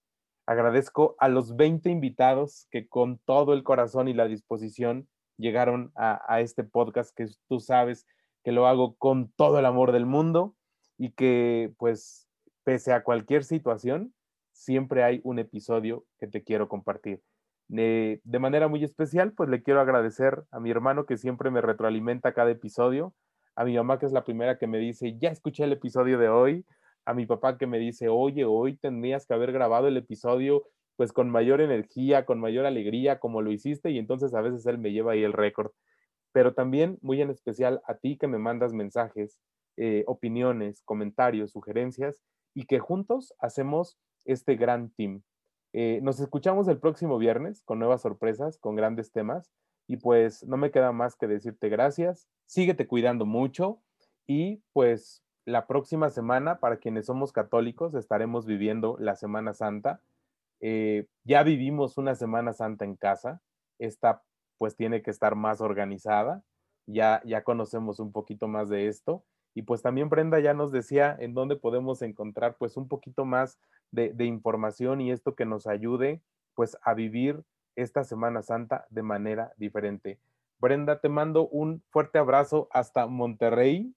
Agradezco 0.45 1.15
a 1.19 1.27
los 1.27 1.55
20 1.55 1.89
invitados 1.89 2.67
que 2.71 2.87
con 2.87 3.19
todo 3.19 3.53
el 3.53 3.63
corazón 3.63 4.07
y 4.07 4.13
la 4.13 4.27
disposición 4.27 5.09
llegaron 5.37 5.91
a, 5.95 6.41
este 6.41 6.63
podcast 6.63 7.15
que 7.15 7.27
tú 7.47 7.59
sabes 7.59 8.07
que 8.43 8.51
lo 8.51 8.65
hago 8.65 8.95
con 8.95 9.29
todo 9.33 9.59
el 9.59 9.65
amor 9.65 9.91
del 9.91 10.05
mundo 10.05 10.55
y 10.97 11.11
que 11.11 11.73
pues 11.77 12.27
pese 12.63 12.93
a 12.93 13.03
cualquier 13.03 13.43
situación, 13.43 14.13
siempre 14.57 15.03
hay 15.03 15.21
un 15.23 15.39
episodio 15.39 16.05
que 16.19 16.27
te 16.27 16.43
quiero 16.43 16.67
compartir. 16.67 17.21
de 17.69 18.39
manera 18.39 18.67
muy 18.67 18.83
especial, 18.83 19.33
pues 19.33 19.49
le 19.49 19.61
quiero 19.61 19.81
agradecer 19.81 20.43
a 20.51 20.59
mi 20.59 20.71
hermano 20.71 21.05
que 21.05 21.17
siempre 21.17 21.51
me 21.51 21.61
retroalimenta 21.61 22.33
cada 22.33 22.51
episodio, 22.51 23.13
a 23.55 23.65
mi 23.65 23.75
mamá 23.75 23.99
que 23.99 24.05
es 24.05 24.13
la 24.13 24.23
primera 24.23 24.57
que 24.57 24.67
me 24.67 24.79
dice, 24.79 25.17
ya 25.17 25.29
escuché 25.29 25.63
el 25.63 25.73
episodio 25.73 26.17
de 26.17 26.29
hoy, 26.29 26.65
a 27.05 27.13
mi 27.13 27.25
papá 27.25 27.57
que 27.57 27.67
me 27.67 27.77
dice, 27.77 28.09
oye, 28.09 28.45
hoy 28.45 28.77
tendrías 28.77 29.25
que 29.25 29.33
haber 29.33 29.51
grabado 29.51 29.87
el 29.87 29.97
episodio 29.97 30.65
pues 30.97 31.13
con 31.13 31.29
mayor 31.29 31.61
energía, 31.61 32.25
con 32.25 32.39
mayor 32.39 32.65
alegría, 32.65 33.19
como 33.19 33.41
lo 33.43 33.51
hiciste, 33.51 33.91
y 33.91 33.99
entonces 33.99 34.33
a 34.33 34.41
veces 34.41 34.65
él 34.65 34.79
me 34.79 34.91
lleva 34.91 35.11
ahí 35.11 35.23
el 35.23 35.33
récord. 35.33 35.71
Pero 36.31 36.55
también 36.55 36.97
muy 37.01 37.21
en 37.21 37.29
especial 37.29 37.81
a 37.85 37.95
ti 37.95 38.17
que 38.17 38.27
me 38.27 38.39
mandas 38.39 38.73
mensajes, 38.73 39.39
eh, 39.77 40.03
opiniones, 40.07 40.81
comentarios, 40.83 41.51
sugerencias, 41.51 42.23
y 42.55 42.65
que 42.65 42.79
juntos 42.79 43.35
hacemos 43.39 43.99
este 44.27 44.55
gran 44.55 44.91
team. 44.91 45.23
Eh, 45.73 45.99
nos 46.03 46.19
escuchamos 46.19 46.67
el 46.67 46.79
próximo 46.79 47.17
viernes 47.17 47.63
con 47.63 47.79
nuevas 47.79 48.01
sorpresas, 48.01 48.59
con 48.59 48.75
grandes 48.75 49.11
temas, 49.11 49.51
y 49.87 49.97
pues 49.97 50.45
no 50.45 50.57
me 50.57 50.69
queda 50.71 50.91
más 50.91 51.15
que 51.15 51.27
decirte 51.27 51.69
gracias, 51.69 52.27
síguete 52.45 52.87
cuidando 52.87 53.25
mucho 53.25 53.81
y 54.27 54.61
pues 54.73 55.23
la 55.47 55.65
próxima 55.65 56.09
semana, 56.09 56.59
para 56.59 56.77
quienes 56.77 57.05
somos 57.05 57.31
católicos, 57.31 57.95
estaremos 57.95 58.45
viviendo 58.45 58.97
la 58.99 59.15
Semana 59.15 59.53
Santa. 59.53 60.01
Eh, 60.59 61.07
ya 61.23 61.41
vivimos 61.43 61.97
una 61.97 62.15
Semana 62.15 62.51
Santa 62.51 62.83
en 62.83 62.97
casa. 62.97 63.41
Esta 63.79 64.23
pues 64.57 64.75
tiene 64.75 65.01
que 65.01 65.09
estar 65.09 65.35
más 65.35 65.61
organizada. 65.61 66.43
Ya, 66.85 67.21
ya 67.23 67.45
conocemos 67.45 68.01
un 68.01 68.11
poquito 68.11 68.49
más 68.49 68.67
de 68.67 68.89
esto. 68.89 69.23
Y 69.55 69.61
pues 69.61 69.81
también 69.81 70.09
Brenda 70.09 70.41
ya 70.41 70.53
nos 70.53 70.73
decía 70.73 71.15
en 71.17 71.33
dónde 71.33 71.55
podemos 71.55 72.01
encontrar 72.01 72.57
pues 72.57 72.75
un 72.75 72.89
poquito 72.89 73.23
más 73.23 73.57
de, 73.91 74.13
de 74.13 74.25
información 74.25 75.01
y 75.01 75.11
esto 75.11 75.35
que 75.35 75.45
nos 75.45 75.67
ayude 75.67 76.21
pues 76.55 76.77
a 76.81 76.93
vivir 76.93 77.43
esta 77.75 78.03
Semana 78.03 78.41
Santa 78.41 78.85
de 78.89 79.03
manera 79.03 79.53
diferente. 79.57 80.19
Brenda, 80.59 80.99
te 80.99 81.09
mando 81.09 81.47
un 81.47 81.83
fuerte 81.89 82.17
abrazo 82.17 82.67
hasta 82.71 83.05
Monterrey, 83.05 83.93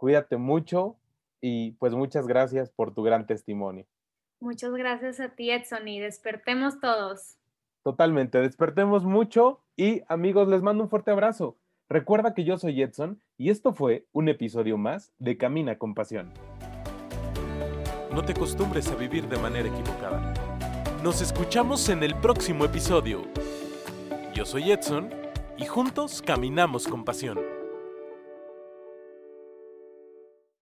Cuídate 0.00 0.38
mucho 0.38 0.96
y 1.42 1.72
pues 1.72 1.92
muchas 1.92 2.26
gracias 2.26 2.70
por 2.70 2.94
tu 2.94 3.02
gran 3.02 3.26
testimonio. 3.26 3.84
Muchas 4.40 4.72
gracias 4.72 5.20
a 5.20 5.28
ti, 5.28 5.50
Edson, 5.50 5.86
y 5.88 6.00
despertemos 6.00 6.80
todos. 6.80 7.36
Totalmente, 7.82 8.40
despertemos 8.40 9.04
mucho 9.04 9.60
y 9.76 10.00
amigos, 10.08 10.48
les 10.48 10.62
mando 10.62 10.84
un 10.84 10.88
fuerte 10.88 11.10
abrazo. 11.10 11.58
Recuerda 11.90 12.32
que 12.32 12.44
yo 12.44 12.56
soy 12.56 12.80
Edson 12.80 13.20
y 13.36 13.50
esto 13.50 13.74
fue 13.74 14.06
un 14.12 14.30
episodio 14.30 14.78
más 14.78 15.12
de 15.18 15.36
Camina 15.36 15.76
con 15.76 15.94
Pasión. 15.94 16.32
No 18.20 18.26
te 18.26 18.32
acostumbres 18.32 18.86
a 18.88 18.96
vivir 18.96 19.26
de 19.30 19.38
manera 19.38 19.66
equivocada. 19.66 20.34
Nos 21.02 21.22
escuchamos 21.22 21.88
en 21.88 22.02
el 22.02 22.14
próximo 22.16 22.66
episodio. 22.66 23.22
Yo 24.34 24.44
soy 24.44 24.72
Edson 24.72 25.08
y 25.56 25.64
juntos 25.64 26.20
caminamos 26.20 26.86
con 26.86 27.02
pasión. 27.02 27.59